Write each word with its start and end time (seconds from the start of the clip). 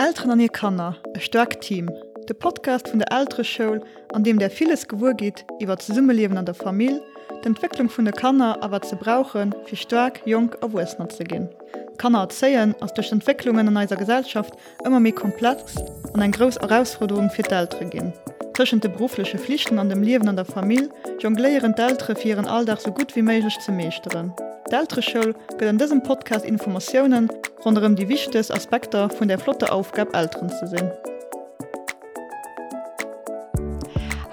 Eltern 0.00 0.30
an 0.30 0.40
ihr 0.40 0.48
Kanner, 0.48 0.96
e 1.14 1.20
stark 1.20 1.60
Team, 1.60 1.90
de 2.26 2.34
Podcast 2.34 2.90
vun 2.90 3.00
der 3.00 3.12
älterre 3.12 3.44
Show, 3.44 3.80
an 4.14 4.24
dem 4.24 4.38
der 4.38 4.50
vieles 4.50 4.88
gewur 4.88 5.12
geht, 5.12 5.44
iwwer 5.60 5.78
ze 5.78 5.92
Summeleben 5.92 6.38
an 6.38 6.46
der 6.46 6.54
Familie, 6.54 7.02
d'Entwicklung 7.42 7.90
vun 7.94 8.06
der 8.06 8.14
Kanner 8.14 8.56
awer 8.62 8.80
ze 8.80 8.96
brauchen, 8.96 9.54
fir 9.66 9.76
stark 9.76 10.22
jung 10.24 10.56
a 10.62 10.72
Westner 10.72 11.10
ze 11.10 11.24
gin. 11.24 11.50
Kanner 11.98 12.20
erzeien 12.20 12.74
ass 12.80 12.94
duch 12.94 13.12
Entwicklungen 13.12 13.68
an 13.68 13.76
eiser 13.76 13.96
Gesellschaft 13.96 14.54
immer 14.86 15.00
mé 15.00 15.12
komplex 15.12 15.76
an 16.14 16.22
en 16.22 16.32
gros 16.32 16.58
Herausforderung 16.58 17.28
fir 17.28 17.44
d'ltre 17.44 17.90
gin. 17.90 18.14
Tschen 18.54 18.80
de 18.80 18.88
berufliche 18.88 19.36
Pflichten 19.36 19.78
an 19.78 19.90
dem 19.90 20.02
Leben 20.02 20.30
an 20.30 20.36
der 20.36 20.46
Familie 20.46 20.88
jongléieren 21.18 21.74
d'ltre 21.74 22.16
firieren 22.16 22.48
alldach 22.48 22.80
so 22.80 22.90
gut 22.90 23.14
wie 23.16 23.22
méigich 23.22 23.60
ze 23.60 23.70
meeschteren 23.70 24.32
d'ältre 24.70 25.02
Schul 25.02 25.34
gët 25.58 25.68
an 25.68 25.78
dësem 25.80 26.02
Podcast 26.06 26.46
Informationoen 26.46 27.28
runem 27.64 27.96
die 27.98 28.08
wichtes 28.08 28.50
Aspekter 28.50 29.10
vun 29.18 29.28
der 29.28 29.38
Flotte 29.38 29.72
Aufgab 29.72 30.14
Ären 30.14 30.48
ze 30.48 30.66
sinn. 30.66 31.09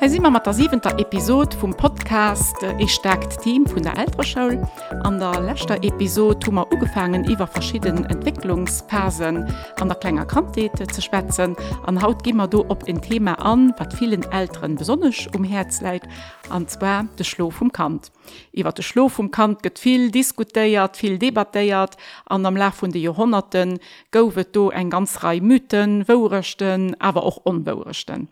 He 0.08 0.12
si 0.12 0.20
immer 0.20 0.30
mat 0.30 0.46
der 0.46 0.54
siebenter 0.54 0.98
Episode 1.00 1.54
vum 1.60 1.76
Podcast 1.76 2.64
äh, 2.64 2.82
Ich 2.82 2.94
stärkt 2.94 3.42
Team 3.42 3.66
vun 3.66 3.84
der 3.84 3.98
Äschoul. 3.98 4.66
An 5.04 5.20
der 5.20 5.42
letzter 5.42 5.84
Episode 5.84 6.48
hummer 6.48 6.66
ugefangen 6.72 7.26
iwwer 7.26 7.46
verschieden 7.46 8.06
Entwicklungsphasen 8.06 9.54
an 9.82 9.88
der 9.90 9.98
klenger 9.98 10.26
Kantete 10.26 10.88
ze 10.88 11.02
spetzen. 11.02 11.58
An 11.86 12.02
haut 12.02 12.24
gimmer 12.24 12.48
du 12.48 12.60
op 12.70 12.88
in 12.88 13.02
Thema 13.02 13.34
an, 13.34 13.74
wat 13.78 13.94
vielen 13.94 14.24
Ären 14.32 14.78
besonnech 14.78 15.28
um 15.36 15.44
Herz 15.44 15.82
leit, 15.82 16.08
anzwer 16.50 17.06
de 17.20 17.26
Schlo 17.26 17.50
vum 17.50 17.74
Kant. 17.74 18.10
Iwer 18.54 18.72
de 18.72 18.84
Schlo 18.84 19.10
vum 19.10 19.30
Kant 19.30 19.62
gëtt 19.62 19.78
viel 19.78 20.10
diskutéiert, 20.10 20.96
viel 20.96 21.20
debatéiert 21.20 21.98
an 22.28 22.46
am 22.46 22.56
La 22.56 22.72
vun 22.72 22.92
de 22.92 23.02
Jahrhunderten 23.02 23.80
goufet 24.12 24.56
do 24.56 24.70
eng 24.70 24.90
ganz 24.90 25.22
rei 25.22 25.42
Myten, 25.42 26.08
worechten, 26.08 26.96
aber 27.02 27.24
auch 27.24 27.44
unbaurechten 27.44 28.30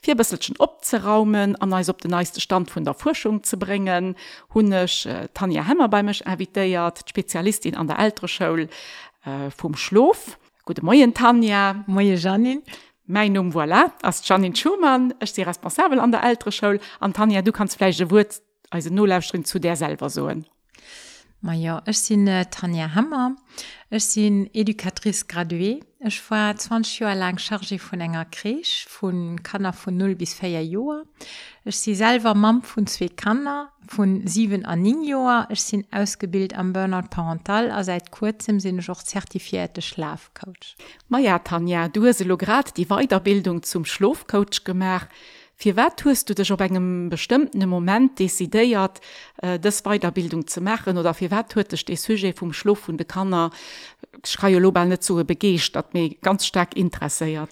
vier 0.00 0.16
bisschen 0.16 0.56
opzeraumen 0.58 1.56
an 1.56 1.72
als 1.72 1.88
op 1.88 2.00
den 2.00 2.10
neiste 2.10 2.40
Stand 2.40 2.70
von 2.70 2.84
der 2.84 2.94
Forschung 2.94 3.42
zu 3.42 3.58
bringen. 3.58 4.16
Hunnech 4.54 5.06
äh, 5.06 5.28
Tanja 5.34 5.64
Hämmer 5.64 5.88
bei 5.88 6.02
michch 6.02 6.22
ervitiert 6.22 7.08
Spezialistin 7.08 7.76
an 7.76 7.86
der 7.86 7.98
älterschule 7.98 8.68
äh, 9.24 9.50
vom 9.50 9.74
Schlof. 9.74 10.38
Gute 10.64 10.84
Morgen 10.84 11.14
Tanja. 11.14 11.84
Moje 11.86 12.14
Janin 12.14 12.62
Mein 13.06 13.38
um 13.38 13.52
voilà 13.52 13.92
as 14.02 14.26
Janin 14.26 14.54
Schumann. 14.54 15.14
Ist 15.20 15.36
die 15.36 15.42
responsabel 15.42 15.98
an 15.98 16.12
der 16.12 16.22
älterschule 16.22 16.80
an 17.00 17.12
Tanja 17.12 17.42
du 17.42 17.52
kannst 17.52 17.76
fleische 17.76 18.10
Wu 18.10 18.22
also 18.70 18.90
nullschrin 18.90 19.44
zu 19.44 19.58
der 19.58 19.76
selber 19.76 20.10
soen. 20.10 20.44
Ma 21.40 21.54
ja 21.54 21.82
Ech 21.86 21.98
sinn 22.00 22.26
äh, 22.26 22.46
Tanja 22.50 22.94
Hammer, 22.94 23.36
Ech 23.90 24.04
sinn 24.04 24.50
Edukatrice 24.52 25.24
gradué. 25.26 25.80
Ech 26.00 26.30
war 26.30 26.54
20 26.54 27.00
Joer 27.00 27.16
lang 27.16 27.38
chargé 27.38 27.76
vun 27.80 28.00
enger 28.00 28.24
Krech 28.30 28.86
vun 28.86 29.42
Kanner 29.42 29.72
vun 29.72 29.96
0 29.96 30.14
bis 30.14 30.32
4 30.32 30.64
Joer. 30.64 31.02
Ech 31.64 31.76
si 31.76 31.96
selver 31.96 32.34
Mam 32.34 32.62
vun 32.62 32.86
zwee 32.86 33.08
Kanner 33.08 33.72
vun 33.82 34.24
7 34.24 34.64
an 34.64 34.80
9 34.80 35.02
Joer. 35.02 35.48
Ech 35.50 35.60
sinn 35.60 35.88
ausgebild 35.90 36.54
am 36.54 36.72
Burnout 36.72 37.10
parental 37.10 37.72
a 37.72 37.82
seit 37.82 38.12
kurzem 38.12 38.60
sinn 38.60 38.78
joch 38.78 39.02
zertifiierte 39.02 39.82
Schlafcoach. 39.82 40.76
Ma 41.08 41.18
ja 41.18 41.40
Tanja, 41.40 41.88
du 41.88 42.02
lo 42.06 42.36
grad 42.36 42.76
die 42.76 42.88
Weiterbildung 42.88 43.64
zum 43.64 43.84
Schlofcoach 43.84 44.62
gemach. 44.62 45.08
Fi 45.60 45.74
wat 45.74 45.96
tust 45.96 46.28
du 46.28 46.34
dech 46.34 46.52
op 46.52 46.60
engem 46.60 47.08
bestimmten 47.10 47.68
Moment 47.68 48.20
desideiert 48.20 49.00
äh, 49.42 49.58
des 49.58 49.82
Weiterbildung 49.82 50.46
zu 50.46 50.60
machen 50.60 50.96
oder 50.96 51.14
fir 51.14 51.32
wat 51.32 51.56
huetech 51.56 51.84
de 51.84 51.96
Suje 51.96 52.32
vum 52.32 52.52
Schluff 52.52 52.88
und 52.88 52.98
de 52.98 53.04
Kanner 53.04 53.50
schreie 54.24 54.60
lo 54.60 54.70
net 54.70 55.02
zu 55.02 55.16
begecht, 55.24 55.74
dat 55.74 55.94
mé 55.94 56.16
ganz 56.22 56.46
stark 56.46 56.76
interesseiert. 56.76 57.50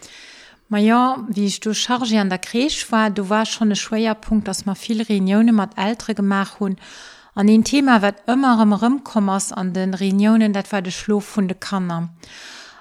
Ma 0.68 0.78
ja, 0.78 1.26
wie 1.28 1.46
ich 1.46 1.58
du 1.58 1.74
charge 1.74 2.20
an 2.20 2.28
der 2.28 2.38
Krech 2.38 2.92
war, 2.92 3.10
du 3.10 3.28
war 3.28 3.44
schon 3.44 3.72
e 3.72 3.74
Schweerpunkt, 3.74 4.46
dass 4.46 4.66
ma 4.66 4.76
viel 4.76 5.02
Reunionen 5.02 5.56
mat 5.56 5.76
älter 5.76 6.14
gemach 6.14 6.60
hun. 6.60 6.76
An 7.34 7.48
den 7.48 7.64
Thema 7.64 8.02
wat 8.02 8.22
immer 8.28 8.62
im 8.62 8.72
Rrümkommers 8.72 9.52
an 9.52 9.72
den 9.72 9.94
Reunionen, 9.94 10.52
dat 10.52 10.70
war 10.70 10.80
de 10.80 10.92
Schlof 10.92 11.36
vun 11.36 11.48
de 11.48 11.56
Kanner 11.58 12.10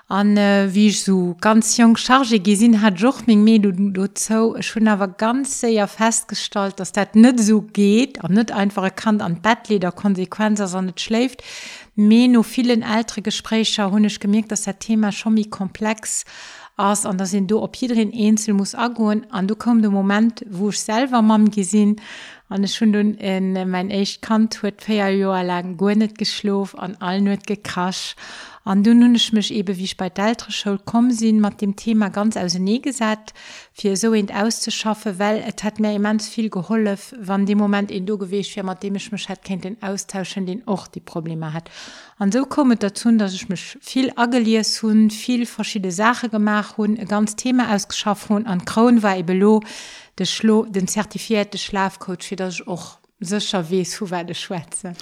an 0.07 0.37
äh, 0.37 0.69
wie 0.71 0.87
ich 0.89 1.03
so 1.03 1.35
ganz 1.41 1.77
jung 1.77 1.97
charge 1.97 2.39
gesinn 2.39 2.81
hat 2.81 2.99
joch 2.99 3.25
még 3.25 3.37
me 3.39 3.59
du 3.59 3.71
du 3.71 4.07
zo 4.13 4.55
schon 4.61 4.87
awer 4.87 5.07
ganz 5.07 5.61
ja 5.61 5.87
festgestalt 5.87 6.79
dass 6.79 6.91
dat 6.91 7.15
net 7.15 7.39
so 7.39 7.61
geht 7.61 8.23
an 8.23 8.33
net 8.33 8.51
einfache 8.51 8.91
kann 8.91 9.19
an 9.19 9.41
bettleder 9.41 9.91
konsequenzer 9.91 10.67
son 10.67 10.85
net 10.85 11.01
schläft. 11.01 11.41
Me 11.95 12.27
no 12.27 12.43
vielen 12.43 12.83
älter 12.83 13.21
gesprächer 13.21 13.89
hunnech 13.89 14.19
gemerkt 14.19 14.51
dass 14.51 14.63
der 14.63 14.77
thema 14.77 15.11
schon 15.11 15.33
mi 15.33 15.45
komplex 15.45 16.23
ass 16.77 17.05
an 17.07 17.17
da 17.17 17.25
sind 17.25 17.49
du 17.49 17.59
op 17.59 17.75
jeden 17.75 18.13
einzel 18.13 18.53
muss 18.53 18.75
agoen 18.75 19.25
an 19.31 19.47
du 19.47 19.55
kom 19.55 19.81
de 19.81 19.89
moment 19.89 20.45
wo 20.51 20.69
ich 20.69 20.79
selber 20.79 21.23
mam 21.23 21.49
gesinn 21.49 21.95
an 22.47 22.67
schon 22.67 22.93
in 22.93 23.55
äh, 23.55 23.65
mein 23.65 23.89
echt 23.89 24.21
kant 24.21 24.61
huet 24.61 24.83
fe 24.83 25.09
jo 25.09 25.31
lagen 25.31 25.77
go 25.77 25.89
net 25.89 26.15
geschlof 26.15 26.75
an 26.77 26.95
all 26.99 27.21
net 27.21 27.47
gekrasch 27.47 28.15
an 28.65 28.81
du 28.83 28.95
nunnech 28.95 29.31
mech 29.31 29.51
ebe 29.51 29.77
wie 29.77 29.83
ich 29.83 29.95
bei 29.95 30.07
d'ältre 30.09 30.51
Schul 30.51 30.79
kom 30.79 31.11
sinn 31.11 31.39
mat 31.39 31.61
dem 31.61 31.75
Thema 31.75 32.09
ganz 32.09 32.35
aus 32.35 32.55
nie 32.55 32.81
gesat 32.81 33.31
fir 33.73 33.95
so 33.95 34.11
ent 34.13 34.33
auszuschaffe 34.33 35.19
well 35.19 35.37
et 35.47 35.63
hat 35.63 35.79
mir 35.79 35.93
immens 35.93 36.27
viel 36.27 36.49
gehollef 36.49 37.13
wann 37.19 37.45
dem 37.45 37.59
moment 37.59 37.91
en 37.91 38.07
du 38.07 38.17
gewwees 38.17 38.47
fir 38.47 38.63
mat 38.63 38.81
dem 38.81 38.95
ich 38.95 39.11
mech 39.11 39.29
hat 39.29 39.43
kennt 39.43 39.65
den 39.65 39.77
austauschen 39.83 40.47
den 40.47 40.63
och 40.67 40.87
die 40.87 40.99
Probleme 40.99 41.53
hat. 41.53 41.69
An 42.17 42.31
so 42.31 42.43
kommet 42.45 42.81
dazu 42.81 43.11
dass 43.11 43.35
ich 43.35 43.49
mich 43.49 43.77
viel 43.81 44.11
ageliers 44.15 44.81
hun 44.81 45.11
viel 45.11 45.45
verschiedene 45.45 45.91
sache 45.91 46.29
gemacht 46.29 46.75
hun 46.77 46.95
ganz 46.95 47.35
Thema 47.35 47.71
ausgeschafft 47.71 48.29
hun 48.29 48.47
an 48.47 48.65
Kron 48.65 49.03
war 49.03 49.21
belo 49.21 49.61
de 50.17 50.25
schlo 50.25 50.65
den 50.65 50.87
zertifiierte 50.87 51.59
Schlafcoach 51.59 52.31
wie 52.31 52.35
das 52.35 52.65
och 52.65 52.97
secher 53.19 53.69
wees 53.69 54.01
hu 54.01 54.09
werde 54.09 54.33
schwäze 54.33 54.93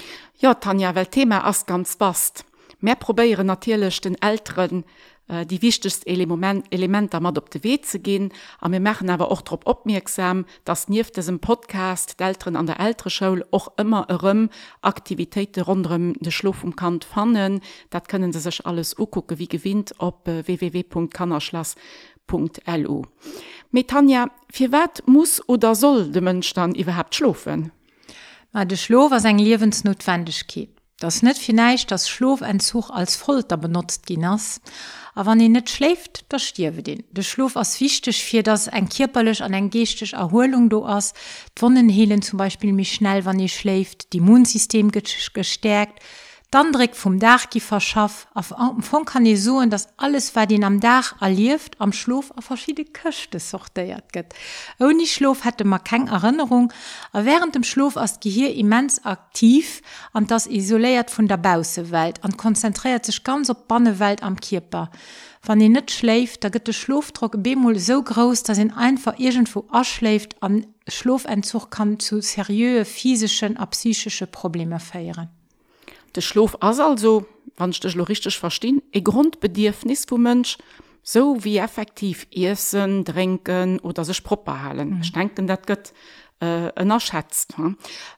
ja 0.41 0.53
Tanja 0.53 0.95
well 0.95 1.05
Thema 1.05 1.45
ass 1.45 1.65
ganz 1.65 1.95
bast 1.95 2.43
Meer 2.83 2.95
probéieren 2.95 3.47
natierlech 3.47 4.01
den 4.01 4.15
Ären 4.15 4.83
äh, 5.29 5.45
die 5.45 5.61
wichtigst 5.61 6.05
Element, 6.05 6.65
Elementer 6.69 7.21
mat 7.21 7.37
op 7.37 7.49
de 7.49 7.63
we 7.63 7.79
ze 7.81 7.97
gin, 7.97 8.33
a 8.59 8.67
mir 8.67 8.81
mechen 8.81 9.09
awer 9.09 9.31
och 9.31 9.45
trop 9.45 9.65
opmerksam, 9.65 10.43
dats 10.65 10.89
nieef 10.89 11.09
dessem 11.09 11.39
Podcast 11.39 12.19
d'ren 12.19 12.57
an 12.57 12.67
der 12.67 12.81
älterre 12.81 13.09
Schoul 13.09 13.45
och 13.51 13.71
immer 13.77 14.05
ëm 14.09 14.49
Aktivitätite 14.81 15.61
rondrem 15.61 16.13
de 16.19 16.29
Schluff 16.29 16.65
um 16.65 16.75
Kant 16.75 17.05
fannen, 17.05 17.61
dat 17.89 18.09
können 18.09 18.33
se 18.33 18.41
sech 18.41 18.65
alles 18.65 18.99
ukucke 18.99 19.39
wie 19.39 19.47
gewinnt 19.47 19.93
op 19.99 20.27
äh, 20.27 20.45
www.kannerschlass.lu. 20.45 23.03
Metanja, 23.71 24.27
fir 24.51 24.73
wat 24.73 25.07
muss 25.07 25.41
oder 25.47 25.75
soll 25.75 26.11
de 26.11 26.21
Mënch 26.21 26.53
dann 26.53 26.75
iwwerhaupt 26.75 27.15
schlufen? 27.15 27.71
Ma 28.51 28.65
de 28.65 28.75
Schlo 28.75 29.09
was 29.09 29.23
eng 29.23 29.39
Liwensnotwendigkeet. 29.39 30.72
Das 30.99 31.21
net 31.21 31.37
vielleicht 31.37 31.91
das 31.91 32.09
Schlofentzug 32.09 32.89
als 32.89 33.15
Folter 33.15 33.57
benutzt 33.57 34.09
die 34.09 34.17
nass 34.17 34.61
aber 35.15 35.27
wann 35.27 35.39
ihr 35.39 35.49
net 35.49 35.69
schläft 35.69 36.25
da 36.29 36.39
stirwe 36.39 36.81
den. 36.81 37.03
De 37.11 37.23
Schlof 37.23 37.55
as 37.55 37.79
wichtig 37.79 38.23
fir 38.23 38.43
das 38.43 38.67
ein 38.67 38.89
kirperlech 38.89 39.43
an 39.43 39.53
en 39.53 39.69
gestisch 39.69 40.13
Erholung 40.13 40.69
do 40.69 40.85
ass. 40.85 41.13
Tonnen 41.55 41.89
helen 41.89 42.21
zum 42.21 42.37
Beispiel 42.37 42.73
mich 42.73 42.93
schnell 42.93 43.23
wann 43.25 43.39
ihr 43.39 43.49
schläft. 43.49 44.13
Die 44.13 44.17
Immunsystem 44.17 44.91
gestärkt 44.91 45.99
dann 46.53 46.71
direkt 46.71 46.95
vom 46.95 47.19
Dachgi 47.19 47.59
verschaff 47.59 48.27
auf 48.33 48.53
von 48.81 49.05
kann 49.05 49.25
ich 49.25 49.41
soen 49.41 49.69
dass 49.69 49.87
alles 49.97 50.35
war 50.35 50.45
den 50.45 50.63
am 50.63 50.79
Dach 50.79 51.19
erlieft 51.19 51.81
am 51.81 51.93
Schlof 51.93 52.31
auf 52.35 52.45
verschiedene 52.45 52.87
Köchte 52.89 53.39
sortiert 53.39 54.13
geht. 54.13 54.33
Ohne 54.79 55.05
Schlof 55.07 55.45
hätte 55.45 55.63
man 55.63 55.83
keine 55.83 56.11
Erinnerung. 56.11 56.71
Aber 57.11 57.25
während 57.25 57.55
dem 57.55 57.63
Schlof 57.63 57.97
als 57.97 58.19
Gehir 58.19 58.53
immens 58.53 59.03
aktiv 59.03 59.81
und 60.13 60.29
das 60.29 60.45
isoliert 60.45 61.09
von 61.09 61.27
der 61.27 61.37
Bausewelt 61.37 62.23
und 62.23 62.37
konzentriert 62.37 63.05
sich 63.05 63.23
ganz 63.23 63.49
op 63.49 63.67
Bannewelt 63.67 64.21
am 64.21 64.39
Körper. 64.39 64.91
Wann 65.41 65.59
ihr 65.59 65.69
net 65.69 65.91
schläft, 65.91 66.43
da 66.43 66.49
gibt 66.49 66.67
der 66.67 66.73
Schlofdruck 66.73 67.41
Bemol 67.41 67.79
so 67.79 68.01
groß, 68.01 68.43
dass 68.43 68.59
ihn 68.59 68.71
einfach 68.71 69.17
irgendwo 69.17 69.65
erschläft 69.73 70.41
an 70.41 70.67
Schlofentzug 70.87 71.71
kann 71.71 71.99
zu 71.99 72.21
seriöse 72.21 72.85
physischen 72.85 73.57
a 73.57 73.65
psychische 73.65 74.27
Probleme 74.27 74.79
feieren. 74.79 75.29
De 76.15 76.21
Schlof 76.21 76.57
as 76.61 76.79
also, 76.79 77.25
wannch 77.57 77.81
lo 77.95 78.03
richtig 78.03 78.37
verstehn, 78.37 78.81
e 78.91 79.01
Grundbedürfnis 79.01 80.05
vu 80.09 80.17
Mönsch, 80.17 80.57
so 81.03 81.43
wie 81.43 81.57
effektiv 81.57 82.27
Issen, 82.31 83.03
trinken 83.03 83.79
oder 83.79 84.05
sech 84.05 84.23
properhalen. 84.23 84.89
Mhm. 84.89 85.11
denken 85.13 85.47
dat 85.47 85.67
gött 85.67 85.93
ënnerschätzt 86.43 87.55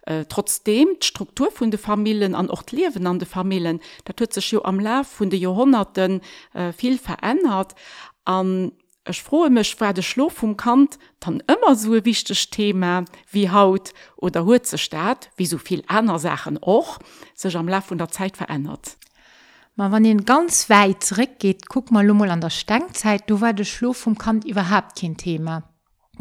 äh, 0.05 0.21
äh, 0.21 0.25
trotzdem 0.25 0.97
Struktur 0.99 1.49
vun 1.53 1.71
de 1.71 1.79
Familien 1.79 2.35
an 2.35 2.49
ort 2.49 2.71
lewen 2.71 3.07
an 3.07 3.19
de 3.19 3.27
Familien 3.27 3.79
dat 4.05 4.19
huet 4.19 4.33
sech 4.33 4.51
jo 4.51 4.63
am 4.63 4.79
La 4.79 5.03
vun 5.03 5.29
de 5.29 5.39
Jahrhunderten 5.39 6.21
äh, 6.53 6.71
viel 6.71 6.97
verändert 6.97 7.75
an 8.23 8.71
Ech 9.07 9.21
froe 9.21 9.51
mech 9.51 9.79
war 9.79 9.93
de 9.93 10.03
Schlo 10.03 10.29
vum 10.29 10.57
Kant 10.57 10.97
dann 11.19 11.43
immer 11.45 11.75
so 11.75 11.93
wichtig 12.05 12.49
Thema 12.49 13.05
wie 13.31 13.51
Haut 13.51 13.93
oder 14.17 14.45
Huzestaat, 14.45 15.29
wie 15.37 15.45
soviel 15.45 15.83
einer 15.87 16.17
Sachen 16.17 16.57
och 16.57 16.97
sech 17.35 17.55
am 17.55 17.67
La 17.67 17.81
von 17.81 17.99
der 17.99 18.09
Zeit 18.09 18.35
verändert. 18.35 18.97
Ma 19.75 19.91
wann 19.91 20.05
den 20.05 20.25
ganz 20.25 20.71
weit 20.71 21.03
zurück 21.03 21.37
geht, 21.37 21.69
guck 21.69 21.91
mal 21.91 22.03
lummel 22.03 22.31
an 22.31 22.41
der 22.41 22.49
Stengzeit, 22.49 23.29
du 23.29 23.41
war 23.41 23.53
de 23.53 23.63
Schlo 23.65 23.93
vom 23.93 24.17
Kant 24.17 24.43
überhaupt 24.43 24.99
kein 24.99 25.17
Thema. 25.17 25.61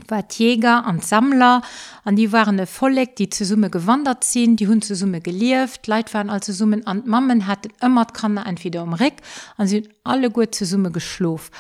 war 0.08 0.25
Jäger 0.30 0.84
an 0.84 1.00
Sammler 1.00 1.62
an 2.04 2.16
die 2.16 2.32
waren 2.32 2.58
e 2.58 2.66
Folleg, 2.66 3.16
die 3.16 3.30
zu 3.30 3.46
Summe 3.46 3.70
gewandert 3.70 4.25
sind, 4.25 4.60
die 4.60 4.69
hun 4.69 4.82
zu 4.82 4.94
Summe 4.94 5.22
gelieft, 5.22 5.87
Leiit 5.87 6.12
waren 6.12 6.28
also 6.28 6.52
Summen 6.52 6.87
an 6.87 7.04
Mammen 7.06 7.46
hat 7.46 7.66
immer 7.80 8.04
kann 8.04 8.37
entweder 8.37 8.82
um 8.82 8.92
Rick 8.92 9.22
an 9.56 9.69
sind 9.69 9.88
alle 10.02 10.30
gut 10.30 10.54
zu 10.54 10.66
Summe 10.66 10.90
geschlof. 10.90 11.50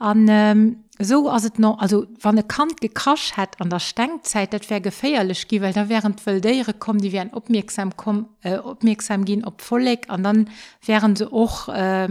an 0.00 0.26
ähm, 0.28 0.84
so 0.98 1.28
as 1.28 1.44
het 1.44 1.58
noch 1.58 1.78
also 1.78 2.06
wann 2.20 2.38
e 2.38 2.42
Kant 2.42 2.80
gekrasch 2.80 3.36
hett 3.36 3.60
an 3.60 3.70
der 3.70 3.80
Stengzeit 3.80 4.52
dat 4.52 4.68
wär 4.70 4.80
geféierlech 4.80 5.46
gi 5.48 5.60
well 5.60 5.72
da 5.72 5.88
wären 5.88 6.16
wëldéiere 6.24 6.72
kom 6.72 6.98
die 6.98 7.12
wären 7.12 7.32
opmerksam 7.32 7.96
kom 7.96 8.26
äh, 8.42 8.58
opmerksam 8.58 9.24
gin 9.24 9.44
op 9.44 9.60
vollleg 9.62 10.08
an 10.08 10.22
dann 10.22 10.50
wären 10.84 11.16
se 11.16 11.28
och 11.30 11.68
äh, 11.68 12.08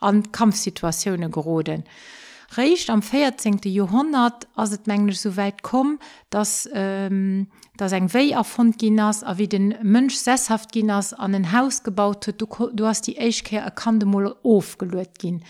an 0.00 0.32
Kampfsituationune 0.32 1.30
geoden. 1.30 1.84
Recht 2.56 2.88
am 2.88 3.02
14. 3.02 3.60
Jahrhundert 3.64 4.46
as 4.54 4.70
het 4.70 4.86
mengglisch 4.86 5.20
so 5.20 5.36
weit 5.36 5.62
kom, 5.62 5.98
dass 6.30 6.68
ähm, 6.72 7.48
das 7.76 7.92
eng 7.92 8.12
wei 8.14 8.30
erfund 8.30 8.78
ginnners 8.78 9.22
a 9.22 9.36
wie 9.36 9.48
den 9.48 9.74
Mënsch 9.82 10.16
sesshaft 10.16 10.72
ginnners 10.72 11.12
an 11.12 11.32
den 11.32 11.52
Haus 11.52 11.82
gebaut 11.82 12.26
huet, 12.26 12.40
du, 12.40 12.46
du 12.72 12.86
hast 12.86 13.06
die 13.06 13.18
Eichkehr 13.18 13.62
erkannte 13.62 14.06
ofgelet 14.42 15.18
gin. 15.18 15.44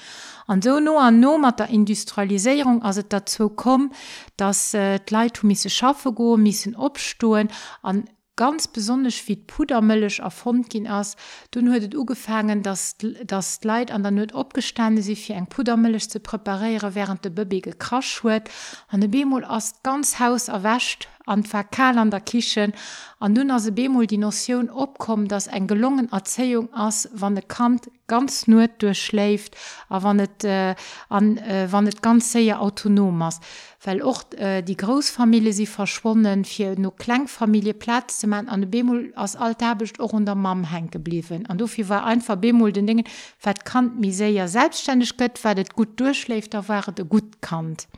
An 0.48 0.62
so 0.62 0.80
no 0.80 0.98
an 0.98 1.20
no 1.20 1.38
mat 1.38 1.60
der 1.60 1.70
Industrialisierung 1.70 2.82
as 2.82 2.96
het 2.96 3.12
dazu 3.12 3.50
kom, 3.50 3.92
dass 4.36 4.74
äh, 4.74 4.98
Leiit 5.08 5.08
d'Leiitumisse 5.08 5.70
schaffe 5.70 6.12
go, 6.12 6.36
missen 6.36 6.74
opstoen 6.74 7.48
an 7.82 8.04
ganz 8.36 8.68
besonders 8.68 9.26
wie 9.28 9.36
pudermëllech 9.36 10.18
erfund 10.20 10.68
gin 10.70 10.86
ass 10.86 11.16
du 11.50 11.60
huet 11.60 11.94
ugefangen 11.94 12.62
dass 12.62 12.96
das 13.24 13.64
Leid 13.64 13.90
an 13.90 14.02
der 14.02 14.12
Not 14.12 14.34
opgestande 14.34 15.02
sie 15.02 15.16
fir 15.16 15.36
eng 15.36 15.48
pudermëllech 15.48 16.10
ze 16.10 16.20
prepariere 16.20 16.94
während 16.94 17.24
de 17.24 17.30
Bëbbe 17.30 17.62
gekrasch 17.62 18.22
huet 18.22 18.50
an 18.88 19.00
de 19.00 19.08
Bemol 19.08 19.44
as 19.44 19.82
ganz 19.82 20.18
haus 20.18 20.48
erwäscht 20.48 21.08
an 21.26 21.42
Verkal 21.42 21.98
an 21.98 22.10
der 22.10 22.20
Kichen 22.20 22.72
an 23.18 23.32
nun 23.32 23.50
as 23.50 23.64
se 23.64 23.72
Bemol 23.72 24.06
die 24.06 24.18
Notionun 24.18 24.70
opkom, 24.70 25.26
dats 25.26 25.46
eng 25.46 25.66
gelungen 25.66 26.12
Erzeung 26.12 26.72
ass 26.72 27.08
wann 27.12 27.34
de 27.34 27.44
Kant 27.46 27.90
ganz 28.06 28.46
nur 28.46 28.68
durchschläft, 28.68 29.56
a 29.88 30.02
wann 30.02 30.20
het 30.20 30.44
äh, 30.44 30.74
an 31.08 31.38
äh, 31.38 31.66
wann 31.70 31.84
net 31.84 32.02
ganz 32.02 32.32
séier 32.32 32.60
autonom 32.60 33.22
ass. 33.22 33.40
Well 33.82 34.02
och 34.02 34.34
äh, 34.34 34.62
die 34.62 34.76
Grosfamilie 34.76 35.52
sie 35.52 35.66
verschwonnen 35.66 36.44
fir 36.44 36.78
no 36.78 36.90
Kklengfamilie 36.90 37.74
Platz 37.74 38.20
ze 38.20 38.26
man 38.26 38.48
an 38.48 38.60
de 38.60 38.68
Bemol 38.68 39.12
ass 39.16 39.34
alltäbecht 39.34 39.98
och 39.98 40.12
unter 40.12 40.34
Mam 40.34 40.70
heng 40.70 40.90
gebbliwen. 40.90 41.46
An 41.46 41.58
dofir 41.58 41.88
war 41.88 42.04
ein 42.04 42.20
Verbemol 42.20 42.72
den 42.72 42.86
dingen 42.86 43.06
wat 43.42 43.64
kant 43.64 43.98
mi 43.98 44.12
séier 44.12 44.46
selbstständig 44.46 45.16
gëtt, 45.16 45.42
wat 45.42 45.74
gut 45.74 45.98
durchschläft, 45.98 46.54
da 46.54 46.68
war 46.68 46.92
de 46.92 47.04
gut 47.04 47.40
kant. 47.40 47.88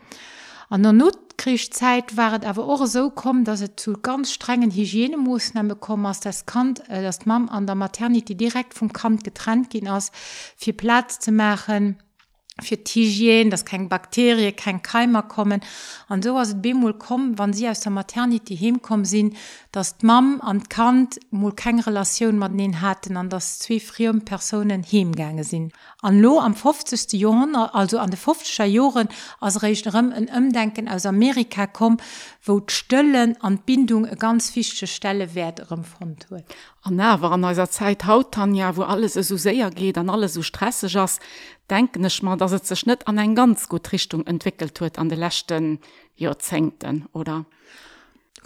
An 0.69 0.83
der 0.83 0.93
not 0.93 1.19
Kriechzeit 1.39 2.17
waret 2.17 2.45
awer 2.45 2.67
och 2.69 2.87
so 2.89 3.11
kom, 3.11 3.45
dat 3.45 3.59
se 3.59 3.77
zu 3.77 3.93
ganz 3.93 4.33
strengen 4.33 4.73
Hygienemoosname 4.73 5.77
kom 5.77 6.05
ass 6.05 6.21
das 6.21 6.47
Kant 6.47 6.83
äh, 6.89 7.03
das 7.03 7.27
Mam 7.27 7.49
an 7.49 7.67
der 7.67 7.77
Maternity 7.77 8.35
direkt 8.35 8.75
vum 8.75 8.93
Kant 8.93 9.23
getrennt 9.23 9.71
gin 9.71 9.89
ass 9.89 10.11
fir 10.57 10.77
Platz 10.77 11.21
zu 11.21 11.31
machen 11.31 11.97
für 12.61 12.83
Tigien, 12.83 13.51
dass 13.51 13.65
kein 13.65 13.89
Bakterie, 13.89 14.53
kein 14.53 14.83
Keimer 14.83 15.23
kommen. 15.23 15.61
Und 16.09 16.25
so 16.25 16.35
was 16.35 16.61
Bemol 16.61 16.95
kommen, 16.95 17.39
wann 17.39 17.53
sie 17.53 17.69
aus 17.69 17.81
der 17.81 17.93
Maternity 17.93 18.57
hinkommen 18.57 19.05
sind, 19.05 19.37
dass 19.73 19.97
Mam 20.03 20.41
an 20.41 20.69
Kant 20.69 21.21
mal 21.31 21.53
keine 21.53 21.87
Relation 21.87 22.39
mit 22.39 22.53
ihnen 22.53 22.81
hatten, 22.81 23.17
an 23.17 23.29
dass 23.29 23.59
zwei 23.59 23.79
frühen 23.79 24.25
Personen 24.25 24.83
hingegangen 24.83 25.45
sind. 25.45 25.73
An 26.03 26.21
Lo 26.21 26.41
am 26.41 26.55
50. 26.55 27.13
Jahrhundert, 27.13 27.75
also 27.75 27.99
an 27.99 28.11
den 28.11 28.19
50er 28.19 28.65
Jahren, 28.65 29.09
als 29.41 29.63
recht 29.63 29.87
ein 29.95 30.29
Umdenken 30.29 30.89
aus 30.89 31.07
Amerika 31.07 31.67
kommt, 31.67 32.03
wo 32.43 32.61
die 32.61 32.73
Stellen 32.73 33.41
an 33.41 33.59
Bindung 33.59 34.07
eine 34.07 34.17
ganz 34.17 34.57
wichtige 34.57 34.87
Stelle 34.87 35.35
werden 35.35 35.85
von 35.85 36.17
wird. 36.29 36.45
An 36.89 36.97
nawer 36.97 37.33
an 37.33 37.45
eiser 37.45 37.69
Zeit 37.69 38.07
haut 38.07 38.33
Tanja, 38.33 38.75
wo 38.75 38.83
alles 38.83 39.13
so 39.13 39.37
séier 39.37 39.71
geht, 39.71 39.99
an 39.99 40.09
alles 40.09 40.33
so 40.33 40.43
stressig 40.43 40.97
ass, 40.97 41.21
denkench 41.69 42.23
mal, 42.23 42.39
dat 42.39 42.49
se 42.49 42.61
sech 42.63 42.87
net 42.87 43.07
an 43.07 43.19
eng 43.19 43.35
ganz 43.35 43.69
gut 43.69 43.93
Richtung 43.93 44.27
entwickelt 44.27 44.81
huet 44.81 44.99
an 44.99 45.11
de 45.11 45.19
lächten 45.19 45.81
Jozenten 46.17 47.05
oder. 47.13 47.45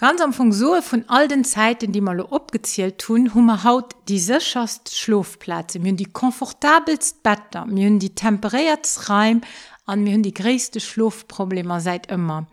Ganz 0.00 0.21
am 0.21 0.33
Fong 0.33 0.53
so 0.53 0.75
vun 0.83 1.05
all 1.06 1.29
den 1.29 1.44
Zeiten, 1.44 1.93
die 1.93 2.00
mal 2.00 2.21
opgezielt 2.21 2.99
tun, 2.99 3.33
hummer 3.33 3.62
haut 3.62 3.94
die 4.09 4.19
secherst 4.19 4.93
Schlofplatze, 4.93 5.79
myn 5.79 5.97
die 5.97 6.12
komfortabelst 6.12 7.23
Better, 7.23 7.65
myn 7.67 8.00
die 8.00 8.17
temperiertsreim, 8.17 9.43
an 9.87 10.03
mir 10.03 10.15
hunn 10.15 10.23
die 10.25 10.35
gréste 10.35 10.81
Schlofprobleme 10.81 11.81
seit 11.81 12.11
immer. 12.11 12.47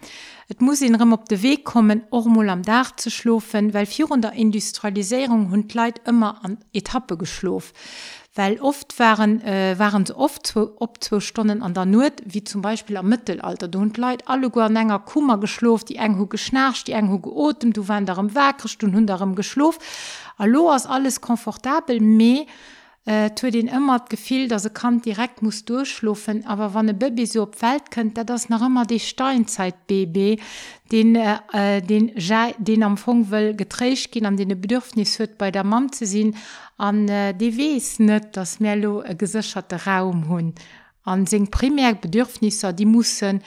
Et 0.51 0.61
muss 0.61 0.81
in 0.81 0.95
rem 0.95 1.13
op 1.13 1.29
de 1.29 1.41
Weg 1.41 1.63
kommen 1.63 2.07
ormol 2.09 2.49
am 2.49 2.63
Dach 2.63 2.95
zu 2.95 3.11
schlofen, 3.11 3.71
weil 3.75 3.85
vir 3.85 4.07
der 4.17 4.33
Industrialisierung 4.33 5.51
hun 5.51 5.67
Leiit 5.71 6.01
immer 6.07 6.43
an 6.43 6.57
Etappe 6.73 7.17
geschlof. 7.17 7.71
Weil 8.33 8.59
oft 8.59 8.97
waren, 8.97 9.41
äh, 9.41 9.77
waren 9.77 10.07
ze 10.07 10.15
oft 10.15 10.55
op 10.55 11.03
zwei 11.03 11.19
Stunden 11.19 11.61
an 11.61 11.75
der 11.75 11.85
Not, 11.85 12.13
wie 12.25 12.43
zum 12.43 12.63
Beispiel 12.63 12.97
am 12.97 13.09
Mittelalter. 13.09 13.67
Du 13.67 13.77
hun 13.77 13.93
Leiit 13.95 14.27
alle 14.27 14.49
go 14.49 14.61
enger 14.61 14.97
Kummer 14.97 15.37
geschloft, 15.37 15.89
die 15.89 15.97
enghu 15.97 16.25
geschnarcht, 16.25 16.87
die 16.87 16.93
enghu 16.93 17.19
geotem, 17.19 17.71
du 17.71 17.87
waren 17.87 18.07
darum 18.07 18.33
werkrecht 18.33 18.83
und 18.83 18.95
hun 18.95 19.05
darum 19.05 19.35
geschlof. 19.35 19.77
Allo 20.37 20.71
as 20.71 20.87
alles 20.87 21.21
komfortabel 21.21 21.99
me, 21.99 22.47
äh, 23.09 23.51
den 23.51 23.67
immer 23.67 23.99
gefiel 24.07 24.47
dass 24.47 24.65
er 24.65 24.69
kann 24.71 25.01
direkt 25.01 25.41
muss 25.41 25.65
durchschlufen 25.65 26.45
aber 26.45 26.73
wann 26.75 26.85
ne 26.85 26.93
Baby 26.93 27.25
so 27.25 27.43
op 27.43 27.59
Welt 27.61 27.89
könnt 27.89 28.17
der 28.17 28.23
das 28.23 28.49
noch 28.49 28.61
immer 28.61 28.85
die 28.85 28.99
Steinzeit 28.99 29.87
baby 29.87 30.39
den 30.91 31.15
äh, 31.15 31.81
den 31.81 32.11
den 32.59 32.83
am 32.83 32.97
Fong 32.97 33.31
will 33.31 33.55
getrecht 33.55 34.11
gehen 34.11 34.27
an 34.27 34.37
den 34.37 34.61
Bedürfnis 34.61 35.17
hört 35.17 35.39
bei 35.39 35.49
der 35.49 35.63
Mam 35.63 35.91
zu 35.91 36.05
sehen 36.05 36.35
an 36.77 37.07
äh, 37.07 37.33
die 37.33 37.51
DWs 37.51 37.99
net 37.99 38.37
das 38.37 38.59
Merlo 38.59 39.03
gesicherte 39.17 39.85
Raum 39.87 40.29
hun 40.29 40.53
an 41.03 41.25
sind 41.25 41.49
primär 41.49 41.95
Bedürfnisse 41.95 42.75
die 42.75 42.85
müssen 42.85 43.41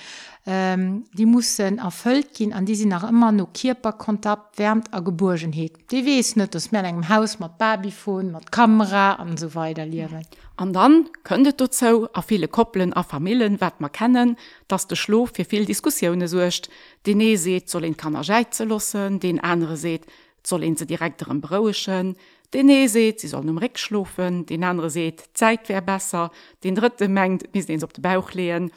ähm, 0.45 1.05
die 1.13 1.27
mussssen 1.27 1.79
erfüllt 1.79 2.35
gin 2.35 2.53
an 2.53 2.67
die 2.67 2.75
sie 2.75 2.87
nach 2.87 3.09
immer 3.09 3.31
no 3.33 3.47
Kierperkontakt 3.47 4.59
wärmt 4.59 4.93
a 4.93 5.01
Geburgen 5.01 5.53
heet. 5.53 5.75
De 5.91 6.05
wees 6.05 6.37
net 6.37 6.55
dass 6.55 6.73
mir 6.73 6.83
engem 6.83 7.09
Haus 7.09 7.39
mat 7.39 7.59
Babyfon, 7.59 8.33
mat 8.33 8.51
Kamera 8.51 9.15
an 9.15 9.37
so 9.37 9.55
weiter 9.55 9.87
liewen. 9.87 10.27
An 10.57 10.73
dann 10.73 11.09
könntet 11.23 11.61
du 11.61 11.71
zo 11.71 12.09
a 12.13 12.23
viele 12.23 12.49
Koppeln 12.49 12.93
a 12.93 13.03
Familien 13.03 13.61
wat 13.61 13.81
man 13.81 13.93
kennen, 13.93 14.37
dass 14.69 14.89
de 14.89 14.97
Schlof 14.97 15.31
fir 15.35 15.45
viel 15.45 15.65
Diskussionen 15.65 16.29
sucht, 16.29 16.71
den 17.07 17.19
nee 17.19 17.37
seet 17.37 17.69
soll 17.69 17.83
den 17.83 17.97
Kannerscheit 17.97 18.55
ze 18.55 18.65
lassen 18.65 19.21
den 19.21 19.41
andere 19.41 19.77
seht 19.77 20.07
soll 20.45 20.65
in 20.65 20.77
se 20.77 20.87
direkteren 20.87 21.41
Braueschen, 21.41 22.17
Den 22.53 22.67
nee 22.67 22.87
seht 22.87 23.21
sie 23.21 23.29
sollen 23.29 23.49
um 23.49 23.57
umreck 23.57 23.79
schlufen, 23.79 24.45
den 24.45 24.63
andere 24.65 24.91
seht 24.91 25.25
Zeit 25.33 25.69
wär 25.71 25.81
besser, 25.81 26.31
den 26.65 26.75
dritte 26.75 27.09
mengt 27.09 27.51
bis 27.53 27.67
den 27.67 27.83
op 27.83 27.95
de 27.95 28.03
Bauch 28.03 28.33
lehen 28.33 28.71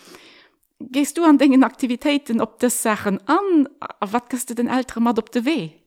gehst 0.79 1.17
du 1.17 1.23
an 1.23 1.37
dingen 1.37 1.63
Aktivitäten 1.63 2.41
op 2.41 2.59
de 2.59 2.69
Sachen 2.69 3.19
an 3.27 3.67
wat 3.99 4.29
kannst 4.29 4.49
du 4.49 4.53
den 4.53 4.67
älter 4.67 5.01
mat 5.01 5.17
op 5.17 5.31
de 5.31 5.41
weh? 5.41 5.84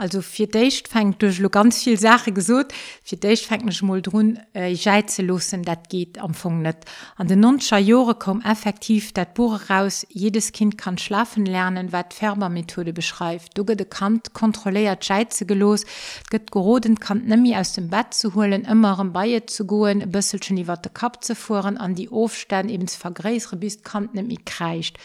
Also 0.00 0.22
fir 0.22 0.46
déicht 0.46 0.88
fängt 0.88 1.22
duch 1.22 1.40
lo 1.40 1.50
ganz 1.50 1.82
viel 1.82 1.98
Sache 1.98 2.32
gesot, 2.32 2.72
fir 3.04 3.18
déich 3.18 3.46
fängnech 3.46 3.82
mo 3.82 3.98
runn 4.10 4.38
äh, 4.54 4.74
scheize 4.74 5.20
losen, 5.20 5.62
dat 5.62 5.90
geht 5.90 6.18
am 6.18 6.32
Fong 6.32 6.62
net. 6.62 6.86
An 7.18 7.28
den 7.28 7.40
nonscher 7.40 7.76
Jore 7.76 8.14
kom 8.14 8.40
effektiv 8.40 9.12
dat 9.12 9.34
Buch 9.34 9.68
raus, 9.68 10.06
jedes 10.08 10.52
Kind 10.52 10.78
kann 10.78 10.96
schlafen 10.96 11.44
lernen, 11.44 11.92
wat 11.92 12.14
Färbermethode 12.14 12.94
beschreift. 12.94 13.58
Du 13.58 13.64
gët 13.66 13.78
de 13.78 13.84
Kant 13.84 14.32
kontroléiert 14.32 15.04
scheize 15.04 15.44
gelos, 15.44 15.84
gëtt 16.30 16.50
geoden 16.50 16.98
kann 16.98 17.26
nemmi 17.26 17.54
aus 17.54 17.74
dem 17.74 17.90
Bett 17.90 18.14
zu 18.14 18.34
holen, 18.34 18.64
immerem 18.64 19.12
Baie 19.12 19.44
zu 19.44 19.66
goen, 19.66 20.00
e 20.00 20.06
bësselschen 20.06 20.56
iwwer 20.56 20.80
de 20.80 20.88
Kap 20.88 21.22
ze 21.22 21.34
fuhren, 21.34 21.76
an 21.76 21.94
die 21.94 22.08
Ofstern 22.08 22.70
ebens 22.70 22.96
vergréisre 22.96 23.56
bis 23.56 23.82
Kant 23.82 24.14
nemmi 24.14 24.38
kreicht. 24.46 24.96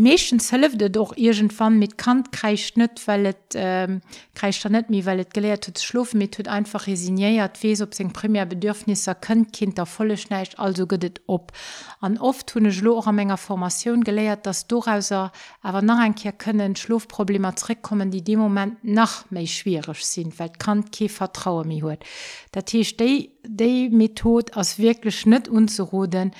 Meschen 0.00 0.40
hëlfde 0.40 0.88
doch 0.88 1.16
irgend 1.16 1.52
van 1.58 1.78
mit 1.78 1.98
Kant 1.98 2.32
kreich 2.32 2.74
net 2.76 3.06
wellt 3.06 3.52
ähm, 3.54 4.00
kreicht 4.34 4.64
er 4.64 4.70
net 4.70 4.90
mi 4.90 5.04
wellt 5.04 5.34
geleert 5.34 5.66
huet 5.66 5.80
schluuf 5.80 6.14
mit 6.14 6.38
huet 6.38 6.48
einfach 6.48 6.86
resignéiert 6.86 7.62
wees 7.62 7.80
op 7.80 7.94
seg 7.94 8.12
primär 8.12 8.46
Bedürfnisse 8.46 9.14
kënnt 9.26 9.52
kind 9.52 9.78
der 9.78 9.86
volle 9.86 10.16
schneicht 10.16 10.58
also 10.58 10.86
gëdet 10.86 11.20
op 11.26 11.52
an 12.00 12.18
oft 12.18 12.54
hunne 12.54 12.72
lo 12.82 12.98
a 13.00 13.12
méger 13.12 13.38
Formatioun 13.38 14.04
geléiert 14.04 14.46
dats 14.46 14.66
Dorauser 14.66 15.32
awer 15.62 15.82
nach 15.82 16.04
enkeer 16.04 16.32
kënnen 16.32 16.76
Schlufproblemer 16.76 17.54
kommen 17.82 18.10
die 18.10 18.24
de 18.24 18.36
moment 18.36 18.82
nach 18.82 19.24
méi 19.30 19.46
schwierigch 19.46 20.04
sinn 20.04 20.38
Welt 20.38 20.58
kann 20.58 20.90
ke 20.90 21.08
vertraue 21.08 21.64
mi 21.64 21.80
huet 21.80 22.04
Dat 22.52 22.66
Tee 22.66 22.82
déi 22.82 23.30
déi 23.44 23.90
Method 23.90 24.56
ass 24.56 24.78
wirklich 24.78 25.26
net 25.26 25.48
unzuroden 25.48 26.30
an 26.30 26.34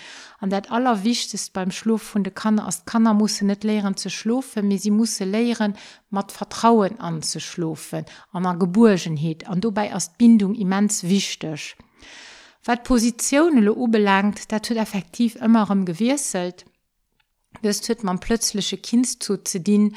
dat 0.48 0.70
allerwichtest 0.70 1.52
beim 1.52 1.70
Schluff 1.70 2.14
vun 2.14 2.22
de 2.22 2.32
Kanner 2.32 2.66
as 2.66 2.86
Kanner 2.86 3.12
muss 3.12 3.42
net 3.42 3.62
leeren 3.62 3.96
ze 3.96 4.08
schlufen, 4.08 4.68
mir 4.68 4.78
sie 4.78 4.90
muss 4.90 5.20
leieren 5.20 5.76
mat 6.08 6.32
Vertrauen 6.32 6.98
anzuschlufen, 6.98 8.06
an 8.32 8.44
der 8.44 8.54
Geburgenheet, 8.54 9.46
an 9.46 9.60
dobei 9.60 9.92
as 9.92 10.16
Bindung 10.16 10.54
immens 10.54 11.02
wichtech. 11.02 11.76
wat 12.64 12.84
Positionen 12.84 13.68
ubelangt, 13.68 14.52
dat 14.52 14.66
tut 14.66 14.76
effektiv 14.76 15.36
immer 15.36 15.70
im 15.70 15.84
gewirselt. 15.84 16.66
Das 17.62 17.80
tut 17.80 18.04
man 18.04 18.20
plötzliche 18.20 18.76
Kind 18.76 19.22
zu 19.22 19.36
zu 19.42 19.60
dienen, 19.60 19.96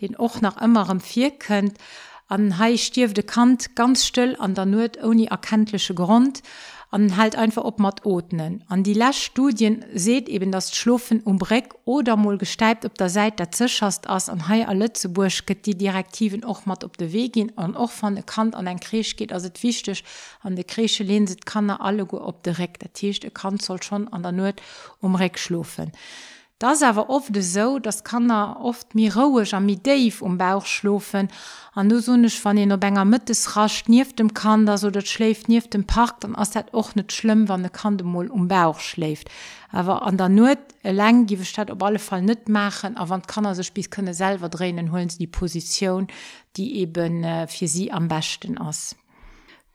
den 0.00 0.16
auch 0.16 0.40
nach 0.40 0.60
immer 0.62 0.88
im 0.90 1.00
vier 1.00 1.30
könnt, 1.32 1.76
an 2.26 2.58
hei 2.58 2.76
stirfde 2.76 3.22
Kant 3.22 3.76
ganz 3.76 4.06
still 4.06 4.36
an 4.38 4.54
der 4.54 4.66
Not 4.66 5.02
ohne 5.02 5.26
erkenntliche 5.26 5.94
Grund, 5.94 6.42
an 6.94 7.16
halt 7.16 7.34
einfach 7.34 7.64
op 7.64 7.80
mat 7.80 8.06
otnen. 8.06 8.62
An 8.68 8.84
die 8.84 8.94
Lachstudien 8.94 9.84
seht 9.94 10.28
eben 10.28 10.52
das 10.52 10.76
Schluffen 10.76 11.20
um 11.22 11.38
Breck 11.38 11.74
oder 11.84 12.16
mal 12.16 12.38
gesteipt 12.38 12.84
op 12.84 12.94
der 12.94 13.08
Seite 13.08 13.38
der 13.38 13.50
Zischast 13.50 14.08
ass 14.08 14.28
an 14.28 14.46
Hai 14.46 14.64
Lützeburg 14.72 15.44
get 15.44 15.66
die 15.66 15.76
Direktiven 15.76 16.44
och 16.44 16.66
mat 16.66 16.84
op 16.84 16.96
de 16.96 17.12
Wegin 17.12 17.50
an 17.56 17.76
och 17.76 17.90
van 18.00 18.14
de 18.14 18.22
Kant 18.22 18.54
an 18.54 18.68
ein 18.68 18.78
Kriech 18.78 19.16
geht 19.16 19.32
as 19.32 19.42
het 19.42 19.60
wichtig 19.64 20.04
an 20.40 20.54
de 20.54 20.62
Krische 20.62 21.02
lehn 21.02 21.26
se 21.26 21.34
kann 21.44 21.68
er 21.68 21.80
alle 21.80 22.06
go 22.06 22.18
op 22.18 22.44
direkt 22.44 22.82
der 22.82 22.92
Tischchte 22.92 23.32
Kant 23.32 23.60
soll 23.60 23.82
schon 23.82 24.06
an 24.12 24.22
der 24.22 24.32
Not 24.32 24.62
um 25.00 25.16
Reck 25.16 25.36
schlufen. 25.36 25.90
Das 26.64 26.82
awer 26.82 27.10
oft 27.10 27.36
so, 27.42 27.78
dat 27.78 28.06
kann 28.06 28.30
er 28.30 28.58
oft 28.58 28.94
mir 28.94 29.14
rouech 29.14 29.54
am 29.54 29.66
mi 29.66 29.76
Dave 29.76 30.24
um 30.24 30.38
Bauch 30.38 30.64
schlofen, 30.64 31.28
an 31.74 31.90
du 31.90 32.00
sonnech 32.00 32.42
van 32.42 32.56
en 32.56 32.72
op 32.72 32.82
enger 32.82 33.04
Mëttes 33.04 33.54
racht 33.54 33.90
nief 33.90 34.14
dem 34.16 34.32
Kander 34.32 34.78
so 34.78 34.88
dat 34.88 35.06
schläft 35.06 35.46
nief 35.50 35.68
dem 35.68 35.84
Park, 35.84 36.20
dann 36.20 36.34
ass 36.34 36.52
dat 36.52 36.72
och 36.72 36.96
net 36.96 37.12
schlimm, 37.12 37.50
wann 37.50 37.64
de 37.64 37.70
Kandemoll 37.70 38.30
um 38.30 38.48
Bauch 38.48 38.80
schläft. 38.80 39.28
Awer 39.72 40.06
an 40.06 40.16
der 40.16 40.30
Not 40.30 40.56
leng 40.82 41.26
giwe 41.26 41.44
statt 41.44 41.70
op 41.70 41.82
alle 41.82 41.98
Fall 41.98 42.22
net 42.22 42.48
machen, 42.48 42.96
a 42.96 43.10
wann 43.10 43.26
kann 43.26 43.44
er 43.44 43.54
se 43.54 43.62
spies 43.62 43.90
kënne 43.90 44.14
selber 44.14 44.48
drehen, 44.48 44.90
holen 44.90 45.10
sie 45.10 45.18
die 45.18 45.26
Position, 45.26 46.06
die 46.56 46.78
eben 46.78 47.24
äh, 47.24 47.46
fir 47.46 47.68
sie 47.68 47.92
am 47.92 48.08
besten 48.08 48.56
ass. 48.56 48.96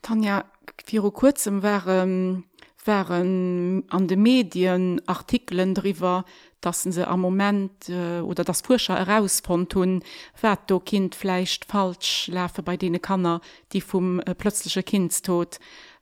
Tanja 0.02 0.44
Fi 0.86 0.98
kurzem 0.98 1.62
waren, 1.62 2.46
waren 2.84 3.84
an 3.90 4.08
de 4.08 4.18
Medien 4.18 5.02
Artikeln 5.06 5.76
drüber, 5.76 6.26
dass 6.62 6.84
se 6.84 7.08
am 7.08 7.22
moment 7.22 7.90
äh, 7.90 8.20
oder 8.22 8.44
das 8.44 8.62
Furscher 8.62 9.06
herausfund 9.06 9.74
hun 9.76 10.04
wat 10.42 10.70
do 10.70 10.80
kind 10.80 11.16
fleischcht 11.16 11.66
falsch 11.66 12.28
läfe 12.28 12.64
bei 12.64 12.78
denen 12.78 13.02
kannner 13.02 13.42
die 13.72 13.82
vum 13.82 14.20
äh, 14.22 14.36
plötzliche 14.36 14.84
kindstod 14.84 15.60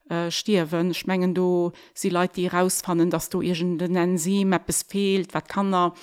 äh, 0.10 0.32
stirwen 0.32 0.94
schmengen 0.94 1.34
du 1.34 1.72
sie 1.94 2.10
Leute 2.10 2.36
die 2.36 2.48
rausfannen 2.48 3.10
dass 3.10 3.30
du 3.30 3.42
irgend 3.42 3.82
den 3.82 3.96
Enzym 3.96 4.54
es 4.68 4.84
fehlt 4.84 5.34
wat 5.34 5.50
kann 5.50 5.74
er 5.74 5.94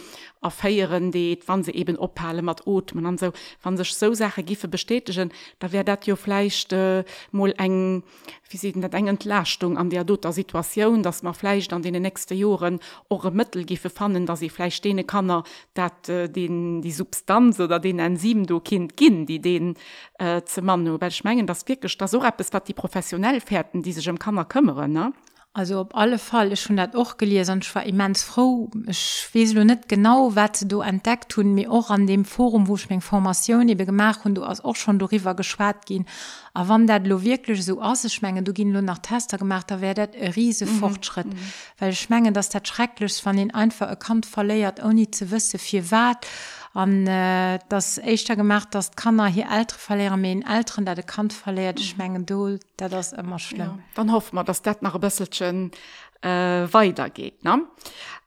eréieren 0.44 1.10
deet 1.10 1.48
wann 1.48 1.64
se 1.64 1.72
eben 1.72 1.96
ophalen 1.96 2.44
mat 2.44 2.66
ot 2.66 2.94
man 2.94 3.06
an 3.06 3.18
so. 3.18 3.32
Wann 3.62 3.76
sech 3.76 3.94
so 3.94 4.14
sache 4.14 4.42
gife 4.42 4.68
bestätigen 4.68 5.32
da 5.58 5.72
wär 5.72 5.84
dat 5.84 6.06
jo 6.06 6.16
fleischchte 6.16 7.04
äh, 7.06 7.10
moll 7.32 7.54
eng 7.58 8.02
wie 8.50 8.56
se 8.56 8.72
net 8.74 8.94
engen 8.94 9.18
Lastung 9.24 9.78
an 9.78 9.90
der 9.90 10.04
doter 10.04 10.32
Situation 10.32 11.02
dass 11.02 11.22
man 11.22 11.34
fleisch 11.34 11.68
an 11.70 11.82
den 11.82 12.02
nächste 12.02 12.34
Joren 12.34 12.80
eure 13.08 13.30
Mëttel 13.30 13.64
gife 13.64 13.90
fannen 13.90 14.26
da 14.26 14.36
sie 14.36 14.50
fleisch 14.50 14.76
stene 14.76 15.04
kannner 15.04 15.44
dat 15.74 16.08
äh, 16.08 16.28
den 16.28 16.82
die 16.82 16.92
Substanz 16.92 17.58
oder 17.60 17.80
den 17.80 17.98
en 17.98 18.16
sieben 18.16 18.46
do 18.46 18.60
kind 18.60 18.96
ginn 18.96 19.26
die 19.26 19.40
den 19.40 19.76
äh, 20.18 20.42
ze 20.44 20.60
man 20.60 21.00
welch 21.00 21.24
menggen 21.24 21.46
das 21.46 21.66
wirklich 21.68 21.96
da 21.96 22.06
so 22.06 22.18
rap 22.18 22.40
es 22.40 22.52
wat 22.52 22.68
die 22.68 22.74
professionell 22.74 23.40
fährten 23.40 23.82
die 23.82 23.92
sich 23.94 24.06
im 24.08 24.18
Kammer 24.18 24.44
kümmern 24.44 24.92
ne? 24.92 25.12
Also 25.56 25.78
op 25.78 25.94
alle 25.94 26.18
Fall 26.18 26.50
ist 26.50 26.62
schon 26.62 26.76
dat 26.76 26.96
och 26.96 27.16
gelesen 27.16 27.60
ich 27.62 27.72
war 27.76 27.84
immens 27.84 28.24
froh. 28.24 28.68
Schwesel 28.90 29.64
net 29.64 29.88
genau 29.88 30.34
wat 30.34 30.68
du 30.68 30.80
entdeckt 30.80 31.28
tun 31.28 31.54
mir 31.54 31.70
auch 31.70 31.90
an 31.90 32.08
dem 32.08 32.24
Forum 32.24 32.66
wo 32.66 32.74
ich 32.74 32.90
mein 32.90 33.00
Formation 33.00 33.68
ebe 33.68 33.86
gemacht 33.86 34.22
und 34.24 34.34
du 34.34 34.44
hast 34.44 34.64
auch 34.64 34.74
schon 34.74 34.98
darüber 34.98 35.34
geschwarrt 35.34 35.86
gehen. 35.86 36.06
Aber 36.54 36.70
wann 36.70 36.88
dat 36.88 37.06
lo 37.06 37.22
wirklich 37.22 37.64
so 37.64 37.80
ausschmengen 37.80 38.44
du 38.44 38.52
gehen 38.52 38.72
nur 38.72 38.82
nach 38.82 38.98
Tester 38.98 39.38
gemacht 39.38 39.70
da 39.70 39.80
werdet 39.80 40.16
e 40.16 40.30
riese 40.30 40.66
mhm. 40.66 40.80
Fortschritt. 40.80 41.26
mhm. 41.26 41.38
weil 41.78 41.92
schmengen 41.92 42.34
dass 42.34 42.48
der 42.48 42.62
schrecklich 42.64 43.22
von 43.22 43.36
den 43.36 43.54
einfach 43.54 43.88
erkannt 43.88 44.26
verleiert 44.26 44.82
oni 44.82 45.08
ze 45.12 45.30
wisse 45.30 45.58
fir 45.58 45.88
wat 45.92 46.26
an 46.74 47.06
äh, 47.06 47.60
das 47.68 47.98
echtter 47.98 48.36
gemacht 48.36 48.68
dat 48.72 48.96
kann 48.96 49.18
er 49.20 49.28
hier 49.28 49.48
älter 49.50 49.78
verleeren 49.78 50.20
me 50.20 50.42
älteren 50.46 50.84
der 50.84 50.96
de 50.96 51.04
Kant 51.04 51.32
verleert 51.32 51.80
schmengen 51.80 52.26
do 52.26 52.58
der 52.78 52.88
das 52.88 53.12
immer 53.12 53.38
schlimm 53.38 53.60
ja. 53.60 53.78
dann 53.94 54.12
hofft 54.12 54.32
man 54.32 54.44
dass 54.44 54.62
dat 54.62 54.82
nach 54.82 54.94
ein 54.94 55.00
bisschen 55.00 55.70
äh, 56.24 56.72
weitergeht. 56.72 57.44
Ne? 57.44 57.66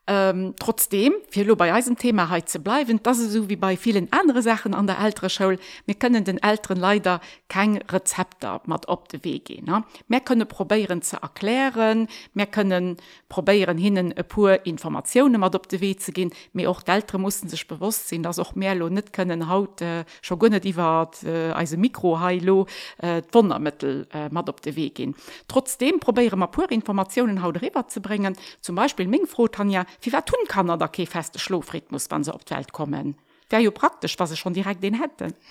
Ähm, 0.10 0.54
trotzdem 0.58 1.16
viel 1.30 1.54
bei 1.58 1.74
Eisen 1.74 1.98
Themaheit 1.98 2.48
zu 2.48 2.60
bleiben, 2.60 3.02
das 3.04 3.20
ist 3.20 3.34
so 3.34 3.50
wie 3.50 3.58
bei 3.58 3.76
vielen 3.76 4.12
anderen 4.14 4.42
Sachen 4.42 4.74
an 4.74 4.88
der 4.88 5.00
älteren 5.00 5.30
Schule. 5.30 5.60
Wir 5.86 5.96
können 5.96 6.24
den 6.24 6.42
älteren 6.42 6.78
leider 6.78 7.20
kein 7.50 7.76
Rezepter 7.76 8.62
mal 8.66 8.80
op 8.88 9.10
de 9.10 9.22
Weg 9.26 9.46
gehen. 9.46 9.66
Ne? 9.66 9.84
Wir 10.08 10.22
können 10.22 10.48
probieren 10.48 11.02
zu 11.02 11.18
erklären, 11.18 12.08
wir 12.34 12.46
können 12.46 12.96
probieren 13.28 13.78
hinnen 13.78 14.14
pur 14.30 14.66
Informationen 14.66 15.42
mal 15.42 15.54
op 15.54 15.68
de 15.68 15.82
Weg 15.82 16.02
zu 16.02 16.14
gehen. 16.14 16.32
Mir 16.54 16.70
auch 16.70 16.84
Ältere 16.86 17.20
mussten 17.20 17.50
sich 17.50 17.68
bewusst 17.68 18.08
sein, 18.08 18.24
dass 18.24 18.40
auch 18.40 18.56
mehr 18.56 18.76
Lo 18.76 18.88
nicht 18.88 19.12
können 19.12 19.50
haut 19.50 19.82
äh, 19.82 20.06
schon 20.22 20.40
gar 20.40 20.58
die 20.62 20.78
war 20.78 21.12
äh, 21.26 21.52
also 21.52 21.76
Mikro 21.76 22.18
äh, 22.26 23.22
Wundermittel 23.34 24.08
äh, 24.14 24.30
mal 24.30 24.48
op 24.48 24.62
de 24.62 24.78
Weg 24.78 24.96
gehen. 24.96 25.16
Trotzdem 25.50 26.00
probieren 26.00 26.40
wir 26.40 26.48
pure 26.48 26.74
Informationen 26.74 27.44
haut 27.44 27.62
rüber 27.62 27.87
Zu 27.88 28.02
bringen, 28.02 28.36
zum 28.62 28.76
Beispiel 28.76 29.08
Mingfro 29.08 29.48
Tanja, 29.48 29.86
wie 30.02 30.12
wer 30.12 30.26
tun 30.26 30.40
kann 30.48 30.70
er 30.70 30.78
der 30.78 30.90
ke 30.90 31.06
feste 31.06 31.40
Schlofrhythmus 31.40 32.08
wann 32.10 32.24
se 32.24 32.34
op 32.34 32.44
Welt 32.50 32.74
kommen. 32.74 33.16
Wär 33.50 33.60
jo 33.60 33.72
praktisch 33.72 34.20
was 34.20 34.30
se 34.30 34.38
schon 34.38 34.54
direkt 34.54 34.84
den 34.84 34.96
hätte. 34.96 35.34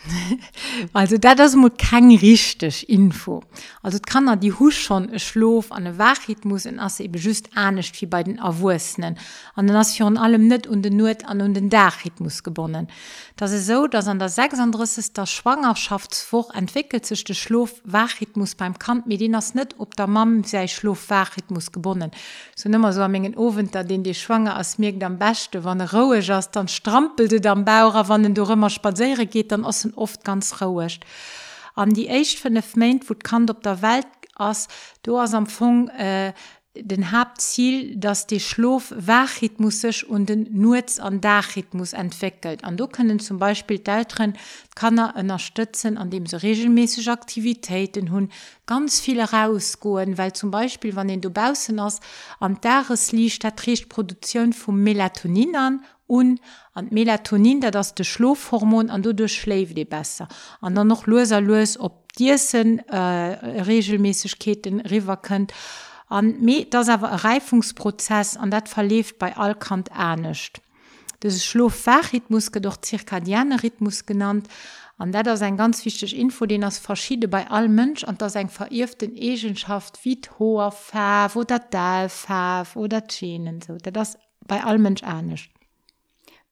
Also 0.92 1.16
da 1.16 1.34
das 1.34 1.56
mod 1.56 1.78
kein 1.78 2.10
richtig 2.10 2.88
info. 2.88 3.42
Also 3.82 3.98
kann 3.98 4.28
er 4.28 4.36
die 4.36 4.52
husch 4.52 4.78
schon 4.78 5.18
schlof 5.18 5.72
an 5.72 5.86
e 5.86 5.98
wachrhythmus 5.98 6.66
in 6.66 6.78
as 6.78 7.00
eben 7.00 7.18
just 7.18 7.56
anecht 7.56 8.00
wie 8.00 8.06
bei 8.06 8.22
den 8.22 8.38
erwussenen 8.38 9.16
an 9.54 9.66
den 9.66 9.74
nation 9.74 10.18
allem 10.18 10.46
net 10.48 10.66
und 10.66 10.82
den 10.82 10.96
not 10.96 11.24
an 11.24 11.40
und 11.40 11.54
den 11.54 11.70
dachrhythmus 11.70 12.42
gewonnen 12.42 12.88
das 13.36 13.52
ist 13.52 13.66
so 13.66 13.86
dass 13.86 14.08
an 14.08 14.18
der 14.18 14.28
sechs 14.28 14.58
der 15.12 15.26
schwangerschaftsfurch 15.26 16.54
entwickelt 16.54 17.06
sich 17.06 17.24
de 17.24 17.34
schlof 17.34 17.80
wachrhythmus 17.84 18.54
beim 18.54 18.78
kant. 18.78 19.06
Medinas 19.06 19.54
net 19.54 19.74
ob 19.78 19.96
der 19.96 20.06
mam 20.06 20.44
sei 20.44 20.66
schlof 20.66 21.08
wachrhythmus 21.08 21.72
gebunden 21.72 22.10
so 22.54 22.68
nimmer 22.68 22.92
so 22.92 23.00
am 23.00 23.12
menggen 23.12 23.36
ofen 23.36 23.70
da 23.70 23.82
den 23.82 24.02
die 24.02 24.14
schwanger 24.14 24.56
as 24.56 24.78
mir 24.78 24.94
am 25.02 25.18
beste 25.18 25.64
wann 25.64 25.80
er 25.80 25.92
rohe 25.94 26.20
just 26.20 26.54
dann 26.54 26.68
strampelte 26.68 27.40
dann 27.40 27.64
bau 27.64 27.85
Bauer 27.92 28.08
wann 28.08 28.34
du 28.34 28.44
immer 28.44 28.70
spaziere 28.70 29.26
geht 29.26 29.52
dann 29.52 29.64
aus 29.64 29.88
oft 29.96 30.24
ganz 30.24 30.60
raucht 30.60 31.00
an 31.74 31.90
die 31.90 32.08
echt 32.08 32.38
von 32.38 32.60
Main 32.74 33.00
wo 33.06 33.14
kann 33.14 33.48
op 33.50 33.62
der 33.62 33.82
Welt 33.82 34.06
as 34.34 34.68
du 35.02 35.18
hast 35.18 35.34
am 35.34 35.46
Fong 35.46 35.88
äh, 35.88 36.32
den 36.78 37.12
Hauptziel, 37.12 37.96
dass 37.96 38.26
die 38.26 38.40
Schlof 38.40 38.92
wachrhythmusisch 38.96 40.04
und 40.04 40.28
den 40.28 40.48
Nuz 40.52 40.98
an 40.98 41.20
Dachrhythmus 41.20 41.92
entwickelt. 41.92 42.66
Und 42.66 42.78
du 42.78 42.86
können 42.86 43.18
zum 43.18 43.38
Beispiel 43.38 43.78
Deltren 43.78 44.34
kann 44.74 44.98
er 44.98 45.16
unterstützen, 45.16 45.96
an 45.96 46.10
dem 46.10 46.26
sie 46.26 46.42
regelmäßig 46.42 47.08
Aktivitäten 47.10 48.10
hun 48.10 48.30
ganz 48.66 49.00
viele 49.00 49.30
rausgehen, 49.30 50.18
weil 50.18 50.32
zum 50.32 50.50
Beispiel 50.50 50.96
wann 50.96 51.20
du 51.20 51.30
bbausen 51.30 51.80
hast 51.80 52.02
am 52.40 52.60
Dares 52.60 53.12
liegt 53.12 53.42
der 53.42 53.56
Trichtproduktion 53.56 54.52
von 54.52 54.76
Melatonin 54.82 55.56
an 55.56 55.84
un 56.06 56.38
an 56.72 56.88
Melatonin, 56.90 57.60
da 57.60 57.70
das 57.70 57.94
de 57.94 58.04
Schlofhormon 58.04 58.90
an 58.90 59.02
du 59.02 59.14
du 59.14 59.28
schläft 59.28 59.76
die 59.76 59.84
besser. 59.84 60.28
an 60.60 60.74
dann 60.74 60.88
noch 60.88 61.06
loser 61.06 61.40
los 61.40 61.78
op 61.78 62.12
Dissen 62.14 62.78
äh, 62.88 63.62
regelmäßigkeiten 63.62 64.80
river 64.80 65.16
könnt. 65.16 65.52
An 66.08 66.36
das 66.70 66.88
aber 66.88 67.08
Reifungsprozess 67.08 68.36
an 68.36 68.50
dat 68.50 68.68
verlebt 68.68 69.18
bei 69.18 69.36
Alkant 69.36 69.88
ernstcht. 69.88 70.60
Das 71.20 71.44
Schlofachrhythmus 71.44 72.52
doch 72.52 72.76
zirkadiane 72.76 73.62
Rhythmus 73.62 74.06
genannt. 74.06 74.48
an 74.98 75.12
dat 75.12 75.26
das 75.26 75.42
ein 75.42 75.56
ganz 75.56 75.84
wichtig 75.84 76.16
Info, 76.16 76.46
den 76.46 76.62
das 76.62 76.78
verschiedene 76.78 77.28
bei 77.28 77.50
all 77.50 77.68
Mönsch 77.68 78.04
an 78.04 78.16
das 78.18 78.36
ein 78.36 78.48
verirften 78.48 79.14
Egenschaft 79.14 80.04
wie 80.04 80.20
hoher 80.38 80.72
Färf 80.72 81.36
oder 81.36 81.58
Dalfärf 81.58 82.76
oder 82.76 83.06
Tschenen 83.06 83.60
so 83.60 83.76
das 83.76 84.18
bei 84.46 84.64
all 84.64 84.78
Mönsch 84.78 85.02
ernstcht. 85.02 85.55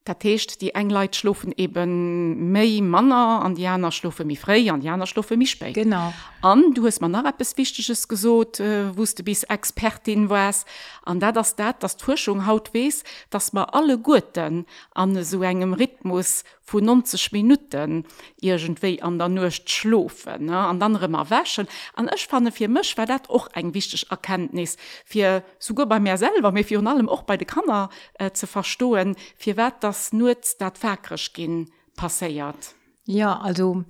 Dat 0.05 0.19
techt 0.19 0.61
die 0.61 0.75
Engleit 0.75 1.15
schlufen 1.15 1.51
eben 1.57 2.51
méi 2.51 2.79
Manner 2.81 3.41
an 3.43 3.55
Janer 3.55 3.91
schlufe 3.91 4.23
mi 4.23 4.35
frei 4.35 4.71
an 4.71 4.83
Janer 4.83 5.07
schlufe 5.07 5.35
mi 5.35 5.47
spe. 5.47 5.71
Genau. 5.71 6.13
An 6.43 6.75
du 6.75 6.85
hast 6.85 7.01
man 7.01 7.09
nach 7.09 7.31
bis 7.31 7.57
wichtiges 7.57 8.07
gesot, 8.07 8.59
äh, 8.59 8.95
wusste 8.95 9.23
bis 9.23 9.41
Expertin 9.43 10.29
wars 10.29 10.65
an 11.05 11.19
dat 11.19 11.35
das 11.35 11.55
dat 11.55 11.81
das 11.81 11.97
Tuchung 11.97 12.45
haut 12.45 12.71
wees, 12.75 13.03
dass 13.31 13.51
ma 13.51 13.63
alle 13.63 13.97
Guten 13.97 14.67
an 14.93 15.23
so 15.23 15.41
engem 15.41 15.73
Rhythmus 15.73 16.43
vu 16.67 16.79
90 16.79 17.31
Minuten 17.31 18.05
irgendwei 18.41 19.01
an 19.01 19.17
der 19.17 19.29
nucht 19.29 19.69
schlofen 19.69 20.49
an 20.49 20.81
andere 20.81 21.07
mal 21.07 21.29
wäschen. 21.31 21.67
An 21.95 22.07
ech 22.09 22.27
fanne 22.27 22.51
fir 22.51 22.67
misch 22.69 22.95
war 22.97 23.07
dat 23.07 23.27
och 23.29 23.49
eng 23.53 23.73
wichtig 23.73 24.05
Erkenntnis 24.11 24.77
fir 25.05 25.43
sogar 25.57 25.87
bei 25.87 25.99
mir 25.99 26.17
selber 26.17 26.51
mir 26.51 26.63
Fi 26.63 26.77
allem 26.77 27.09
auch 27.09 27.23
bei 27.23 27.37
de 27.37 27.45
Kanner 27.45 27.89
äh, 28.15 28.31
ze 28.33 28.47
verstohlen, 28.47 29.15
fir 29.37 29.57
wat 29.57 29.83
das 29.83 29.94
nur 30.11 30.35
dat 30.59 30.77
verkrisch 30.77 31.33
gin 31.33 31.69
passeiert. 31.95 32.75
Ja 33.05 33.39
also 33.39 33.85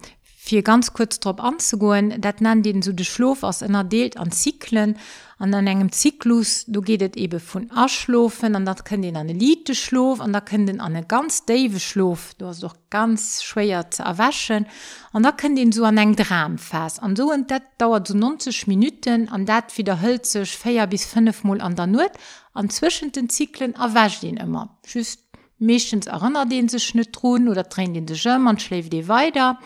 Für 0.48 0.62
ganz 0.62 0.94
kurz 0.94 1.20
drauf 1.20 1.40
anzugehen, 1.40 2.22
das 2.22 2.36
nennt 2.40 2.68
den 2.68 2.84
so 2.84 2.94
den 2.94 3.04
Schlaf 3.04 3.44
als 3.44 3.64
innerdeelt 3.64 4.16
an 4.16 4.32
Zyklen. 4.32 4.96
An 5.40 5.56
an 5.56 5.66
engem 5.66 5.92
Zyklus, 5.92 6.66
du 6.68 6.82
gehtt 6.82 7.18
eben 7.18 7.40
von 7.40 7.72
Aschlofen, 7.72 8.56
an 8.56 8.64
dat 8.64 8.86
können 8.86 9.02
den 9.02 9.18
an 9.18 9.28
Elite 9.28 9.74
schlof, 9.74 10.22
an 10.22 10.34
da 10.34 10.42
können 10.42 10.68
den 10.68 10.82
an 10.82 11.08
ganz 11.08 11.46
Dave 11.46 11.80
schlof, 11.80 12.36
du 12.38 12.46
hast 12.46 12.62
doch 12.62 12.76
ganz 12.92 13.42
schwer 13.42 13.90
zu 13.90 14.04
erwaschen, 14.04 14.68
an 15.14 15.24
da 15.24 15.32
können 15.32 15.56
den 15.56 15.72
so 15.72 15.84
an 15.84 15.98
eng 15.98 16.16
Dram 16.16 16.60
fest. 16.60 17.02
An 17.02 17.16
so 17.16 17.34
und 17.34 17.50
dat 17.50 17.64
dauert 17.80 18.08
so 18.08 18.16
90 18.16 18.68
Minuten, 18.68 19.28
an 19.30 19.48
dat 19.48 19.76
wieder 19.80 20.00
hölzech 20.00 20.56
feier 20.56 20.86
bis 20.86 21.06
5 21.06 21.44
Mal 21.44 21.60
an 21.60 21.76
der 21.76 21.88
Not, 21.88 22.12
an 22.54 22.70
zwischen 22.70 23.12
den 23.12 23.30
Zyklen 23.30 23.74
erwäscht 23.74 24.22
den 24.22 24.38
immer. 24.38 24.78
Just 24.86 25.25
mechtens 25.66 26.08
erinnert 26.08 26.52
den 26.52 26.70
se 26.70 26.80
schnittruhen 26.80 27.50
oder 27.50 27.68
train 27.68 27.94
den 27.94 28.06
de 28.06 28.16
Schirm, 28.16 28.44
man 28.44 28.60
schläft 28.60 28.94
die 28.94 29.08
weiter. 29.08 29.60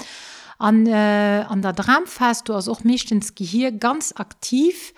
An, 0.58 0.86
äh, 0.88 1.46
an 1.48 1.62
der 1.62 1.74
Dramfest 1.74 2.50
du 2.50 2.54
hast 2.54 2.68
auch 2.68 2.84
mechtens 2.84 3.36
Gehir 3.36 3.72
ganz 3.72 4.14
aktiv, 4.18 4.94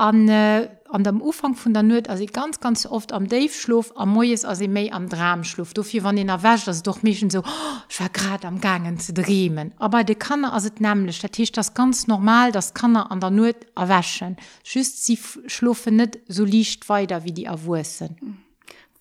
an, 0.00 0.28
äh, 0.28 0.70
an 0.88 1.04
dem 1.04 1.20
Ufang 1.20 1.54
vun 1.54 1.74
der 1.74 1.82
Not 1.82 2.08
as 2.08 2.20
ganz 2.32 2.60
ganz 2.60 2.86
oft 2.86 3.12
am 3.12 3.28
Dave 3.28 3.52
schlof 3.52 3.92
am 3.96 4.14
Moes 4.14 4.44
as 4.46 4.60
méi 4.60 4.90
am 4.90 5.08
Dram 5.08 5.44
schluft. 5.44 5.76
Dofir 5.76 6.04
wann 6.04 6.16
den 6.16 6.30
erwächt, 6.30 6.66
dat 6.66 6.86
doch 6.86 7.02
méchen 7.02 7.30
so 7.30 7.40
oh, 7.40 8.08
grad 8.12 8.44
am 8.46 8.60
gangen 8.60 8.98
ze 8.98 9.12
dremen. 9.12 9.72
Aber 9.78 10.02
de 10.02 10.14
kann 10.14 10.44
er 10.44 10.54
as 10.54 10.64
het 10.64 10.80
nämlichlech 10.80 11.20
dat 11.20 11.36
hicht 11.36 11.56
das 11.56 11.74
ganz 11.74 12.06
normal, 12.06 12.50
das 12.50 12.72
kann 12.72 12.96
er 12.96 13.10
an 13.10 13.20
der 13.20 13.30
Not 13.30 13.56
erwäschen. 13.76 14.36
Schüst 14.64 15.04
sie 15.04 15.18
schlufe 15.46 15.90
net 15.90 16.18
so 16.28 16.44
liicht 16.44 16.88
weiter 16.88 17.24
wie 17.24 17.32
die 17.32 17.44
erwussen. 17.44 18.16
Mhm 18.20 18.49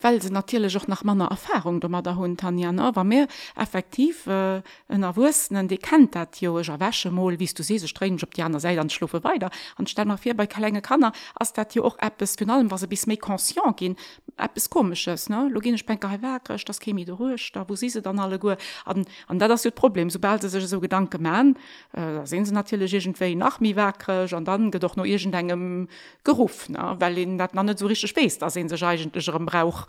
weil 0.02 0.22
sie 0.22 0.30
natürlich 0.30 0.78
auch 0.78 0.88
nach 0.88 1.04
meiner 1.04 1.28
Erfahrung 1.28 1.80
da 1.80 2.02
der 2.02 2.16
hun 2.16 2.38
Tanjan 2.38 2.80
aber 2.80 3.04
mehr 3.04 3.28
effektiv 3.56 4.28
äh, 4.28 4.62
erwursten 4.88 5.68
die 5.68 5.78
kennt 5.78 6.16
dat 6.16 6.40
joischer 6.40 6.80
wäsche 6.80 7.12
mal 7.12 7.40
wie 7.40 7.46
du 7.48 7.64
se 7.64 7.88
streng 7.88 8.20
op 8.24 8.34
die 8.34 8.44
anderen 8.44 8.62
Seite 8.62 8.78
dann 8.78 8.90
schlufe 8.90 9.24
weiter. 9.24 9.50
Und 9.78 9.96
nach 9.98 10.20
vier 10.20 10.36
bei 10.36 10.48
Kalenge 10.48 10.82
kannner 10.82 11.12
als 11.36 11.54
dat 11.54 11.74
hier 11.74 11.84
auch 11.84 11.98
ist 12.20 12.40
von 12.40 12.50
allem 12.50 12.72
was 12.72 12.88
bis 12.88 13.08
me 13.08 13.18
conscient 13.18 13.78
gehen 13.78 13.96
App 14.38 14.56
ist 14.56 14.70
komisches 14.70 15.30
ne? 15.30 15.50
Loginisch 15.52 15.86
Bankerwerk 15.86 16.46
das 16.66 16.80
chemie 16.80 17.10
ruhig 17.10 17.52
da 17.52 17.68
wo 17.68 17.76
sie 17.76 17.90
sie 17.90 18.02
dann 18.02 18.20
alle 18.20 18.40
go 18.40 18.56
an 18.86 19.06
an 19.28 19.40
da 19.40 19.48
das 19.48 19.70
Problem. 19.72 20.10
Sobald 20.10 20.42
sie 20.42 20.50
sich 20.50 20.68
so 20.68 20.80
gedanke 20.80 21.18
man 21.20 21.56
äh, 21.94 22.16
da 22.16 22.26
sehen 22.26 22.46
sie 22.46 22.54
natürlich 22.54 22.94
irgendwie 22.94 23.36
nach 23.36 23.60
mir 23.60 23.76
werk 23.76 24.08
und 24.32 24.46
dann 24.48 24.72
doch 24.72 24.96
nur 24.96 25.06
irgend 25.06 25.36
engem 25.36 25.90
gerufen 26.24 26.78
weil 27.00 27.18
ihnen 27.18 27.38
dat 27.38 27.54
nicht 27.54 27.80
so 27.80 27.88
richtig 27.88 28.10
spe 28.10 28.30
da 28.40 28.50
sehen 28.50 28.70
sie 28.70 28.86
eigentlich 28.86 29.28
ihrem 29.28 29.46
Brauch 29.46 29.89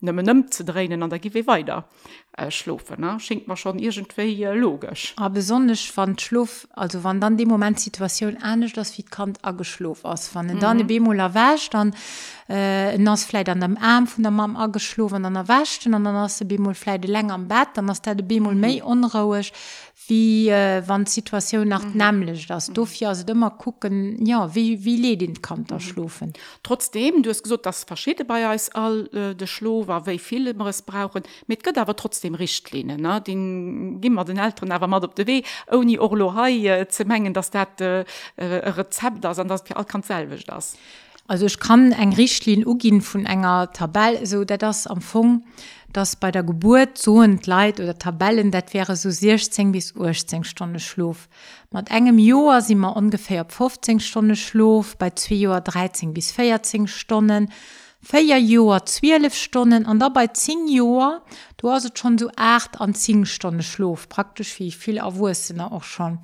nëmmen 0.00 0.28
nëmm 0.28 0.42
ze 0.54 0.62
dreinen 0.64 1.02
an 1.02 1.10
der 1.10 1.18
giwe 1.18 1.42
weiter 1.46 1.84
äh, 2.36 2.50
schlofen 2.50 3.18
schenkt 3.18 3.48
man 3.48 3.56
schon 3.56 3.80
irgendwei 3.80 4.30
äh, 4.30 4.54
logisch 4.54 5.12
a 5.16 5.28
besonnech 5.28 5.90
van 5.96 6.16
schluff 6.18 6.68
also 6.74 7.02
wann 7.02 7.20
dann 7.20 7.36
de 7.36 7.46
moment 7.46 7.80
situationun 7.80 8.36
ernstg 8.36 8.76
das 8.76 8.96
wie 8.96 9.02
kant 9.02 9.38
aschlof 9.42 10.04
ass 10.04 10.30
wann 10.34 10.46
mhm. 10.46 10.60
dann 10.60 10.86
bemoler 10.86 11.34
wächt 11.34 11.74
dann 11.74 11.94
äh, 12.48 12.96
nassfleit 12.96 13.48
an 13.48 13.60
dem 13.60 13.76
Arm 13.76 14.06
vun 14.06 14.22
der 14.22 14.30
Mam 14.30 14.56
aschlowen 14.56 15.24
an 15.24 15.34
der 15.34 15.48
wächten 15.48 15.94
an 15.94 16.04
dann 16.04 16.14
ass 16.14 16.38
de 16.38 16.46
Bemolfleide 16.46 17.08
leng 17.08 17.32
am 17.32 17.48
Bett 17.48 17.70
dann 17.74 17.90
ass 17.90 18.00
der 18.00 18.14
de 18.14 18.24
Bemol 18.24 18.54
méi 18.54 18.82
onrauech 18.82 19.52
wie 20.06 20.48
äh, 20.48 20.82
wann 20.86 21.06
Situationun 21.06 21.68
nach 21.68 21.84
mhm. 21.84 21.96
nämlichlech 21.96 22.46
das 22.46 22.68
mhm. 22.68 22.74
dofir 22.74 23.10
as 23.10 23.26
dëmmer 23.26 23.50
kucken 23.58 24.24
ja 24.24 24.54
wie 24.54 24.84
wie 24.84 24.96
ledin 24.96 25.42
kann 25.42 25.64
der 25.64 25.80
schlofen 25.80 26.32
trotzdem 26.62 27.22
du 27.22 27.30
hast 27.30 27.42
gesot 27.42 27.66
das 27.66 27.82
verschete 27.82 28.24
bei 28.24 28.46
all 28.46 29.08
äh, 29.12 29.34
de 29.34 29.46
schlo 29.46 29.87
war 29.88 30.06
wéi 30.06 30.18
viele 30.18 30.54
es 30.68 30.82
brauchen 30.82 31.22
mit 31.46 31.64
gëtt 31.64 31.78
awer 31.78 31.96
trotzdem 31.96 32.34
richtlinen 32.34 33.00
ne 33.00 33.20
den 33.20 34.00
gimmer 34.00 34.24
den 34.24 34.38
Eltern 34.38 34.72
awer 34.72 34.88
mat 34.88 35.04
op 35.04 35.16
de 35.16 35.26
wee 35.26 35.44
oni 35.70 35.98
Orlohai 35.98 36.66
äh, 36.66 36.88
ze 36.88 37.04
menggen 37.04 37.34
dass 37.34 37.50
dat 37.50 37.80
äh, 37.80 38.04
äh, 38.36 38.70
Rezept 38.78 39.24
ass 39.24 39.38
an 39.38 39.48
das 39.48 39.64
all 39.72 39.84
kanselwech 39.84 40.44
das. 40.44 40.76
Also 41.26 41.44
ich 41.44 41.58
kann 41.58 41.92
eng 41.92 42.14
Richtlin 42.14 42.66
ugin 42.66 43.02
vun 43.02 43.26
enger 43.26 43.70
Tabelle 43.72 44.24
so 44.26 44.44
der 44.44 44.58
das 44.58 44.86
am 44.86 45.00
Fong 45.00 45.42
dass 45.92 46.16
bei 46.16 46.30
der 46.30 46.42
Geburt 46.42 46.98
so 46.98 47.16
und 47.16 47.46
Leid 47.46 47.80
oder 47.80 47.98
Tabellen 47.98 48.50
dat 48.50 48.74
wäre 48.74 48.96
so 48.96 49.10
16 49.10 49.72
bis 49.72 49.92
Urzing 49.92 50.44
Stunde 50.44 50.80
schlof. 50.80 51.28
Mat 51.70 51.90
engem 51.90 52.18
Joar 52.18 52.60
si 52.60 52.74
immer 52.74 52.96
ungefähr 52.96 53.44
15 53.44 54.00
Stunde 54.00 54.36
schlof, 54.36 54.96
bei 54.96 55.10
2 55.10 55.48
Uhr 55.48 55.60
13 55.60 56.12
bis 56.12 56.32
14 56.32 56.86
Stunden, 56.86 57.50
4 58.02 58.38
Joer 58.38 58.86
12 58.86 59.34
Stunden 59.34 59.84
an 59.84 59.98
dabei 59.98 60.28
10 60.28 60.68
Joer 60.68 61.22
du 61.56 61.70
hast 61.70 61.98
schon 61.98 62.16
so 62.16 62.30
8 62.36 62.80
an 62.80 62.94
10 62.94 63.26
Stunden 63.26 63.62
schlof 63.62 64.08
praktisch 64.08 64.58
wie 64.60 64.70
viel 64.70 64.98
erwursener 64.98 65.72
auch 65.72 65.82
schon. 65.82 66.20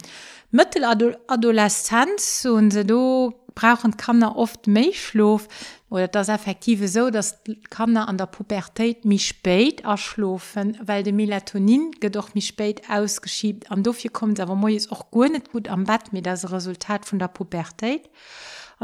Mitteladoleszenz 0.50 2.44
und 2.44 2.70
se 2.70 2.84
do 2.84 3.34
brauchen 3.56 3.96
Kanner 3.96 4.36
oft 4.36 4.66
méich 4.68 5.00
schlof 5.00 5.48
oder 5.90 6.06
das 6.06 6.28
effektive 6.28 6.86
so 6.86 7.10
dass 7.10 7.40
Kanner 7.70 8.08
an 8.08 8.18
der 8.18 8.26
Pubertät 8.26 9.04
mich 9.04 9.26
spät 9.26 9.80
erschlofen 9.80 10.78
weil 10.80 11.02
de 11.02 11.12
Melatonin 11.12 11.90
gedoch 11.98 12.34
mich 12.34 12.46
spät 12.46 12.82
ausgeschiebt. 12.88 13.72
An 13.72 13.82
dofir 13.82 14.12
kommt 14.12 14.38
aber 14.38 14.54
mo 14.54 14.68
ist 14.68 14.92
auch 14.92 15.10
gut 15.10 15.32
net 15.32 15.50
gut 15.50 15.68
am 15.68 15.84
Bett 15.84 16.12
mit 16.12 16.24
das 16.24 16.52
Resultat 16.52 17.04
von 17.04 17.18
der 17.18 17.28
Pubertät. 17.28 18.02
und 18.04 18.10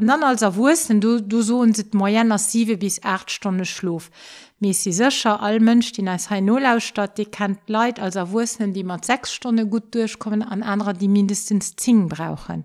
dann 0.07 0.23
als 0.23 0.43
wursten 0.57 1.01
du 1.01 1.21
du 1.21 1.43
so 1.43 1.59
und 1.61 1.77
sind 1.77 1.95
moyen 1.95 2.29
massive 2.29 2.77
bis 2.77 3.03
acht 3.03 3.31
Stunden 3.31 3.65
schlof 3.65 4.11
mir 4.59 4.75
sie 4.75 4.93
sicher 4.93 5.41
all 5.41 5.61
Mönsch 5.61 5.93
die 5.93 6.07
als 6.09 6.31
Nullausstadt 6.31 7.19
die 7.19 7.27
kennt 7.27 7.69
leid 7.69 8.01
als 8.01 8.17
wursten 8.17 8.73
die 8.73 8.85
man 8.85 9.03
sechs 9.03 9.33
Stunden 9.33 9.71
gut 9.71 9.95
durchkommen 9.95 10.43
an 10.43 10.63
andere 10.63 10.95
die 10.95 11.09
mindestens 11.09 11.77
zing 11.77 12.09
brauchen 12.09 12.65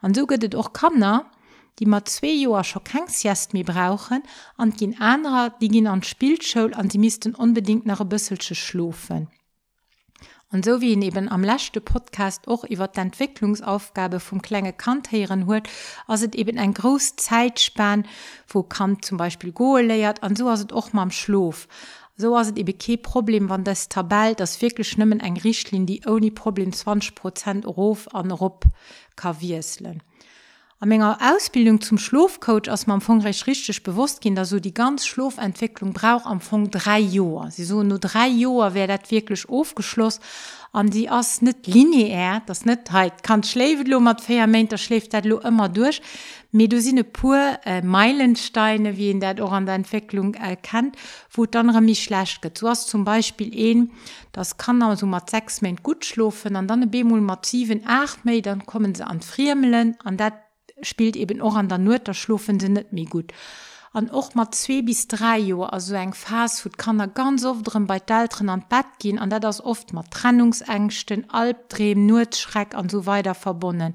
an 0.00 0.14
so 0.14 0.26
gehtt 0.26 0.54
auch 0.54 0.72
kannner 0.72 1.26
die 1.78 1.86
mat 1.86 2.08
zwe 2.08 2.32
Joer 2.32 2.64
scho 2.64 2.80
kengsiest 2.80 3.52
mi 3.52 3.62
brauchen 3.62 4.22
an 4.56 4.72
gin 4.76 4.98
anrer 5.00 5.50
die 5.60 5.68
gin 5.68 5.86
an 5.86 6.02
Spielchoul 6.02 6.72
an 6.74 6.88
die 6.88 6.98
misisten 6.98 7.34
unbedingt 7.34 7.84
nach 7.84 8.00
bësselsche 8.00 8.54
schlufen. 8.54 9.28
Und 10.52 10.64
so 10.64 10.80
wie 10.80 10.92
eben 11.04 11.28
am 11.28 11.42
lechte 11.42 11.80
Podcast 11.80 12.46
auch 12.46 12.62
über 12.62 12.86
die 12.86 13.00
Entwicklungsaufgabe 13.00 14.20
vom 14.20 14.42
Klänge 14.42 14.72
Kantheieren 14.72 15.46
hört, 15.46 15.68
also 16.06 16.26
eben 16.32 16.56
ein 16.58 16.72
groß 16.72 17.16
Zeitspann, 17.16 18.06
wo 18.48 18.62
Kant 18.62 19.04
zum 19.04 19.18
Beispiel 19.18 19.50
Go 19.50 19.76
leiert, 19.78 20.22
und 20.22 20.38
so 20.38 20.48
ist 20.50 20.70
es 20.70 20.72
auch 20.72 20.92
mal 20.92 21.02
am 21.02 21.10
Schlaf. 21.10 21.66
So 22.16 22.38
ist 22.38 22.52
es 22.52 22.56
eben 22.56 22.78
kein 22.78 23.02
Problem, 23.02 23.50
wenn 23.50 23.64
das 23.64 23.88
Tabell, 23.88 24.34
das 24.34 24.62
wirklich 24.62 24.96
nimmen 24.96 25.20
ein 25.20 25.36
Richtlin, 25.36 25.84
die 25.84 26.02
ohne 26.06 26.30
Problem 26.30 26.72
20 26.72 27.14
Prozent 27.14 27.66
Ruf 27.66 28.08
an 28.14 28.30
Rupp 28.30 28.64
kann 29.16 29.40
wirselen. 29.40 30.02
Am 30.78 30.90
enger 30.90 31.18
Ausbildung 31.22 31.80
zum 31.80 31.96
Schlofcoach 31.96 32.68
ass 32.68 32.86
man 32.86 33.00
vonrecht 33.00 33.46
richtig 33.46 33.82
bewusst 33.82 34.20
gin, 34.20 34.34
dass 34.34 34.50
so 34.50 34.60
die 34.60 34.74
ganz 34.74 35.06
Schlofentwicklung 35.06 35.94
brauch 35.94 36.26
am 36.26 36.42
Fong 36.42 36.70
drei 36.70 37.00
Joer. 37.00 37.50
Sie 37.50 37.64
so 37.64 37.82
nur 37.82 37.98
drei 37.98 38.28
Joer 38.28 38.74
wer 38.74 38.86
dat 38.86 39.10
wirklich 39.10 39.48
aufgeschloss 39.48 40.20
an 40.72 40.90
die 40.90 41.08
ass 41.08 41.40
net 41.40 41.66
lineär, 41.66 42.42
das 42.44 42.66
net 42.66 42.90
kann 43.22 43.42
schlävelo 43.42 44.00
mat 44.00 44.20
Feierment, 44.20 44.70
der 44.70 44.76
schläft 44.76 45.14
dat 45.14 45.24
lo 45.24 45.38
immer 45.38 45.70
durch. 45.70 46.02
Me 46.52 46.68
du 46.68 46.78
sinne 46.78 47.04
pur 47.04 47.58
äh, 47.64 47.80
Meilensteine 47.80 48.98
wie 48.98 49.10
in 49.10 49.20
der 49.20 49.42
auch 49.42 49.52
an 49.52 49.64
der 49.64 49.76
Entwicklung 49.76 50.34
erkennt, 50.34 50.96
wo 51.30 51.46
dann 51.46 51.86
mich 51.86 52.04
schlecht 52.04 52.42
get. 52.42 52.60
Du 52.60 52.68
hast 52.68 52.88
zum 52.88 53.02
Beispiel 53.02 53.50
een, 53.54 53.92
das 54.32 54.58
kann 54.58 54.82
also 54.82 55.06
mat 55.06 55.30
sechs 55.30 55.62
Main 55.62 55.76
gut 55.82 56.04
schlufen, 56.04 56.54
an 56.54 56.68
dann 56.68 56.90
Bemol 56.90 57.22
massiven 57.22 57.80
8 57.86 58.26
Me, 58.26 58.42
dann 58.42 58.66
kommen 58.66 58.94
sie 58.94 59.06
an 59.06 59.22
Friemelen 59.22 59.96
an 60.04 60.18
dat 60.18 60.34
spielt 60.82 61.16
eben 61.16 61.40
auch 61.40 61.56
an 61.56 61.68
der 61.68 61.78
Not 61.78 62.06
der 62.06 62.14
schlufen 62.14 62.60
sie 62.60 62.68
nicht 62.68 62.92
mehr 62.92 63.06
gut. 63.06 63.32
Und 63.92 64.12
auch 64.12 64.34
mal 64.34 64.50
zwei 64.50 64.82
bis 64.82 65.08
drei 65.08 65.38
Jahre, 65.38 65.72
also 65.72 65.94
ein 65.94 66.12
Fastfood, 66.12 66.76
kann 66.76 67.00
er 67.00 67.08
ganz 67.08 67.44
oft 67.46 67.62
drin 67.64 67.86
bei 67.86 67.98
Deltren 67.98 68.50
an 68.50 68.64
Bett 68.68 68.84
gehen, 68.98 69.18
und 69.18 69.30
das 69.30 69.60
ist 69.60 69.64
oft 69.64 69.94
mit 69.94 70.10
Trennungsängsten, 70.10 71.30
Albträumen, 71.30 72.04
Notschreck 72.04 72.76
und 72.76 72.90
so 72.90 73.06
weiter 73.06 73.34
verbunden 73.34 73.94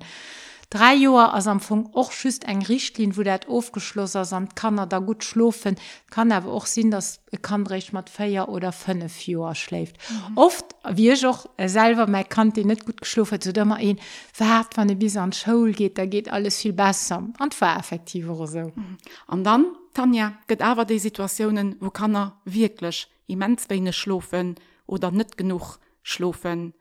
drei 0.71 0.95
Joer 0.95 1.34
as 1.34 1.47
am 1.47 1.60
Fong 1.60 1.86
och 1.93 2.13
schüst 2.13 2.45
eng 2.45 2.63
Richtlin, 2.63 3.15
wo 3.17 3.23
dat 3.23 3.47
aufgeschlosser 3.47 4.25
sam 4.25 4.47
kann 4.55 4.79
er 4.79 4.88
da 4.88 4.99
gut 4.99 5.23
schlofen, 5.23 5.75
kann 6.10 6.31
er 6.31 6.45
auch 6.45 6.65
sinn, 6.65 6.89
dass 6.89 7.19
er 7.29 7.39
kann 7.39 7.67
recht 7.67 7.93
mat 7.93 8.10
feier 8.10 8.49
oder 8.49 8.71
fünf 8.71 9.27
Joer 9.27 9.53
schläft. 9.53 9.97
Mhm. 10.10 10.38
Oft 10.38 10.65
wie 10.89 11.12
joch 11.12 11.45
selber 11.63 12.07
mei 12.07 12.23
kann 12.23 12.53
die 12.53 12.65
net 12.65 12.86
gut 12.86 13.01
geschlofe 13.01 13.39
zu 13.39 13.51
immer 13.51 13.79
een 13.79 13.99
wert 14.38 14.77
wann 14.77 14.89
e 14.89 14.95
bis 14.95 15.17
an 15.17 15.34
Scho 15.34 15.65
geht, 15.65 15.97
da 15.97 16.05
geht 16.05 16.31
alles 16.31 16.62
viel 16.62 16.73
besser 16.73 17.17
an 17.38 17.49
war 17.60 17.77
effektiver 17.77 18.34
oder 18.34 18.47
so. 18.47 18.71
An 19.27 19.39
mhm. 19.39 19.43
dann 19.43 19.65
Tanja 19.93 20.38
gëtt 20.47 20.62
awer 20.63 20.86
de 20.86 20.97
Situationen, 20.97 21.75
wo 21.81 21.89
kann 21.89 22.15
er 22.15 22.39
wirklich 22.45 23.10
immensweine 23.27 23.91
schlofen 23.91 24.55
oder 24.88 25.12
net 25.12 25.38
genug 25.38 25.79
schlofen. 26.01 26.73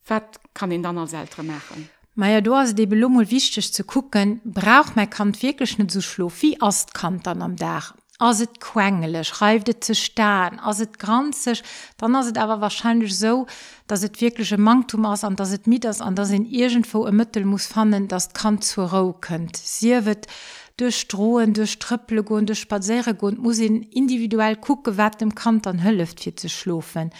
Fett 0.00 0.40
kann 0.54 0.72
ihn 0.72 0.82
dann 0.82 0.98
als 0.98 1.12
älter 1.12 1.42
machen. 1.42 1.90
Meier 2.16 2.42
do 2.42 2.54
as 2.54 2.76
de 2.76 2.86
belummel 2.86 3.28
wichtech 3.28 3.72
ze 3.72 3.82
kucken, 3.82 4.40
brauch 4.44 4.94
mei 4.94 5.06
Kant 5.06 5.42
wirklich 5.42 5.78
net 5.78 5.90
zu 5.90 6.00
so 6.00 6.08
schlof 6.08 6.42
wie 6.42 6.60
ast 6.60 6.94
Kant 6.94 7.26
an 7.26 7.42
am 7.42 7.56
Dach. 7.56 7.96
Ass 8.20 8.40
et 8.40 8.60
quengelech, 8.60 9.26
schreift 9.26 9.68
et 9.68 9.82
ze 9.82 9.96
staen, 9.96 10.60
ass 10.60 10.78
et 10.78 11.00
granzech, 11.00 11.64
dann 11.98 12.14
ass 12.14 12.28
et 12.28 12.38
awer 12.38 12.60
wahrscheinlich 12.60 13.18
so, 13.18 13.46
dats 13.88 14.04
et 14.04 14.20
wirklichsche 14.20 14.58
Mangtum 14.58 15.04
ass 15.06 15.24
an 15.24 15.34
dats 15.34 15.54
et 15.54 15.66
mit 15.66 15.84
ass 15.84 16.00
an 16.00 16.14
dats 16.14 16.30
en 16.30 16.46
irgendwo 16.46 17.04
e 17.08 17.10
Mëttel 17.10 17.44
muss 17.44 17.66
fannen, 17.66 18.06
dat 18.06 18.32
Kant 18.32 18.62
zu 18.62 18.84
rau 18.84 19.12
kënnt. 19.20 19.56
Siwet, 19.56 20.28
durch 20.76 21.00
Strohen, 21.00 21.52
durch 21.52 21.80
Trüppel 21.80 22.22
go, 22.22 22.40
durch 22.40 22.60
Spazere 22.60 23.14
go 23.14 23.26
und 23.26 23.42
muss 23.42 23.58
ihn 23.58 23.82
individuell 23.82 24.54
gucke 24.54 24.96
wat 24.96 25.20
dem 25.20 25.34
Kant 25.34 25.66
an 25.66 25.82
Hölleft 25.82 26.20
hier 26.20 26.36
zu 26.36 26.48
schlufen 26.48 27.10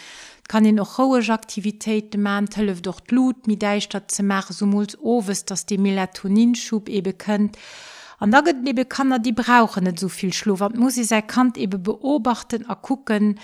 kann 0.48 0.66
en 0.66 0.80
och 0.80 0.96
hoeg 0.96 1.30
Aktivitéit 1.30 2.12
de 2.12 2.18
Mann 2.18 2.46
tëllef 2.46 2.82
doch 2.82 3.00
Blut 3.00 3.46
mi 3.46 3.56
deichstat 3.56 4.10
ze 4.12 4.22
mach 4.22 4.52
somuls 4.52 4.96
ofes, 5.00 5.44
dats 5.44 5.64
de 5.66 5.78
Melatoninschub 5.78 6.88
ebe 6.88 7.12
kënnt. 7.12 7.56
An 8.20 8.30
da 8.30 8.40
gëtt 8.44 8.62
ebe 8.68 8.84
Kanner 8.84 9.18
die 9.18 9.32
brauchen 9.32 9.84
net 9.84 10.00
soviel 10.00 10.32
schlo, 10.32 10.58
wat 10.60 10.76
muss 10.78 10.96
i 10.96 11.04
se 11.04 11.20
Kant 11.22 11.58
ebe 11.58 11.78
beobachten 11.78 12.68
a 12.68 12.74
kucken, 12.74 13.38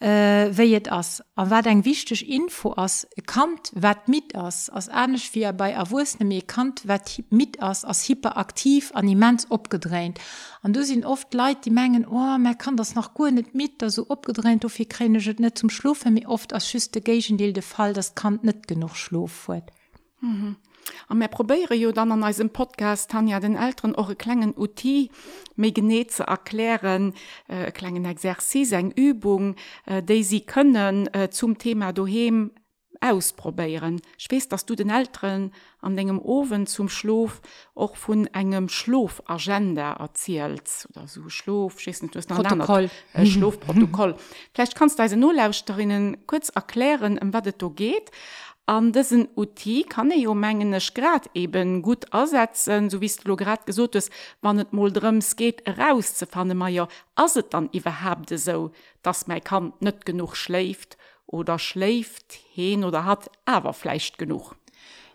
äh, 0.00 0.50
wéiet 0.56 0.90
ass. 0.90 1.22
An 1.34 1.50
wat 1.50 1.66
eng 1.66 1.84
wichtech 1.84 2.28
info 2.28 2.74
e 2.76 3.22
kant 3.22 3.72
wat 3.74 4.08
mit 4.08 4.34
ass. 4.34 4.70
Ass 4.70 4.88
ernstnech 4.88 5.34
wie 5.34 5.52
bei 5.52 5.76
awune 5.76 6.24
mé 6.24 6.42
kant 6.42 6.86
wat 6.86 7.22
mit 7.30 7.62
ass 7.62 7.84
as 7.84 8.08
hyperaktiv 8.08 8.92
an 8.94 9.08
immens 9.08 9.50
opgedreint. 9.50 10.18
An 10.62 10.72
du 10.72 10.84
sinn 10.84 11.04
oft 11.04 11.32
leit 11.34 11.64
die 11.64 11.70
menggen 11.70 12.06
oh 12.06 12.38
me 12.38 12.54
kann 12.54 12.76
das 12.76 12.94
nach 12.94 13.14
go 13.14 13.28
net 13.30 13.54
mit 13.54 13.82
da 13.82 13.90
so 13.90 14.06
opgedreint 14.08 14.64
of 14.64 14.78
kräneget 14.88 15.40
net 15.40 15.58
zum 15.58 15.70
schlufe 15.70 16.10
mir 16.10 16.28
oft 16.28 16.52
as 16.52 16.68
schüste 16.68 17.00
gegendeel 17.00 17.52
de 17.52 17.62
fall 17.62 17.92
das 17.92 18.14
kant 18.14 18.44
net 18.44 18.66
genug 18.66 18.96
schlof 18.96 19.48
huet 19.48 19.70
mhm. 20.20 20.56
Am 21.08 21.18
mir 21.18 21.28
probéiere 21.28 21.74
jo 21.74 21.92
dann 21.92 22.12
an 22.12 22.24
eisem 22.24 22.50
Podcast 22.50 23.12
han 23.14 23.28
ja 23.28 23.40
den 23.40 23.56
Ären 23.56 23.94
eure 23.94 24.16
klengen 24.16 24.54
UT 24.56 24.84
méi 25.56 25.70
geneet 25.72 26.10
ze 26.10 26.24
erklären, 26.24 27.14
äh, 27.48 27.70
klengen 27.70 28.04
Exerzis 28.04 28.72
eng 28.72 28.90
Übung, 28.90 29.56
äh, 29.86 30.02
déi 30.02 30.22
sie 30.22 30.40
kënnen 30.40 31.12
äh, 31.14 31.30
zum 31.30 31.58
Thema 31.58 31.92
doheem 31.92 32.50
ausprobéieren. 33.00 34.00
Spees, 34.16 34.48
dass 34.48 34.64
du 34.64 34.74
den 34.74 34.88
Ären 34.88 35.52
an 35.80 35.98
engem 35.98 36.18
Ofen 36.18 36.66
zum 36.66 36.88
Schlof 36.88 37.42
och 37.74 37.96
vun 37.96 38.26
engem 38.28 38.68
Schlofagenda 38.68 39.94
erzielt 39.94 40.88
oder 40.90 41.06
so 41.06 41.28
Schlof 41.28 41.76
Protokoll 41.76 42.90
äh, 43.12 43.26
Schlofprotokoll. 43.26 44.16
Vielleicht 44.54 44.74
kannst 44.74 44.98
deise 44.98 45.16
Nolauusterinnen 45.16 46.26
kurz 46.26 46.48
erklären, 46.48 47.18
um 47.18 47.34
wat 47.34 47.60
du 47.60 47.70
geht, 47.70 48.10
An 48.66 48.92
dessen 48.92 49.28
UT 49.36 49.60
kann 49.90 50.10
e 50.10 50.22
jo 50.22 50.34
menggeneg 50.34 50.94
Grad 50.94 51.28
eben 51.34 51.82
gut 51.82 52.06
ersetzen, 52.14 52.88
so 52.88 53.02
wiest 53.02 53.24
lo 53.24 53.36
grad 53.36 53.66
gesotes, 53.66 54.08
wann 54.40 54.58
et 54.58 54.72
Molrems 54.72 55.36
geht 55.36 55.62
rauszefanne 55.68 56.54
meier 56.54 56.88
aset 57.14 57.52
dann 57.52 57.68
iwwerhabde 57.72 58.38
so, 58.38 58.70
dats 59.02 59.26
mei 59.26 59.40
kann 59.40 59.74
net 59.80 60.06
genug 60.06 60.34
schläft 60.34 60.96
oder 61.26 61.58
schläft 61.58 62.32
hin 62.32 62.84
oder 62.84 63.04
hat 63.04 63.30
awer 63.44 63.74
fleicht 63.74 64.16
genug. 64.16 64.54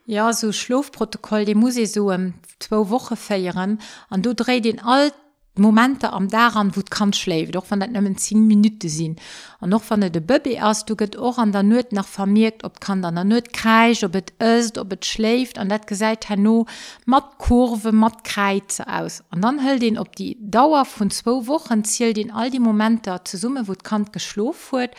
Ja 0.06 0.32
so 0.32 0.52
Schlofprotokoll 0.52 1.46
de 1.46 1.56
muss 1.56 1.82
so 1.92 2.12
um, 2.12 2.36
zwo 2.60 2.92
woche 2.92 3.16
feieren 3.16 3.80
an 4.10 4.22
du 4.22 4.36
dreh 4.36 4.60
den 4.62 4.80
alten 4.80 5.29
Momente 5.60 6.12
am 6.14 6.30
daran 6.30 6.76
wo 6.76 6.82
kann 6.90 7.14
schläft 7.14 7.56
doch 7.56 7.66
van 7.70 7.80
dat 7.80 7.90
10 7.92 8.48
Minute 8.48 8.90
sinn. 8.90 9.16
An 9.60 9.70
noch 9.70 9.84
wann 9.90 10.02
de 10.02 10.20
Bobby 10.22 10.60
ass 10.60 10.86
du 10.86 10.96
gett 10.96 11.16
och 11.16 11.38
an 11.38 11.52
der 11.52 11.64
Not 11.64 11.92
nach 11.92 12.08
vermerkt 12.08 12.64
ob 12.64 12.80
kann 12.80 13.02
dann 13.02 13.16
der 13.16 13.24
Not 13.24 13.54
kreich 13.54 14.04
ob 14.06 14.14
het 14.14 14.34
ist 14.40 14.78
ob 14.78 14.92
het 14.92 15.06
schläft 15.06 15.58
an 15.58 15.70
dat 15.70 15.88
gesäit 15.88 16.30
hanno 16.30 16.66
mat 17.06 17.38
Kurve 17.38 17.92
mat 17.92 18.24
kreize 18.24 18.88
aus. 18.88 19.24
An 19.30 19.42
dann 19.42 19.64
höll 19.64 19.80
den 19.80 19.98
op 19.98 20.16
die 20.16 20.38
Dauer 20.40 20.86
von 20.86 21.10
zwei 21.10 21.48
wochen 21.48 21.84
ziel 21.84 22.14
den 22.14 22.32
all 22.32 22.50
die 22.50 22.60
Momente 22.60 23.20
zu 23.24 23.38
summe 23.38 23.68
wo 23.68 23.74
kann 23.74 24.06
geschlof 24.12 24.72
huet. 24.72 24.92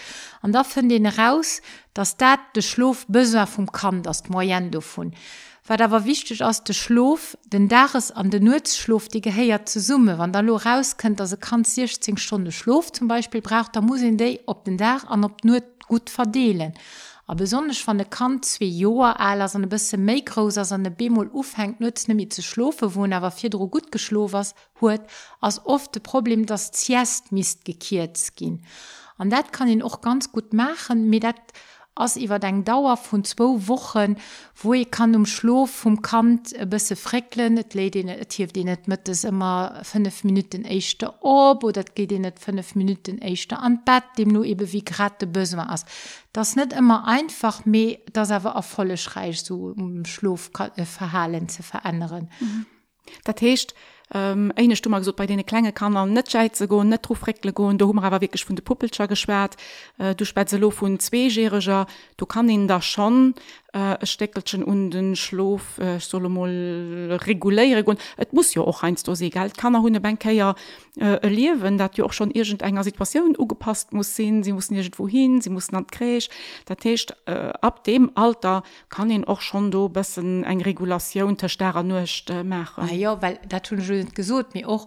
An 0.42 0.52
da 0.52 0.64
find 0.64 0.90
den 0.90 1.06
raus 1.06 1.60
dass 1.94 2.16
dat 2.16 2.40
de 2.54 2.62
Schlof 2.62 3.06
bëser 3.08 3.46
vom 3.46 3.70
kann 3.72 4.02
das 4.02 4.28
Moendo 4.28 4.80
vun 4.80 5.12
war 5.70 5.76
da 5.76 5.92
war 5.92 6.04
wichtig 6.04 6.42
aus 6.42 6.64
de 6.64 6.74
Schlof 6.74 7.38
den 7.46 7.68
Dares 7.68 8.10
an 8.10 8.28
den 8.28 8.42
Nutzschlof 8.42 9.06
die 9.06 9.20
geheiert 9.20 9.68
zu 9.68 9.78
summe 9.78 10.18
wann 10.18 10.32
da 10.32 10.40
lo 10.40 10.56
raus 10.56 10.96
könnt 10.96 11.20
also 11.20 11.36
kann 11.36 11.62
16 11.62 12.16
Stunden 12.16 12.50
Schlof 12.50 12.90
zum 12.90 13.06
Beispiel 13.06 13.40
braucht 13.40 13.76
da 13.76 13.80
muss 13.80 14.00
de 14.00 14.40
op 14.46 14.64
den 14.64 14.76
Dach 14.76 15.04
an 15.06 15.24
op 15.24 15.44
nur 15.44 15.62
gut 15.86 16.10
verdelen 16.10 16.74
aber 17.28 17.36
besonders 17.36 17.86
van 17.86 17.98
der 17.98 18.08
Kant 18.08 18.44
zwei 18.44 18.64
Joer 18.64 19.20
alles 19.20 19.54
an 19.54 19.68
bisse 19.68 19.96
Makeroser 19.96 20.74
an 20.74 20.82
der 20.82 20.90
Bemol 20.90 21.30
aufhängt 21.32 21.78
nützt 21.78 22.08
nämlich 22.08 22.32
zu 22.32 22.42
schlofe 22.42 22.96
wo 22.96 23.04
aber 23.04 23.30
vier 23.30 23.50
gut 23.50 23.92
geschlo 23.92 24.32
was 24.32 24.56
huet 24.80 25.02
als 25.40 25.64
oft 25.64 25.94
de 25.94 26.02
Problem 26.02 26.46
das 26.46 26.72
Ziest 26.72 27.30
mist 27.30 27.64
gekiert 27.64 28.18
gin 28.34 28.64
an 29.18 29.30
dat 29.30 29.52
kann 29.52 29.68
ihn 29.68 29.82
auch 29.82 30.00
ganz 30.00 30.32
gut 30.32 30.52
machen 30.52 31.08
mit 31.08 31.22
dat 31.22 31.36
ass 32.00 32.16
iwwer 32.16 32.40
deg 32.40 32.64
Dauer 32.64 32.96
vun 32.96 33.24
2 33.24 33.68
wochen, 33.68 34.16
wo 34.62 34.74
e 34.74 34.84
kann 34.84 35.14
um 35.14 35.26
Schlof 35.26 35.70
vum 35.84 36.00
Kant 36.02 36.52
e 36.52 36.64
bësse 36.64 36.96
frecklen, 36.96 37.58
Et 37.58 37.74
le 37.74 38.24
tief 38.26 38.52
de 38.52 38.64
net 38.64 38.88
mit 38.88 39.08
es 39.08 39.24
immer 39.24 39.80
5 39.82 40.24
Minuten 40.24 40.64
eischchte 40.64 41.14
op 41.20 41.64
oder 41.64 41.84
dat 41.84 41.94
geht 41.94 42.10
net 42.18 42.38
5 42.38 42.74
Minuten 42.74 43.20
eischchte 43.22 43.58
an 43.58 43.84
Bett, 43.84 44.04
dem 44.18 44.28
nur 44.28 44.44
ebe 44.44 44.72
wie 44.72 44.84
grad 44.84 45.20
de 45.20 45.26
bësmer 45.26 45.70
ass. 45.70 45.84
Das 46.32 46.56
net 46.56 46.72
immer 46.72 47.06
einfach 47.06 47.64
mé 47.64 47.98
das 48.12 48.30
awer 48.30 48.56
a 48.56 48.62
volle 48.62 48.96
Schreich 48.96 49.42
so 49.42 49.74
um 49.76 50.04
Schlofverhalen 50.04 51.48
ze 51.48 51.62
verändern. 51.62 52.30
Mhm. 52.40 52.66
Dat 53.24 53.40
hecht 53.40 53.74
ähm, 54.14 54.52
eine 54.56 54.76
Stumme 54.76 55.02
so 55.02 55.12
bei 55.12 55.26
denen 55.26 55.46
kleine 55.46 55.72
Kannern 55.72 56.12
net 56.12 56.30
scheize 56.30 56.68
go 56.68 56.84
net 56.84 57.02
trorekle 57.02 57.52
go 57.52 57.72
der 57.72 57.86
Hummer 57.86 58.10
war 58.10 58.20
wirklich 58.20 58.48
vun 58.48 58.56
de 58.56 58.64
Puppelscher 58.64 59.08
geschwert 59.08 59.56
äh, 59.98 60.14
du 60.14 60.24
spezelo 60.24 60.70
vun 60.70 60.98
zweegeger 60.98 61.86
du 62.16 62.26
kann 62.26 62.48
ihn 62.48 62.68
da 62.68 62.80
schon 62.80 63.34
äh, 63.72 64.04
steckelchen 64.04 64.64
und 64.64 64.90
den 64.90 65.16
schlof 65.16 65.78
äh, 65.78 65.98
solo 65.98 66.28
reguléiere 66.28 67.84
und 67.84 68.00
et 68.16 68.32
muss 68.32 68.54
ja 68.54 68.62
auch 68.62 68.82
einst 68.82 69.06
se 69.06 69.30
geld 69.30 69.56
kann 69.56 69.74
er 69.74 69.82
hunne 69.82 70.00
Bankier 70.00 70.54
äh, 70.98 71.26
liewen 71.26 71.78
dat 71.78 71.96
ja 71.96 72.04
auch 72.04 72.12
schon 72.12 72.30
irgend 72.30 72.62
enger 72.62 72.84
Situation 72.84 73.36
ugepasst 73.38 73.92
muss 73.92 74.16
sinn 74.16 74.42
sie 74.42 74.52
muss 74.52 74.70
nicht 74.70 74.98
wohin 74.98 75.40
sie 75.40 75.50
muss 75.50 75.72
an 75.72 75.86
krech 75.86 76.30
dat 76.66 76.80
techt 76.80 77.14
äh, 77.26 77.52
ab 77.60 77.84
dem 77.84 78.10
Alter 78.14 78.62
kann 78.88 79.10
ihn 79.10 79.24
auch 79.24 79.40
schon 79.40 79.70
do 79.70 79.88
bessen 79.88 80.44
eng 80.44 80.62
Regulation 80.62 81.36
der 81.36 81.48
starrer 81.48 81.82
nucht 81.82 82.30
äh, 82.30 82.42
machen. 82.42 82.88
Ah, 82.88 82.94
ja 82.94 83.20
weil 83.22 83.38
dat 83.48 83.66
tun 83.66 83.80
gesot 84.14 84.54
mir 84.54 84.68
och 84.68 84.86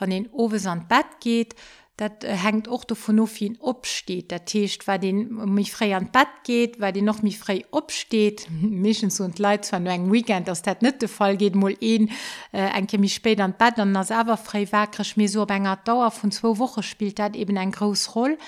van 0.00 0.10
den 0.10 0.28
Owesand 0.32 0.88
Bett 0.88 1.06
geht, 1.20 1.54
Dat 1.98 2.22
äh, 2.22 2.28
hängt 2.28 2.68
och 2.68 2.84
davon 2.84 3.16
vun 3.16 3.24
offin 3.24 3.58
opsteht. 3.60 4.30
Der 4.30 4.44
Techt 4.44 4.86
war 4.86 4.98
den 5.00 5.52
mich 5.52 5.72
frei 5.72 5.96
an 5.96 6.10
Bett 6.12 6.28
geht, 6.44 6.80
weil 6.80 6.92
die 6.92 7.02
noch 7.02 7.22
mich 7.22 7.38
frei 7.38 7.64
opsteht, 7.72 8.46
Mchen 8.62 9.10
so 9.10 9.24
und 9.24 9.40
leid 9.40 9.70
van 9.70 9.84
eng 9.86 10.12
Weekend 10.12 10.48
ass 10.48 10.62
dat 10.62 10.80
net 10.80 11.02
de 11.02 11.08
Fall 11.08 11.36
geht 11.36 11.56
moll 11.56 11.76
een 11.80 12.08
äh, 12.52 12.70
enke 12.78 12.98
mich 12.98 13.14
später 13.14 13.42
an 13.42 13.54
Bett 13.58 13.78
an 13.80 13.96
ass 13.96 14.12
awer 14.12 14.36
frei 14.36 14.70
wakrech 14.70 15.16
mir 15.16 15.28
so 15.28 15.44
enger 15.44 15.76
Dauer 15.84 16.12
von 16.12 16.30
zwei 16.30 16.56
Wochen 16.58 16.84
spielt 16.84 17.18
dat 17.18 17.34
eben 17.34 17.58
ein 17.58 17.72
gros 17.72 18.14
Roll. 18.14 18.38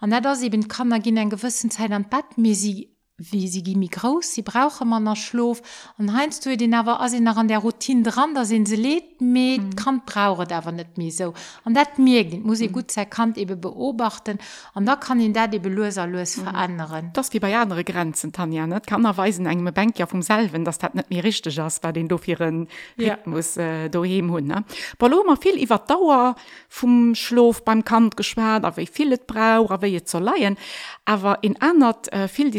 an 0.00 0.08
net 0.08 0.26
ass 0.26 0.42
eben 0.42 0.66
kann 0.68 0.90
er 0.90 1.00
ginn 1.00 1.18
en 1.18 1.30
gewissen 1.30 1.70
Zeit 1.70 1.92
an 1.92 2.08
Bett 2.08 2.38
mir 2.38 2.54
sie 2.54 2.93
wie 3.16 3.46
sie 3.46 3.62
gi 3.62 3.76
mi 3.76 3.86
groß 3.86 4.34
sie 4.34 4.42
brauche 4.42 4.84
man 4.84 5.04
nach 5.04 5.16
schlof 5.16 5.62
an 5.98 6.12
heinst 6.16 6.44
du 6.44 6.56
den 6.56 6.74
aber 6.74 7.00
as 7.00 7.12
nach 7.20 7.36
an 7.36 7.46
der 7.46 7.60
Routin 7.60 8.02
dran 8.02 8.34
da 8.34 8.44
sind 8.44 8.66
se 8.66 8.74
lädt 8.74 9.20
me 9.20 9.58
mhm. 9.60 9.76
kann 9.76 10.02
brauche 10.04 10.48
da 10.48 10.60
net 10.72 10.98
mir 10.98 11.12
so 11.12 11.32
an 11.64 11.74
dat 11.74 11.96
mir 12.00 12.24
muss 12.42 12.60
ich 12.60 12.70
mhm. 12.70 12.74
gut 12.74 12.96
erkannt 12.96 13.38
eben 13.38 13.60
beobachten 13.60 14.38
an 14.74 14.84
da 14.84 14.96
kann 14.96 15.20
in 15.20 15.32
der 15.32 15.46
die 15.46 15.60
beloser 15.60 16.08
los 16.08 16.36
mhm. 16.36 16.42
verändern 16.42 17.10
das 17.12 17.32
wie 17.32 17.38
bei 17.38 17.56
andere 17.56 17.84
Grenzen 17.84 18.32
Tanja 18.32 18.66
net 18.66 18.88
kann 18.88 19.04
erweisen 19.04 19.46
engem 19.46 19.72
Bank 19.72 19.96
ja 19.96 20.06
vom 20.06 20.20
selben 20.20 20.64
das 20.64 20.78
dat 20.78 20.96
net 20.96 21.08
mir 21.08 21.22
richtig 21.22 21.60
as 21.60 21.78
bei 21.78 21.92
den 21.92 22.08
doieren 22.08 22.66
ja. 22.96 23.18
muss 23.26 23.56
äh, 23.56 23.90
do 23.90 24.04
hun 24.04 24.64
Ballmer 24.98 25.36
viel 25.36 25.62
iwwer 25.62 25.78
Dauer 25.78 26.34
vom 26.68 27.14
schlof 27.14 27.64
beim 27.64 27.84
Kant 27.84 28.16
geschwert 28.16 28.64
a 28.64 28.76
wie 28.76 28.86
viel 28.86 29.16
brauch 29.18 29.70
a 29.70 29.86
je 29.86 30.02
zu 30.02 30.18
leiien 30.18 30.56
aber 31.04 31.38
in 31.42 31.60
einer 31.60 31.96
äh, 32.10 32.26
viel 32.26 32.50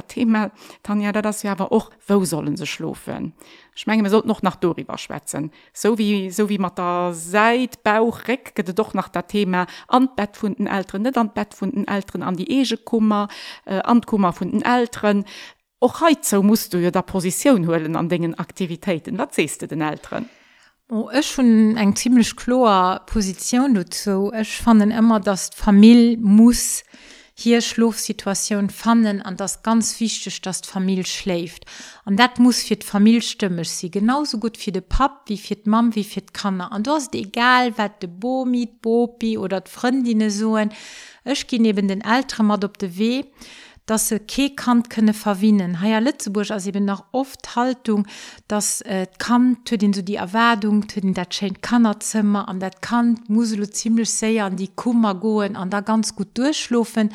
mega 0.00 0.06
Thema. 0.06 0.50
Tanja 0.82 1.12
da 1.12 1.22
das 1.22 1.42
ja 1.42 1.52
aber 1.52 1.72
auch 1.72 1.90
wo 2.06 2.24
sollen 2.24 2.56
sie 2.56 2.66
schlufen 2.66 3.32
Schmenge 3.74 4.02
mir 4.02 4.10
sollt 4.10 4.26
noch 4.26 4.42
nach 4.42 4.56
Doriwer 4.56 4.98
schwätzen. 4.98 5.52
So 5.72 5.96
wie 5.96 6.30
so 6.30 6.48
wie 6.48 6.58
man 6.58 6.72
da 6.74 7.12
seit 7.12 7.82
Bauchreck 7.82 8.54
gete 8.54 8.74
doch 8.74 8.94
nach 8.94 9.08
der 9.08 9.26
Thema 9.26 9.66
an 9.88 10.10
Bett 10.16 10.36
von 10.36 10.54
den 10.54 10.66
Eltern 10.66 11.02
nicht 11.02 11.16
an 11.16 11.32
Bett 11.32 11.54
von 11.54 11.70
den 11.70 11.86
Eltern 11.86 12.22
an 12.22 12.36
die 12.36 12.50
ege 12.50 12.76
Kummer 12.76 13.28
äh, 13.64 13.80
ankummer 13.80 14.32
von 14.32 14.50
den 14.50 14.62
Eltern. 14.62 15.24
Heute 15.82 16.20
so 16.22 16.42
musst 16.42 16.74
du 16.74 16.78
ja 16.78 16.90
der 16.90 17.02
Position 17.02 17.66
holen 17.66 17.96
an 17.96 18.08
dingen 18.08 18.34
Aktivitäten. 18.34 19.16
Was 19.16 19.36
siehst 19.36 19.62
du 19.62 19.66
den 19.66 19.80
Eltern? 19.80 20.28
Oh, 20.90 21.08
ich 21.16 21.26
schon 21.26 21.76
eng 21.76 21.94
ziemlich 21.94 22.36
chlor 22.36 23.00
Position 23.06 23.74
dazu. 23.74 24.32
Ich 24.38 24.58
fand 24.58 24.82
immer 24.82 25.20
dass 25.20 25.50
Familie 25.54 26.18
muss 26.18 26.82
äh, 26.82 27.19
hier 27.40 27.62
Schlafsituation 27.62 28.68
fanden 28.68 29.22
an 29.22 29.36
das 29.36 29.62
ganz 29.62 29.98
wichtig 29.98 30.42
dass 30.42 30.60
die 30.60 30.68
Familie 30.68 31.06
schläft. 31.06 31.64
Und 32.04 32.18
das 32.18 32.38
muss 32.38 32.62
für 32.62 32.76
die 32.76 32.86
Familie 32.86 33.22
stimmig 33.22 33.70
sie 33.70 33.90
genauso 33.90 34.38
gut 34.38 34.58
für 34.58 34.72
den 34.72 34.82
Pap 34.82 35.22
wie 35.26 35.38
für 35.38 35.56
die 35.56 35.68
Mam 35.68 35.94
wie 35.94 36.04
für 36.04 36.20
die 36.20 36.32
Kanner 36.32 36.70
und 36.72 36.86
das 36.86 37.04
ist 37.04 37.14
egal 37.14 37.72
was 37.78 37.92
de 38.02 38.10
Bomit 38.10 38.82
Bopi 38.82 39.38
oder 39.38 39.62
die 39.62 39.70
Freundinnen 39.70 40.30
soen 40.30 40.70
ich 41.24 41.46
gehe 41.46 41.60
neben 41.60 41.88
den 41.88 42.02
älteren 42.02 42.46
mal 42.46 42.64
op 42.64 42.78
de 42.78 42.96
weh 42.98 43.24
dass 43.90 44.06
se 44.06 44.20
ke 44.20 44.50
Kant 44.54 44.88
könne 44.88 45.12
verwinnen. 45.12 45.80
Haier 45.80 46.00
Lützeburg 46.00 46.52
as 46.52 46.66
eben 46.66 46.84
nach 46.84 47.06
oft 47.10 47.56
Haltung, 47.56 48.06
dass 48.46 48.82
äh, 48.82 49.08
Kant 49.18 49.68
hue 49.68 49.78
den 49.78 49.92
so 49.92 50.00
die 50.00 50.14
Erwerdung 50.14 50.84
hue 50.94 51.00
den 51.00 51.12
dat 51.12 51.30
Chain 51.30 51.60
Kannerzimmer 51.60 52.48
an 52.48 52.60
dat 52.60 52.82
Kant 52.82 53.28
muss 53.28 53.50
ziemlich 53.72 54.10
säier 54.10 54.44
an 54.44 54.56
die 54.56 54.68
Kummer 54.68 55.16
goen 55.16 55.56
an 55.56 55.70
da 55.70 55.80
ganz 55.80 56.14
gut 56.14 56.38
durchschlufen. 56.38 57.10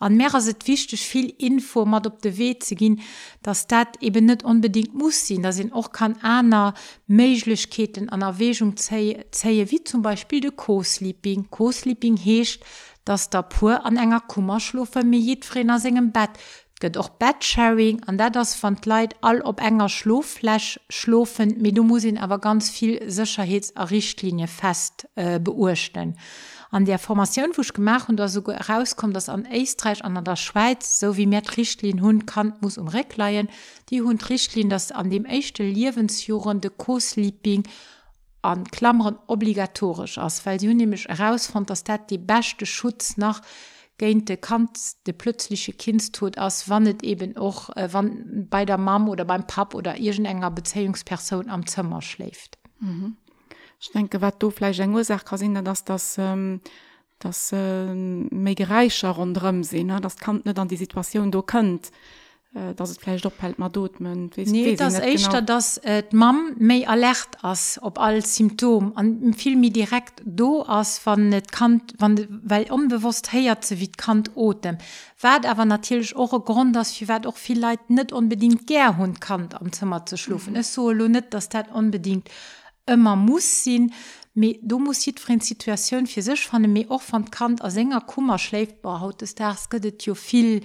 An 0.00 0.16
Meer 0.16 0.40
se 0.40 0.54
wichtig 0.64 1.00
viel 1.00 1.34
Info 1.38 1.86
mat 1.86 2.06
op 2.06 2.20
de 2.20 2.36
we 2.36 2.58
ze 2.58 2.76
gin, 2.76 3.00
dass 3.42 3.66
dat 3.66 3.96
eben 4.02 4.26
net 4.26 4.44
unbedingt 4.44 4.94
muss 4.94 5.26
sinn, 5.26 5.42
da 5.42 5.50
sind 5.50 5.72
auch 5.72 5.92
kann 5.92 6.22
einer 6.22 6.74
Meiglichkeiten 7.06 8.10
an 8.10 8.20
Erwegung 8.20 8.76
zeie 8.76 9.70
wie 9.70 9.82
zum 9.82 10.02
Beispiel 10.02 10.40
de 10.40 10.50
Co-Sleeping. 10.50 11.46
Co-Sleeping 11.50 12.16
heescht, 12.16 12.62
dats 13.08 13.30
der 13.30 13.42
pur 13.42 13.84
an 13.84 13.96
enger 13.96 14.20
Kummerschlufe 14.20 15.04
mir 15.04 15.20
jietrenner 15.20 15.78
segem 15.78 16.12
Bett. 16.12 16.30
Gëtt 16.80 16.96
och 16.96 17.10
Bettsharing 17.18 18.04
an 18.06 18.18
dat 18.18 18.36
das 18.36 18.62
van 18.62 18.76
Leiit 18.84 19.16
all 19.20 19.40
op 19.40 19.60
enger 19.60 19.88
Schloffläsch 19.88 20.78
schlofen, 20.88 21.60
me 21.60 21.72
du 21.72 21.82
musssinn 21.82 22.18
awer 22.18 22.38
ganz 22.38 22.70
viel 22.70 23.10
Sicherheitserrichtlinie 23.10 24.46
fest 24.46 25.08
äh, 25.16 25.40
beurchten. 25.40 26.14
An 26.70 26.84
der 26.84 26.98
Formation 26.98 27.56
wuch 27.56 27.72
gemacht 27.72 28.08
und 28.08 28.18
da 28.18 28.28
so 28.28 28.46
herauskommt, 28.46 29.16
dass 29.16 29.28
an 29.28 29.46
Eistreich 29.46 30.04
an 30.04 30.22
der 30.22 30.36
Schweiz 30.36 31.00
so 31.00 31.16
wie 31.16 31.26
mehr 31.26 31.42
Richtlin 31.56 32.02
hun 32.02 32.26
kann 32.26 32.52
muss 32.60 32.78
um 32.78 32.88
Reckleien, 32.88 33.48
die 33.88 34.02
hun 34.02 34.18
Richtlin, 34.18 34.68
das 34.68 34.92
an 34.92 35.10
dem 35.10 35.24
echte 35.24 35.64
Liwensjuren 35.64 36.60
de 36.60 36.70
Co-Sleeping, 36.76 37.64
an 38.42 38.64
Klammern 38.64 39.18
obligatorisch 39.26 40.18
ass, 40.18 40.46
weil 40.46 40.60
sie 40.60 40.72
nämlich 40.72 41.06
herausfand, 41.06 41.70
dass 41.70 41.84
dat 41.84 42.10
die 42.10 42.18
beste 42.18 42.66
Schutz 42.66 43.16
nach 43.16 43.42
geinte 43.98 44.36
Kant 44.36 44.78
de 45.06 45.12
plötzliche 45.12 45.72
Kindstod 45.72 46.38
ass 46.38 46.68
wannet 46.68 47.02
eben 47.02 47.36
auch 47.36 47.76
äh, 47.76 47.88
wann 47.90 48.46
bei 48.48 48.64
der 48.64 48.78
Mam 48.78 49.08
oder 49.08 49.24
beim 49.24 49.46
Pap 49.46 49.74
oder 49.74 49.98
irgend 49.98 50.26
enger 50.26 50.50
Beziehungsperson 50.50 51.48
am 51.50 51.66
Zimmer 51.66 52.00
schläft. 52.00 52.58
Mhm. 52.78 53.16
Ich 53.80 53.90
denke 53.90 54.20
wat 54.20 54.42
du 54.42 54.50
eng 54.50 54.94
Ursache 54.94 55.24
kann 55.24 55.64
dass 55.64 55.84
das 55.84 56.16
ähm, 56.18 56.60
das 57.18 57.52
äh, 57.52 57.92
mégereicher 57.92 59.10
rundrem 59.10 59.64
sinn 59.64 59.88
das 60.00 60.16
kann 60.16 60.42
net 60.44 60.58
an 60.58 60.68
die 60.68 60.76
Situation 60.76 61.32
du 61.32 61.42
könnt. 61.42 61.90
dass 62.76 62.90
het 62.90 63.00
vielleicht 63.00 63.24
doppelt 63.24 63.58
mal 63.58 63.68
dot 63.68 64.00
nee, 64.00 64.76
das 64.76 64.94
echt 64.94 65.48
dass 65.48 65.78
et 65.78 66.12
Mam 66.12 66.54
méi 66.58 66.86
alert 66.86 67.36
ass 67.42 67.78
op 67.82 67.98
all 67.98 68.24
Symptom 68.24 68.92
an 68.94 69.34
vielmi 69.34 69.70
direkt 69.70 70.22
do 70.24 70.62
ass 70.62 70.98
van 71.04 71.28
net 71.28 71.52
kant 71.52 71.94
wann 71.98 72.40
weil 72.44 72.70
unbewusst 72.70 73.32
heiert 73.32 73.64
ze 73.64 73.78
wie 73.80 73.92
kant 73.92 74.30
otem 74.34 74.78
werd 75.20 75.46
aber 75.46 75.64
natürlich 75.64 76.16
auch 76.16 76.44
Grund 76.44 76.74
dass 76.74 77.00
wie 77.00 77.08
werd 77.08 77.26
auch 77.26 77.36
viel 77.36 77.58
vielleicht 77.58 77.90
net 77.90 78.12
unbedingt 78.12 78.66
ger 78.66 78.96
hun 78.96 79.18
kant 79.20 79.54
am 79.60 79.72
Zimmer 79.72 80.06
zu 80.06 80.16
schlufen 80.16 80.52
mhm. 80.52 80.60
es 80.60 80.74
so 80.74 80.92
net 80.92 81.34
dass 81.34 81.48
dat 81.48 81.72
unbedingt 81.72 82.28
immer 82.86 83.16
muss 83.16 83.64
sinn 83.64 83.92
du 84.62 84.78
muss 84.78 85.04
fri 85.18 85.38
Situationun 85.40 86.06
fir 86.06 86.22
sech 86.22 86.46
fan 86.46 86.66
mé 86.72 86.86
och 86.88 87.02
van 87.10 87.30
Kant 87.30 87.62
a 87.64 87.70
Sänger 87.70 88.00
Kummer 88.00 88.38
schläftbar 88.38 89.00
haut 89.00 89.22
es 89.22 89.34
derske 89.34 89.80
det 89.80 90.06
jo 90.06 90.14
viel. 90.14 90.62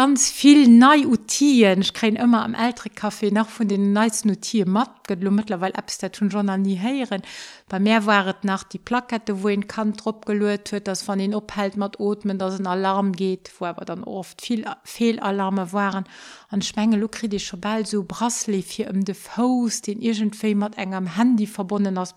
Ganz 0.00 0.30
viel 0.30 0.66
nei 0.66 1.04
Utien 1.06 1.82
ich 1.82 1.92
kre 1.92 2.08
immer 2.08 2.42
am 2.42 2.54
älter 2.54 2.88
Kaffee 2.88 3.30
nach 3.30 3.50
von 3.50 3.68
den 3.68 3.92
nice 3.92 4.24
Notier 4.24 4.66
matt 4.66 4.90
mittlerweile 5.18 5.74
ab 5.74 5.90
schon 5.90 6.30
schon 6.30 6.48
an 6.48 6.62
nie 6.62 6.78
heieren 6.78 7.20
bei 7.68 7.78
mir 7.78 8.06
waret 8.06 8.42
nach 8.42 8.64
die 8.64 8.78
Plakette 8.78 9.42
wo 9.42 9.48
in 9.48 9.68
kann 9.68 9.94
trop 9.98 10.26
wird 10.26 10.88
das 10.88 11.02
von 11.02 11.18
den 11.18 11.34
ophält 11.34 11.76
mat 11.76 12.00
atmen 12.00 12.38
dass 12.38 12.58
ein 12.58 12.66
Alarm 12.66 13.12
geht 13.12 13.52
wo 13.58 13.66
aber 13.66 13.84
dann 13.84 14.02
oft 14.04 14.40
viel 14.40 14.64
Fehlalarme 14.84 15.72
waren. 15.72 16.04
An 16.48 16.62
Schmenge 16.62 16.96
lokritischer 16.96 17.56
Ball 17.56 17.86
so 17.86 18.02
brasslief 18.02 18.70
hier 18.70 18.90
um 18.90 19.04
de 19.04 19.14
Faust 19.14 19.86
den 19.86 20.00
irgend 20.00 20.42
mat 20.56 20.76
eng 20.76 20.94
am 20.94 21.16
Handy 21.16 21.46
verbunden 21.46 21.96
aus 21.98 22.14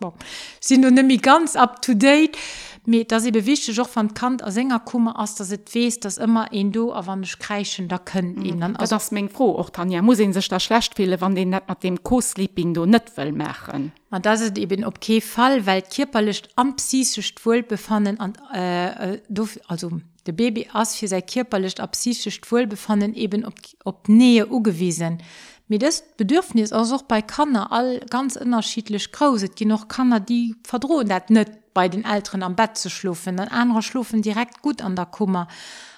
sind 0.60 0.82
nun 0.82 0.96
nämlich 0.96 1.22
ganz 1.22 1.56
up 1.56 1.82
to 1.82 1.94
date. 1.94 2.38
Da 2.86 3.20
sie 3.20 3.32
bewischte 3.32 3.80
auch 3.82 3.88
von 3.88 4.14
Kant 4.14 4.42
als 4.42 4.56
Sänger 4.56 4.80
kummer 4.80 5.20
aus 5.20 5.36
dass 5.36 5.52
het 5.52 5.74
wees 5.74 6.00
das 6.00 6.18
immer 6.18 6.52
en 6.52 6.72
du 6.72 6.92
a 6.92 7.06
wann 7.06 7.26
krechen 7.74 7.88
da 7.88 7.98
können 7.98 8.36
mhm. 8.36 8.46
ihnen 8.46 8.76
also 8.76 8.96
das 8.96 9.12
meng 9.12 9.30
froh 9.30 9.58
auch 9.58 9.70
dann 9.70 9.90
ja 9.90 10.02
muss 10.02 10.18
sich 10.18 10.48
da 10.48 10.60
schlecht 10.60 10.96
viele 10.96 11.20
wann 11.22 11.36
den 11.36 11.50
net 11.50 11.68
mit 11.68 11.84
dem 11.84 12.04
Co-sleeping 12.04 12.74
du 12.74 12.86
net 12.86 13.16
will 13.18 13.32
machen. 13.32 13.92
Man 14.10 14.22
das 14.22 14.42
ist 14.42 14.58
eben 14.58 14.84
okay 14.86 15.22
fall 15.22 15.66
weil 15.66 15.82
kirperlicht 15.82 16.50
am 16.56 16.76
psychisch 16.76 17.34
wohl 17.44 17.64
befannen 17.64 18.20
an 18.20 18.34
äh, 18.54 19.14
äh, 19.14 19.22
also 19.68 19.92
de 20.26 20.34
baby 20.34 20.68
ass 20.74 20.96
fir 20.96 21.08
se 21.08 21.22
kirperlicht 21.22 21.80
ab 21.80 21.92
psychisch 21.92 22.42
wohl 22.50 22.68
befannen 22.68 23.14
eben 23.14 23.46
ob 23.46 23.56
ob 23.84 24.10
nähe 24.10 24.48
ugewiesen 24.48 25.22
mir 25.68 25.80
das 25.80 26.04
bedürfnis 26.18 26.74
aus 26.74 26.92
auch 26.92 27.04
bei 27.04 27.22
kannner 27.22 27.72
all 27.72 28.00
ganz 28.10 28.36
unterschiedlich 28.36 29.12
krauset 29.12 29.60
die 29.60 29.66
noch 29.66 29.88
kannner 29.88 30.20
die 30.20 30.56
verdrohen 30.64 31.08
dat 31.08 31.30
net 31.30 31.64
bei 31.74 31.90
den 31.90 32.06
Älteren 32.06 32.44
am 32.44 32.56
Bett 32.56 32.78
zu 32.78 32.88
schlufen, 32.90 33.38
dann 33.38 33.48
andere 33.48 33.82
schlufen 33.82 34.22
direkt 34.22 34.62
gut 34.62 34.84
an 34.84 34.96
der 34.96 35.08
Kummer. 35.08 35.48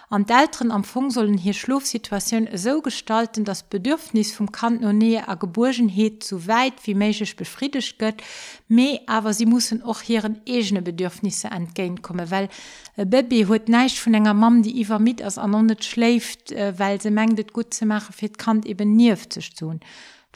An 0.09 0.25
d'Älteren 0.25 0.69
am 0.69 0.83
Fong 0.83 1.09
sollen 1.09 1.37
hier 1.37 1.53
Schlufsituation 1.53 2.47
so 2.53 2.81
gestalten, 2.81 3.43
dass 3.43 3.63
Bedürfnis 3.63 4.33
vom 4.33 4.51
Kantonär 4.51 5.27
a 5.27 5.33
Geburgenheet 5.33 6.23
so 6.23 6.47
weit 6.47 6.73
wie 6.83 6.93
meisch 6.93 7.35
befriedigt 7.35 7.97
gött, 7.97 8.21
me 8.67 8.99
aber 9.07 9.33
sie 9.33 9.47
müssen 9.47 9.81
auch 9.81 10.03
ihren 10.07 10.41
egene 10.45 10.83
Bedürfnisse 10.83 11.47
entgehen 11.47 12.03
kommen, 12.03 12.29
weil 12.29 12.49
äh, 12.97 13.05
Baby 13.05 13.45
huet 13.47 13.67
neicht 13.67 13.97
von 13.97 14.13
enger 14.13 14.35
Mam, 14.35 14.61
die 14.61 14.79
Iwer 14.79 14.99
mit 14.99 15.23
as 15.23 15.39
an 15.39 15.65
net 15.65 15.83
schläft, 15.83 16.51
äh, 16.51 16.77
weil 16.77 17.01
se 17.01 17.09
mengdet 17.09 17.51
gut 17.51 17.73
zu 17.73 17.87
machen, 17.87 18.13
fir 18.13 18.29
Kant 18.29 18.67
eben 18.67 18.95
nie 18.95 19.15
zu 19.15 19.39
tun. 19.41 19.79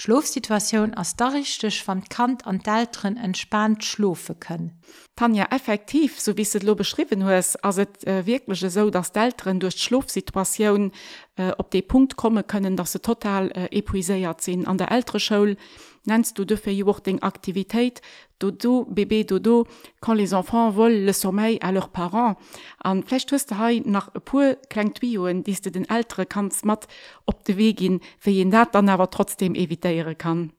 Schlafsituation 0.02 0.94
as 0.94 1.18
da 1.18 1.28
richtig 1.28 1.86
van 1.86 2.04
Kant 2.08 2.48
an 2.48 2.60
d'ren 2.60 3.18
entspannt 3.18 3.84
schlofe 3.84 4.34
können. 4.34 4.80
Tanja 5.16 5.48
effektiv 5.52 6.20
so 6.22 6.38
wie 6.38 6.46
se 6.46 6.60
lo 6.60 6.76
beschrieben 6.76 7.26
hues 7.26 7.58
as 7.62 7.78
het 7.78 8.08
äh, 8.08 8.26
wirklich 8.26 8.62
so 8.62 8.90
dass 8.90 9.12
d'ren 9.12 9.60
durch 9.60 9.76
Schlafsituation 9.76 10.92
äh, 11.36 11.52
op 11.58 11.72
de 11.72 11.82
Punkt 11.82 12.16
komme 12.16 12.44
können 12.44 12.78
dass 12.78 12.94
se 12.94 13.02
total 13.02 13.52
äh, 13.52 13.68
epuiséiert 13.78 14.42
sinn 14.42 14.68
an 14.68 14.78
der 14.78 14.92
älterre 14.92 15.20
Schul, 15.20 15.58
nennst 16.06 16.38
du 16.38 16.46
defir 16.46 16.74
Joing 16.74 17.20
Aktivitéit, 17.22 18.02
dodo, 18.40 18.86
bébé 18.86 19.24
dodo, 19.24 19.68
quand 20.02 20.14
les 20.14 20.34
enfants 20.34 20.76
wollen 20.76 21.06
le 21.06 21.14
sommeil 21.14 21.60
à 21.62 21.72
leurs 21.72 21.90
parents. 21.90 22.38
An 22.84 23.04
Flechtwistehai 23.04 23.82
nach 23.86 24.10
e 24.16 24.20
puer 24.20 24.58
kleng 24.70 24.94
Twioen, 24.94 25.44
dies 25.44 25.62
du 25.62 25.72
den 25.72 25.90
älterre 25.90 26.26
Kanz 26.26 26.64
mat 26.64 26.88
op 27.26 27.44
de 27.46 27.58
Wegin, 27.58 28.00
fir 28.18 28.34
je 28.34 28.46
dat 28.50 28.74
dann 28.74 28.90
awer 28.90 29.10
trotzdem 29.10 29.56
eviitéiere 29.56 30.16
kann. 30.16 30.52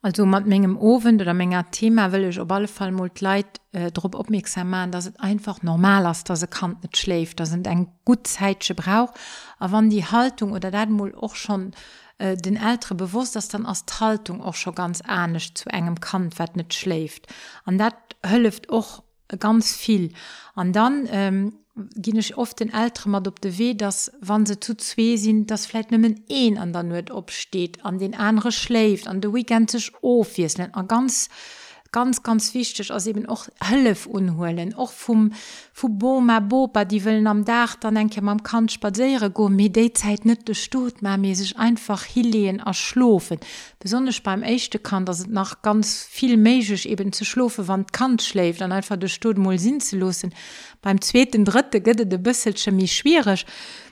Also 0.00 0.24
mat 0.26 0.46
menggem 0.46 0.76
Owen 0.76 1.20
oder 1.20 1.34
méger 1.34 1.64
Thema 1.72 2.12
wëlech 2.12 2.38
op 2.38 2.52
alle 2.52 2.68
Fall 2.68 2.92
mult 2.92 3.20
Leiit 3.20 3.58
äh, 3.72 3.90
Dr 3.90 4.14
opmerksam 4.14 4.70
machen, 4.70 4.92
dats 4.92 5.08
et 5.08 5.18
einfach 5.18 5.64
normal 5.64 6.06
ass 6.06 6.22
dat 6.22 6.38
se 6.38 6.46
Kant 6.46 6.84
net 6.84 6.96
schläft, 6.96 7.40
da 7.40 7.46
sind 7.46 7.66
eng 7.66 7.88
gut 8.04 8.28
Zäitsche 8.28 8.76
brauch, 8.76 9.12
a 9.58 9.72
wann 9.72 9.90
die 9.90 10.04
Haltung 10.04 10.52
oder 10.52 10.70
dat 10.70 10.88
moll 10.88 11.10
och 11.16 11.34
schon 11.34 11.72
äh, 12.18 12.36
den 12.36 12.56
älter 12.56 12.94
bewusst, 12.94 13.36
dass 13.36 13.48
dann 13.48 13.66
als 13.66 13.84
Haltung 14.00 14.42
auch 14.42 14.54
schon 14.54 14.74
ganz 14.74 15.00
ernstnig 15.00 15.54
zu 15.54 15.68
engem 15.70 16.00
Kant 16.00 16.38
wird 16.38 16.56
nicht 16.56 16.74
schläft. 16.74 17.26
An 17.64 17.78
dat 17.78 17.94
hölft 18.26 18.70
auch 18.70 19.02
ganz 19.38 19.74
viel. 19.74 20.12
An 20.54 20.72
dann 20.72 21.08
ähm, 21.10 21.52
gin 22.00 22.16
ich 22.16 22.36
oft 22.36 22.60
den 22.60 22.72
älter 22.72 23.08
mal 23.08 23.26
op 23.26 23.40
de 23.40 23.56
weh 23.58 23.74
dass 23.74 24.10
wann 24.20 24.46
se 24.46 24.58
zu 24.58 24.76
zwee 24.76 25.16
sind 25.16 25.50
das 25.50 25.66
vielleicht 25.66 25.92
nimmen 25.92 26.24
een 26.28 26.58
an 26.58 26.72
der 26.72 26.82
Nord 26.82 27.10
opsteht 27.12 27.84
an 27.84 27.98
den 27.98 28.14
andere 28.16 28.50
schläft 28.50 29.06
an 29.06 29.20
de 29.20 29.32
weekend 29.32 29.70
sich 29.70 29.92
of 30.02 30.36
an 30.72 30.88
ganz 30.88 31.26
äh, 31.26 31.67
ganz 31.92 32.22
ganz 32.22 32.54
wichtig 32.54 32.90
as 32.92 33.06
eben 33.06 33.28
och 33.28 33.48
Hëllef 33.60 34.06
unhoelen 34.06 34.74
och 34.74 34.92
vum 34.92 35.32
vu 35.74 35.88
Boma 35.88 36.40
Bopa 36.40 36.84
die 36.84 37.04
willen 37.04 37.26
am 37.26 37.44
Dach 37.44 37.76
dann 37.76 37.96
enke 37.96 38.20
man 38.22 38.42
kann 38.42 38.68
spaiere 38.68 39.30
go 39.30 39.48
mir 39.48 39.70
déiäit 39.70 40.24
net 40.24 40.46
de 40.48 40.54
Stot 40.54 41.02
ma 41.02 41.16
me 41.16 41.34
sech 41.34 41.56
einfach 41.56 42.04
hileen 42.04 42.60
erschlofen 42.60 43.38
besonders 43.78 44.20
beim 44.20 44.42
echte 44.42 44.78
kann 44.78 45.06
dat 45.06 45.18
het 45.18 45.30
nach 45.30 45.62
ganz 45.62 46.06
viel 46.10 46.36
meigich 46.36 46.86
eben 46.86 47.12
ze 47.12 47.24
schlofe 47.24 47.68
wann 47.68 47.86
kant 47.86 48.22
schläft 48.22 48.60
dann 48.60 48.72
einfach 48.72 48.96
de 48.96 49.08
Stot 49.08 49.38
moll 49.38 49.58
sinn 49.58 49.80
ze 49.80 49.96
losen 49.96 50.34
beim 50.82 51.00
zweten 51.00 51.44
dritte 51.44 51.80
gëtt 51.80 52.04
de 52.04 52.18
bësselsche 52.18 52.70
mi 52.70 52.86
schwierigch 52.86 53.46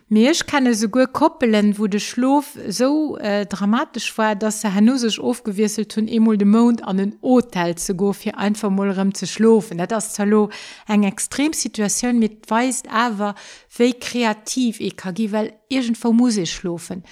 Mech 0.09 0.47
kann 0.47 0.73
se 0.73 0.89
gur 0.89 1.09
koppelen, 1.09 1.79
wo 1.79 1.89
de 1.89 1.99
Schlof 1.99 2.57
so 2.69 3.17
äh, 3.17 3.45
dramatisch 3.45 4.17
war, 4.17 4.37
dass 4.37 4.61
se 4.61 4.73
hanusech 4.73 5.19
ofgewieselt 5.19 5.97
hun 5.97 6.07
emul 6.07 6.39
de 6.39 6.47
Mond 6.47 6.85
an 6.85 6.99
den 6.99 7.19
Hotel 7.23 7.77
ze 7.77 7.93
go 7.97 8.13
fir 8.13 8.39
einvermolrem 8.39 9.13
ze 9.15 9.27
schlofen. 9.27 9.81
Et 9.81 9.93
as 9.93 10.15
Zalo 10.15 10.51
eng 10.87 11.03
Extremsituationun 11.03 12.21
mit 12.21 12.49
weist 12.49 12.87
awer 12.89 13.35
wéi 13.77 13.95
kreativ 13.99 14.79
EKG 14.79 15.33
well 15.33 15.53
egent 15.69 15.99
vermusig 15.99 16.53
schlofen. 16.53 17.03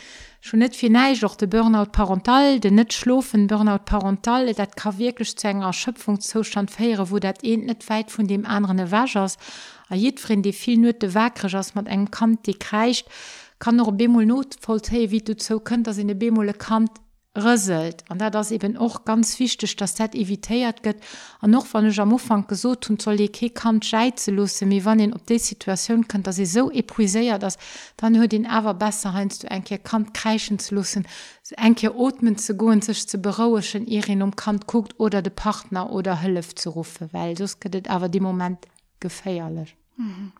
Schon 0.40 0.60
net 0.60 0.76
fir 0.76 0.90
neich 0.90 1.24
och 1.24 1.36
de 1.36 1.48
Burnout 1.48 1.90
parental, 1.90 2.60
de 2.60 2.70
net 2.70 2.92
schlofen 2.92 3.48
Burnout 3.48 3.86
parental, 3.86 4.54
dat 4.54 4.76
ka 4.76 4.98
wirklich 4.98 5.36
zu 5.36 5.48
enger 5.48 5.72
Schöpfungszustand 5.72 6.70
féiere, 6.70 7.10
wo 7.10 7.18
dat 7.18 7.42
een 7.42 7.64
net 7.64 7.88
weit 7.88 8.12
vun 8.12 8.28
dem 8.28 8.44
anderen 8.44 8.92
Wagers 8.92 9.36
a 9.90 9.96
jeetfrin 9.96 10.42
de 10.42 10.52
vill 10.52 10.80
nuet 10.80 11.00
de 11.00 11.12
wakreg 11.12 11.54
ass 11.54 11.74
mat 11.74 11.88
eng 11.88 12.10
Kant 12.10 12.46
de 12.46 12.54
kräicht, 12.54 13.06
kann 13.58 13.76
noch 13.76 13.92
Bemol 13.92 14.26
not 14.26 14.56
volt 14.60 14.90
wie 14.92 15.22
du 15.22 15.34
zo 15.38 15.60
kënnt 15.60 15.88
ass 15.88 15.98
in 15.98 16.08
de 16.08 16.14
Bemole 16.14 16.54
Kant 16.54 17.00
rëselt 17.34 18.04
an 18.08 18.18
dat 18.18 18.34
das 18.34 18.52
eben 18.52 18.76
och 18.78 19.04
ganz 19.04 19.34
fichtech 19.34 19.76
dat 19.76 19.98
dat 19.98 20.14
evitéiert 20.14 20.82
gëtt. 20.82 21.02
An 21.40 21.50
noch 21.50 21.66
wann 21.72 21.90
Jamofang 21.90 22.46
gesot 22.46 22.86
hun 22.86 22.98
zoll 22.98 23.28
ke 23.28 23.50
kan 23.50 23.82
scheize 23.82 24.30
losse 24.30 24.66
mi 24.66 24.84
wann 24.84 24.98
den 24.98 25.14
op 25.14 25.26
de 25.26 25.38
Situationun 25.38 26.06
kënnt 26.06 26.26
dat 26.26 26.34
se 26.34 26.46
so 26.46 26.70
epuiséiert 26.70 27.42
dass 27.42 27.58
dann 27.96 28.16
huet 28.18 28.32
den 28.32 28.46
awer 28.46 28.74
besser 28.74 29.14
heinst 29.14 29.42
du 29.42 29.48
engke 29.48 29.78
kant 29.78 30.14
krechen 30.14 30.58
ze 30.58 30.74
lussen 30.74 31.06
engke 31.56 31.94
otmen 31.94 32.38
ze 32.38 32.54
goen 32.54 32.82
sech 32.82 33.08
ze 33.08 33.18
berouechen 33.18 33.86
irin 33.86 34.22
um 34.22 34.36
kant 34.36 34.66
guckt 34.66 34.94
oder 35.00 35.20
de 35.20 35.30
Partner 35.30 35.90
oder 35.90 36.22
hëllef 36.22 36.54
ze 36.54 36.70
rufe 36.70 37.08
well 37.12 37.36
sos 37.36 37.58
gëtt 37.58 37.88
awer 37.88 38.10
de 38.10 38.20
moment 38.20 38.66
geféierlech. 39.00 39.74
Mhm. 39.96 40.32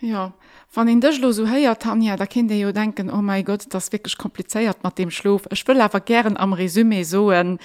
Ja 0.00 0.32
wann 0.72 0.86
den 0.86 1.00
Dëchlo 1.00 1.32
so 1.32 1.46
héier 1.46 1.74
Tanja, 1.78 2.16
da 2.16 2.26
kind 2.26 2.50
jo 2.50 2.70
denken 2.72 3.10
oh 3.10 3.22
mein 3.22 3.44
Gott, 3.44 3.66
das 3.70 3.92
wirklich 3.92 4.16
kompliceéiert 4.16 4.82
mat 4.84 4.98
dem 4.98 5.10
Schlof. 5.10 5.46
Ech 5.50 5.66
will 5.66 5.80
awer 5.80 6.00
gern 6.00 6.36
am 6.36 6.54
Resumé 6.54 7.04
soen 7.04 7.58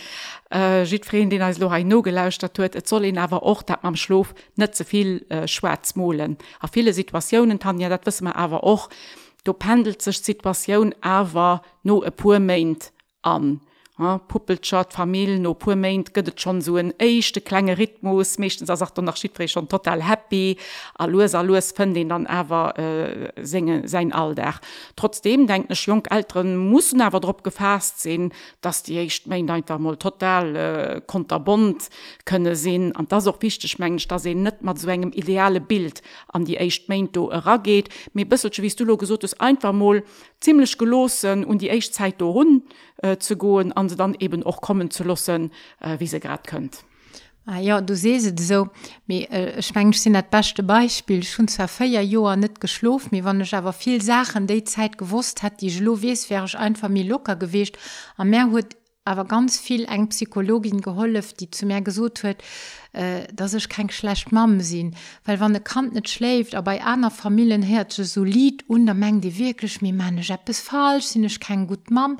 äh, 0.52 0.84
jiréen 0.84 1.30
den 1.30 1.42
als 1.42 1.60
Lorei 1.60 1.84
no 1.84 2.02
gelauscht 2.02 2.42
dat 2.42 2.58
huet, 2.58 2.76
Et 2.76 2.88
soll 2.88 3.06
en 3.06 3.18
awer 3.18 3.44
och 3.44 3.64
dat 3.64 3.84
mam 3.84 3.96
Schlof 3.96 4.34
net 4.56 4.76
zuviel 4.76 5.26
so 5.30 5.36
äh, 5.36 5.48
Schwarz 5.48 5.96
mohlen. 5.96 6.38
A 6.60 6.68
viele 6.68 6.94
Situationen 6.94 7.60
Tanja, 7.60 7.90
dat 7.90 8.06
wissen 8.06 8.24
man 8.24 8.34
awer 8.34 8.64
och. 8.64 8.90
Du 9.44 9.54
pendelt 9.54 10.02
sech 10.02 10.18
Situationun 10.18 10.96
awer 11.02 11.62
no 11.84 12.04
e 12.04 12.10
puer 12.10 12.40
meint 12.40 12.92
an. 13.22 13.44
Um 13.44 13.62
Ja, 13.98 14.18
Puppelschat 14.18 14.92
Familien 14.92 15.42
no 15.46 15.54
pu 15.56 15.72
méint 15.80 16.10
gëtt 16.12 16.42
schon 16.44 16.58
so 16.60 16.76
en 16.76 16.90
eischchte 17.00 17.40
klenge 17.40 17.78
Rhythmus, 17.78 18.34
mechtens 18.38 18.68
er 18.68 18.76
sagt 18.76 18.98
nach 18.98 19.16
Schiré 19.16 19.48
schon 19.48 19.70
total 19.70 20.04
happy, 20.04 20.58
a 21.00 21.06
loes 21.06 21.34
a 21.34 21.40
loes 21.40 21.72
fën 21.72 21.94
den 21.94 22.10
dann 22.10 22.26
ewer 22.26 22.78
äh, 22.78 23.32
senge 23.42 23.88
sein 23.88 24.12
Alldach. 24.12 24.60
Trotzdem 24.98 25.48
denkt 25.48 25.70
nech 25.70 25.86
Jong 25.88 26.04
Ären 26.12 26.58
mussssen 26.58 27.00
awer 27.00 27.22
drop 27.22 27.42
gefast 27.46 28.02
sinn, 28.02 28.34
dats 28.60 28.84
Di 28.84 28.98
echt 29.00 29.28
méint 29.28 29.50
einfach 29.50 29.80
mal 29.80 29.96
total 29.96 30.56
äh, 30.58 31.02
konterbond 31.08 31.88
kënne 32.26 32.58
sinn. 32.58 32.94
An 32.98 33.08
das 33.08 33.28
auch 33.28 33.42
wichtemensch, 33.42 34.10
da 34.10 34.20
se 34.20 34.36
net 34.36 34.62
mat 34.62 34.78
zu 34.78 34.88
so 34.88 34.92
engem 34.92 35.14
ideale 35.14 35.62
Bild 35.62 36.02
an 36.28 36.44
die 36.44 36.58
Echt 36.58 36.90
Main 36.90 37.14
do 37.14 37.28
raggeht, 37.32 37.88
mé 38.14 38.26
bësselsch 38.26 38.62
wie 38.62 38.76
du 38.76 38.84
lo 38.84 38.98
gesot 38.98 39.24
einfach 39.40 39.72
mal 39.72 40.04
ziemlich 40.46 40.78
gelossen 40.78 41.44
und 41.44 41.62
die 41.62 41.70
Echtzeit 41.70 42.22
run 42.22 42.62
äh, 43.02 43.18
zu 43.18 43.36
go 43.36 43.58
an 43.58 43.90
sie 43.90 43.96
dann 43.96 44.16
eben 44.20 44.44
auch 44.44 44.62
kommen 44.62 44.92
zu 44.92 45.04
lassen 45.04 45.52
äh, 45.82 46.00
wie 46.00 46.08
sie 46.08 46.20
gerade 46.20 46.44
könnt 46.46 46.84
ah, 47.48 47.58
ja 47.58 47.82
du 47.82 47.96
se 47.96 48.20
so. 48.20 48.70
Schwenk 49.60 49.96
äh, 49.96 49.98
sind 49.98 50.14
dat 50.14 50.30
beste 50.30 50.64
Beispiel. 50.64 51.24
Schon 51.24 51.48
zerfeier 51.48 52.02
Joer 52.02 52.36
net 52.36 52.62
geschloft 52.62 53.12
mir 53.12 53.24
wann 53.24 53.42
aber 53.52 53.74
viel 53.74 54.02
Sachen 54.02 54.46
de 54.46 54.64
Zeit 54.64 54.98
gewusst 55.00 55.42
hat 55.42 55.62
die 55.62 55.72
Schlo 55.72 56.02
wies 56.02 56.30
wäre 56.30 56.46
ich 56.46 56.58
einfach 56.58 56.90
mir 56.90 57.06
locker 57.06 57.36
gewichtcht 57.36 57.80
am 58.18 58.30
mehr 58.30 58.52
hue 58.52 58.62
aber 59.06 59.26
ganz 59.26 59.60
viel 59.60 59.86
eng 59.86 60.10
Psychologin 60.10 60.82
geholft, 60.82 61.40
die 61.40 61.52
zu 61.52 61.66
mir 61.66 61.82
gesucht 61.82 62.24
huet, 62.24 62.44
äh, 62.94 63.28
dass 63.34 63.54
ich 63.54 63.70
kein 63.70 63.90
schlecht 63.90 64.32
Mam 64.32 64.60
sinn, 64.62 64.96
weil 65.24 65.40
wann 65.40 65.54
der 65.54 65.62
Kant 65.62 65.94
net 65.94 66.10
schläft, 66.10 66.56
aber 66.56 66.72
bei 66.72 66.84
einer 66.84 67.12
Familienherze 67.12 68.04
solid 68.04 68.68
und 68.68 68.88
der 68.88 68.96
Menge 68.96 69.22
die 69.22 69.38
wirklich 69.38 69.82
mir 69.82 69.94
meine 69.94 70.22
es 70.22 70.60
falsch, 70.60 71.06
sind 71.06 71.24
ich 71.24 71.40
kein 71.40 71.68
gut 71.68 71.92
Mam. 71.92 72.18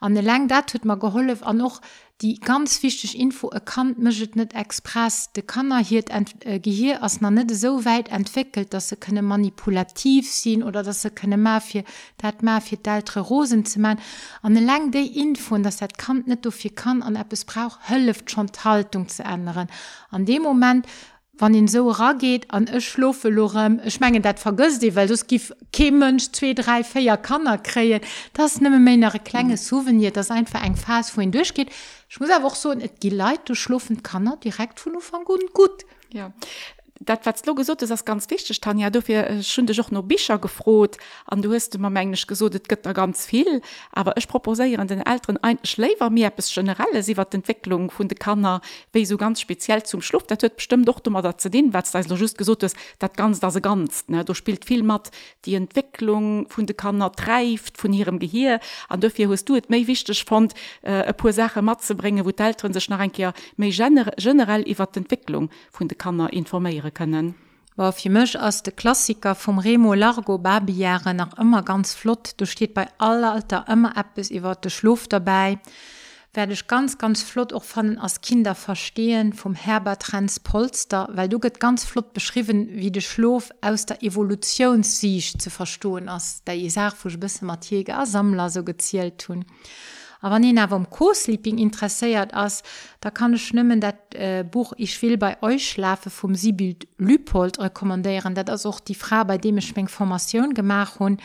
an 0.00 0.14
der 0.14 0.22
Läng 0.22 0.46
dat 0.48 0.68
tut 0.68 0.84
man 0.84 1.00
geholf 1.00 1.42
an 1.42 1.56
noch, 1.56 1.80
die 2.20 2.40
ganz 2.40 2.82
wichtig 2.82 3.16
Info 3.16 3.48
erkannt 3.48 3.98
mechet 3.98 4.34
net 4.34 4.52
express 4.52 5.32
de 5.32 5.42
kannner 5.42 5.78
hiet 5.78 6.10
äh, 6.10 6.58
Gehir 6.58 7.02
ass 7.02 7.20
na 7.20 7.30
net 7.30 7.54
so 7.54 7.84
weit 7.84 8.08
entwickelt, 8.08 8.74
dass 8.74 8.88
se 8.88 8.96
könne 8.96 9.22
manipulativ 9.22 10.28
sinn 10.28 10.64
oder 10.64 10.82
dass 10.82 11.02
se 11.02 11.10
könne 11.10 11.36
mafir 11.36 11.84
dat 12.16 12.42
mafir 12.42 12.78
d'altre 12.78 13.20
Rosen 13.20 13.64
ze 13.64 13.78
man 13.78 14.00
an 14.42 14.54
den 14.54 14.66
lang 14.66 14.90
de 14.90 15.06
Infon, 15.06 15.62
dass 15.62 15.76
dat 15.76 15.96
kann 15.96 16.24
net 16.26 16.44
dofir 16.44 16.74
kann 16.74 17.02
an 17.02 17.14
App 17.14 17.32
es 17.32 17.44
brauch 17.44 17.78
hëlleft 17.88 18.30
schon 18.30 18.50
Haltung 18.64 19.08
ze 19.08 19.22
ändern. 19.22 19.68
An 20.10 20.24
dem 20.24 20.42
Moment, 20.42 20.86
wann 21.38 21.52
den 21.52 21.68
so 21.68 21.88
ra 21.90 22.14
geht 22.14 22.50
an 22.50 22.66
e 22.66 22.80
schlofe 22.80 23.28
lorem 23.28 23.80
schmengen 23.88 24.22
dat 24.22 24.40
vergös 24.40 24.78
die 24.80 24.96
weil 24.96 25.06
dus 25.06 25.26
gif 25.26 25.52
kemensch 25.72 26.32
zwei 26.32 26.52
drei 26.52 26.82
feier 26.82 27.16
kannner 27.16 27.58
kreen 27.58 28.00
das 28.32 28.60
nimme 28.60 28.80
menere 28.80 29.20
klenge 29.20 29.56
souvenir 29.56 30.10
das 30.10 30.30
einfach 30.30 30.64
eng 30.64 30.76
fas 30.76 31.16
wohin 31.16 31.32
durchgeht 31.32 31.70
ich 32.08 32.20
muss 32.20 32.30
einfach 32.30 32.54
so 32.54 32.72
et 32.72 33.00
geleit 33.00 33.48
du 33.48 33.54
schluffen 33.54 34.02
kannner 34.02 34.36
direkt 34.36 34.80
von 34.80 34.96
Anfang 34.96 35.24
gut 35.24 35.52
gut. 35.52 35.84
Ja. 36.12 36.32
Dat 37.00 37.24
wat 37.24 37.46
lo 37.46 37.54
gesot 37.54 37.80
das 37.80 38.04
ganz 38.04 38.28
wichtig 38.30 38.60
tan 38.60 38.78
ja 38.78 38.90
dufir 38.90 39.26
äh, 39.28 39.42
schon 39.42 39.66
joch 39.66 39.90
no 39.90 40.02
bicher 40.02 40.38
gefrot 40.38 40.96
an 41.26 41.42
du 41.42 41.52
hast 41.52 41.74
immer 41.74 41.94
englisch 41.94 42.26
gesodet 42.26 42.68
gëtt 42.68 42.84
da 42.84 42.92
ganz 42.92 43.26
viel. 43.26 43.62
Aber 43.92 44.16
ich 44.16 44.26
proposeieren 44.26 44.88
den 44.88 45.06
älteren 45.06 45.38
ein 45.42 45.58
schlever 45.64 46.10
mir 46.10 46.30
bis 46.30 46.52
generelle 46.52 47.02
sie 47.02 47.16
wat 47.16 47.34
Entwicklung 47.34 47.90
vun 47.90 48.08
de 48.08 48.16
kannner 48.16 48.60
wie 48.92 49.06
so 49.06 49.16
ganz 49.16 49.40
speziell 49.40 49.82
zum 49.84 50.02
schluff 50.02 50.24
dat 50.26 50.42
hue 50.42 50.50
bestimmt 50.50 50.88
doch 50.88 51.00
du 51.00 51.10
mal 51.10 51.22
dat 51.22 51.40
ze 51.40 51.50
den 51.50 51.72
wat 51.72 51.92
da 51.94 52.00
just 52.00 52.38
gesot 52.38 52.62
ist 52.62 52.76
dat 52.98 53.16
ganz 53.16 53.40
da 53.40 53.50
se 53.50 53.60
ganz 53.60 54.04
ne? 54.08 54.24
Du 54.24 54.34
spielt 54.34 54.64
viel 54.64 54.82
mat 54.82 55.10
die 55.44 55.54
Entwicklung 55.54 56.46
vun 56.48 56.66
de 56.66 56.74
kannner 56.74 57.12
treift 57.12 57.78
von 57.78 57.92
ihrem 57.92 58.18
gehir 58.18 58.60
an 58.88 59.00
dufir 59.00 59.28
hust 59.28 59.48
du 59.48 59.54
et 59.54 59.70
méi 59.70 59.86
wichtig 59.86 60.24
fand 60.24 60.54
äh, 60.82 61.12
pur 61.12 61.32
sache 61.32 61.62
mat 61.62 61.82
ze 61.82 61.94
bringen 61.94 62.24
wo 62.24 62.30
d'ren 62.30 62.72
sech 62.72 62.88
nach 62.88 63.00
enke 63.00 63.32
méi 63.56 63.70
generell 63.70 64.66
iwwer 64.66 64.88
Entwicklung 64.96 65.48
vun 65.70 65.86
de 65.88 65.96
kannner 65.96 66.32
informieren 66.32 66.87
wäre 66.88 66.92
können. 66.92 67.34
fir 67.92 68.10
mech 68.10 68.38
ass 68.38 68.62
de 68.62 68.72
Klassiker 68.72 69.34
vum 69.34 69.58
Remo 69.58 69.94
Largo 69.94 70.38
Babyjahre 70.38 71.14
nach 71.14 71.38
immer 71.38 71.62
ganz 71.62 71.94
flott. 71.94 72.34
Du 72.36 72.46
steht 72.46 72.74
bei 72.74 72.88
aller 72.98 73.32
Alter 73.32 73.66
immer 73.68 73.96
Appes 73.96 74.30
iwwer 74.30 74.56
de 74.56 74.70
Schluuf 74.70 75.08
dabei. 75.08 75.58
Werde 76.34 76.52
ich 76.52 76.66
ganz 76.66 76.98
ganz 76.98 77.22
flott 77.22 77.52
auch 77.52 77.64
von 77.64 77.98
als 77.98 78.20
Kinder 78.20 78.54
verstehen 78.54 79.32
vom 79.32 79.54
Herbert 79.54 80.02
Transpolster, 80.02 81.08
weil 81.12 81.28
du 81.28 81.38
get 81.38 81.58
ganz 81.58 81.84
flott 81.84 82.12
beschrieben, 82.12 82.68
wie 82.70 82.90
de 82.90 83.02
Schlof 83.02 83.50
aus 83.60 83.86
der 83.86 84.02
Evolutionssicht 84.02 85.40
zu 85.40 85.50
verstohlen 85.50 86.08
as 86.08 86.42
der 86.44 86.56
Isar 86.56 86.92
bis 87.18 87.42
Matthiger 87.42 88.06
Sammler 88.06 88.50
so 88.50 88.62
gezielt 88.62 89.28
aber 90.20 90.38
nie 90.38 90.56
am 90.58 90.90
Co-sleeping 90.90 91.58
interesseiert 91.58 92.34
ass 92.34 92.62
da 93.00 93.10
kann 93.10 93.34
ich 93.34 93.46
schnimmen 93.46 93.80
dat 93.80 94.14
äh, 94.14 94.44
Buch 94.44 94.72
ich 94.76 95.00
will 95.02 95.16
bei 95.16 95.40
euch 95.42 95.68
schlafe 95.68 96.10
vom 96.10 96.34
Sibild 96.34 96.88
Lüpold 96.98 97.60
rekommandieren. 97.60 98.34
Das 98.34 98.66
auch 98.66 98.80
die 98.80 98.96
Frau 98.96 99.24
bei 99.24 99.38
dem 99.38 99.58
ich 99.58 99.76
Information 99.76 100.54
gemacht 100.54 100.98
hun 100.98 101.18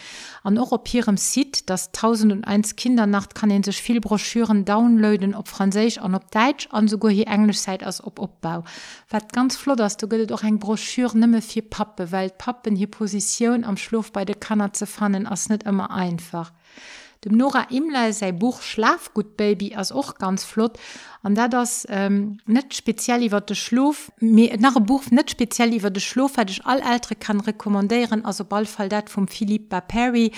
an 0.43 0.57
auch 0.59 0.71
op 0.71 0.93
ihrem 0.93 1.17
Sit 1.17 1.69
das 1.69 1.87
1001 1.87 2.75
Kindernacht 2.75 3.33
kann 3.33 3.49
in 3.49 3.63
sich 3.63 3.81
viel 3.81 3.99
Broschüren 3.99 4.65
downloaden 4.65 5.33
op 5.33 5.47
Franzisch 5.47 5.97
an 5.97 6.13
op 6.13 6.29
Deutsch 6.31 6.67
an 6.69 6.87
sogar 6.87 7.11
hier 7.11 7.27
englisch 7.27 7.59
seid 7.59 7.83
als 7.83 8.03
op 8.03 8.19
Obbau 8.19 8.63
wat 9.09 9.33
ganz 9.33 9.55
flot 9.55 9.79
dass 9.79 9.97
du 9.97 10.07
gehtt 10.07 10.29
doch 10.29 10.43
eng 10.43 10.59
Broschüre 10.59 11.17
nimme 11.17 11.41
vier 11.41 11.67
Pappe 11.67 12.11
weil 12.11 12.29
Pappen 12.29 12.75
hier 12.75 12.91
Position 12.91 13.63
am 13.63 13.77
Schluff 13.77 14.11
bei 14.11 14.25
der 14.25 14.35
Kanner 14.35 14.73
zu 14.73 14.85
fannen 14.85 15.25
as 15.25 15.49
nicht 15.49 15.63
immer 15.63 15.89
einfach. 15.89 16.51
Dem 17.25 17.37
Nora 17.37 17.67
Imle 17.69 18.11
sei 18.11 18.31
Buch 18.31 18.61
Schlafgut 18.61 19.37
Baby 19.37 19.75
as 19.75 19.91
och 19.91 20.15
ganz 20.17 20.43
flott 20.43 20.77
an 21.21 21.35
da 21.35 21.47
das 21.47 21.87
ähm, 21.89 22.39
net 22.45 22.73
speziell 22.73 23.23
iwwer 23.23 23.41
de 23.41 23.55
Schlof 23.55 24.11
nach 24.19 24.79
Buch 24.81 25.03
net 25.09 25.31
speziell 25.31 25.73
iwwer 25.73 25.91
de 25.91 26.01
Schlof 26.01 26.37
hatch 26.37 26.61
all 26.65 26.81
älterre 26.81 27.15
kann 27.15 27.39
rekommandieren 27.39 28.25
also 28.25 28.43
ballfall 28.43 28.89
dat 28.89 29.09
vum 29.09 29.27
Philippe 29.27 29.81
Perry 29.87 30.31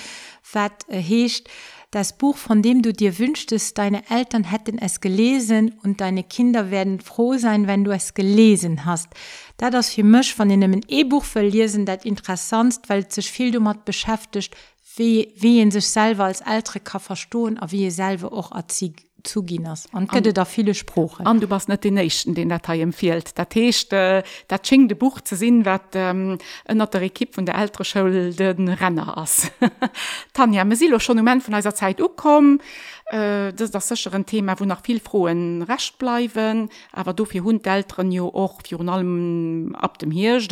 wat 0.52 0.88
äh, 0.88 1.00
heescht 1.00 1.48
das 1.92 2.18
Buch, 2.18 2.36
von 2.36 2.62
dem 2.62 2.82
du 2.82 2.92
dir 2.92 3.18
wünschtest, 3.18 3.78
deine 3.78 4.02
Eltern 4.10 4.44
hätten 4.44 4.76
es 4.76 5.00
gelesen 5.00 5.76
und 5.82 6.00
deine 6.00 6.24
Kinder 6.24 6.70
werden 6.70 7.00
froh 7.00 7.38
sein, 7.38 7.66
wenn 7.68 7.84
du 7.84 7.90
es 7.90 8.12
gelesen 8.12 8.84
hast. 8.84 9.08
Da 9.56 9.70
das 9.70 9.90
für 9.90 10.02
Mch 10.02 10.34
von 10.34 10.50
einem 10.50 10.80
E-Buch 10.88 11.24
verlesen, 11.24 11.86
dat 11.86 12.04
interessant, 12.04 12.80
weil 12.88 13.10
sich 13.10 13.30
viel 13.30 13.50
dummer 13.50 13.74
beschäftigt, 13.74 14.54
wie 14.96 15.60
en 15.60 15.70
sech 15.70 15.86
selber 15.86 16.24
als 16.24 16.40
älterre 16.40 16.80
ka 16.80 16.98
verstohlen 16.98 17.58
a 17.62 17.70
wie 17.70 17.82
je 17.82 17.90
selber 17.90 18.32
och 18.32 18.52
erzieg 18.52 19.06
zuginnners 19.26 19.86
an 19.92 20.06
gëtt 20.08 20.32
da 20.36 20.44
viele 20.44 20.74
Spproche. 20.74 21.24
An 21.26 21.40
du 21.40 21.46
bas 21.46 21.68
net 21.68 21.84
den 21.84 21.94
Nächten 21.94 22.34
den 22.34 22.48
Datei 22.48 22.80
empfiehlt. 22.80 23.38
Dat 23.38 23.50
techte 23.50 24.22
dat 24.48 24.66
sching 24.66 24.88
de 24.88 24.94
Buch 24.96 25.20
ze 25.24 25.36
sinn 25.36 25.64
wat 25.64 25.94
ënner 25.94 26.38
ähm, 26.66 26.90
der 26.90 27.10
Kipp 27.10 27.36
vun 27.36 27.46
der 27.46 27.58
älterre 27.58 27.84
Schoul 27.84 28.34
den 28.34 28.68
Renner 28.68 29.16
ass. 29.18 29.50
Tanja 30.32 30.64
me 30.64 30.76
silo 30.76 30.98
schon 30.98 31.16
moment 31.16 31.46
vun 31.46 31.54
eiser 31.54 31.74
Zeit 31.74 32.00
ukom 32.00 32.60
äh, 33.06 33.52
das 33.52 33.70
das 33.70 33.88
sicheren 33.88 34.26
Thema 34.26 34.58
wo 34.58 34.64
nach 34.64 34.82
viel 34.82 35.00
frohen 35.00 35.62
recht 35.62 35.98
bleiben 35.98 36.68
aber 36.92 37.12
du 37.12 37.24
für 37.24 37.40
hun 37.40 37.62
älteren 37.64 38.10
jo 38.12 38.28
auch 38.28 38.62
allem 38.88 39.74
ab 39.76 39.98
dem 39.98 40.10
Hirsch 40.10 40.48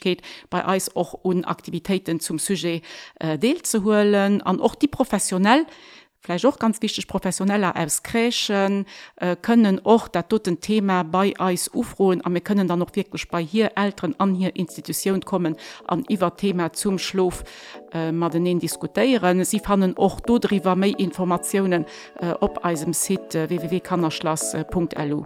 geht 0.00 0.22
bei 0.50 0.66
Eis 0.66 0.94
auch 0.94 1.24
un 1.24 1.44
Aktivitäten 1.44 2.20
zum 2.20 2.38
sujet 2.38 2.82
äh, 3.20 3.38
deel 3.38 3.62
zu 3.62 3.84
holen 3.84 4.42
an 4.42 4.60
auch 4.60 4.74
die 4.74 4.88
professionell 4.88 5.64
die 5.64 6.05
vielleicht 6.26 6.44
auch 6.44 6.58
ganz 6.58 6.82
wichtig 6.82 7.06
professioneller 7.06 7.74
auskrächen 7.76 8.84
äh, 9.16 9.36
können 9.36 9.80
auch 9.84 10.08
da 10.08 10.22
toten 10.22 10.60
Thema 10.60 11.04
bei 11.04 11.32
Eis 11.38 11.70
ufroen 11.72 12.20
aber 12.22 12.34
wir 12.34 12.40
können 12.40 12.68
dann 12.68 12.80
noch 12.80 12.94
wirklich 12.94 13.28
bei 13.28 13.42
hier 13.42 13.70
älteren 13.76 14.18
an 14.18 14.34
hier 14.34 14.54
institution 14.56 15.20
kommen 15.20 15.56
an 15.86 16.04
wer 16.08 16.36
Thema 16.36 16.72
zum 16.72 16.98
schlof 16.98 17.44
äh, 17.92 18.12
den 18.30 18.58
diskutieren. 18.58 19.44
Sie 19.44 19.60
fanden 19.60 19.96
auch 19.96 20.20
dodriver 20.20 20.74
mehr 20.76 20.98
informationen 20.98 21.86
äh, 22.20 22.32
op 22.40 22.64
eisem 22.64 22.92
Site 22.92 23.38
äh, 23.38 23.48
www.kannerschloss.lu 23.48 25.24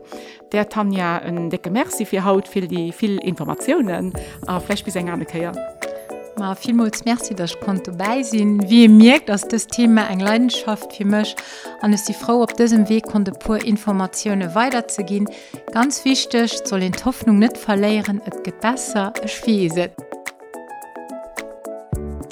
der 0.52 0.68
Tanja 0.68 1.18
ein 1.18 1.50
decke 1.50 1.70
Merci 1.70 2.04
für 2.04 2.24
haut 2.24 2.48
für 2.48 2.62
die 2.62 2.92
viel 2.92 3.18
informationen. 3.18 4.12
Äh, 4.46 4.60
vielleicht 4.60 4.84
bis 4.84 4.94
gerne 4.94 5.26
ja. 5.34 5.52
Ma 6.40 6.54
vielmals 6.54 7.04
Merci 7.04 7.34
dat 7.34 7.60
konnte 7.60 7.92
beisinn. 7.92 8.62
Wie 8.66 8.88
merkt 8.88 9.28
dass 9.28 9.46
das 9.46 9.66
Thema 9.66 10.08
eng 10.08 10.20
Leidenschaft 10.20 10.90
fir 10.90 11.04
mech 11.04 11.36
an 11.82 11.92
es 11.92 12.04
die 12.04 12.14
Frau 12.14 12.40
op 12.42 12.56
diesem 12.56 12.88
Weg 12.88 13.04
konnte 13.04 13.32
pur 13.32 13.62
Informationen 13.62 14.54
weiterzugehen. 14.54 15.28
Ganz 15.70 16.02
wichtig 16.06 16.62
soll 16.64 16.80
den 16.80 16.94
Hoffnung 17.04 17.40
net 17.40 17.58
verleieren 17.58 18.22
et 18.24 18.42
gebesser 18.42 19.12
schwieset. 19.26 19.92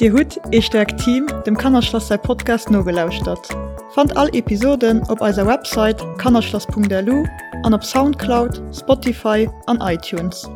Die 0.01 0.11
Hut 0.11 0.41
ich 0.53 0.71
der 0.71 0.87
Team 0.87 1.27
dem 1.45 1.59
Kannerschloss 1.59 2.09
sei 2.09 2.17
Podcast 2.17 2.71
no 2.71 2.83
gelauscht 2.83 3.27
hat. 3.27 3.47
Fand 3.95 4.17
all 4.17 4.35
Episoden 4.35 5.03
op 5.11 5.21
eiser 5.21 5.47
Website 5.47 6.03
kannerschloss.delu 6.17 7.27
an 7.63 7.75
op 7.75 7.85
Soundcloud, 7.85 8.63
Spotify 8.73 9.51
an 9.67 9.79
iTunes. 9.83 10.49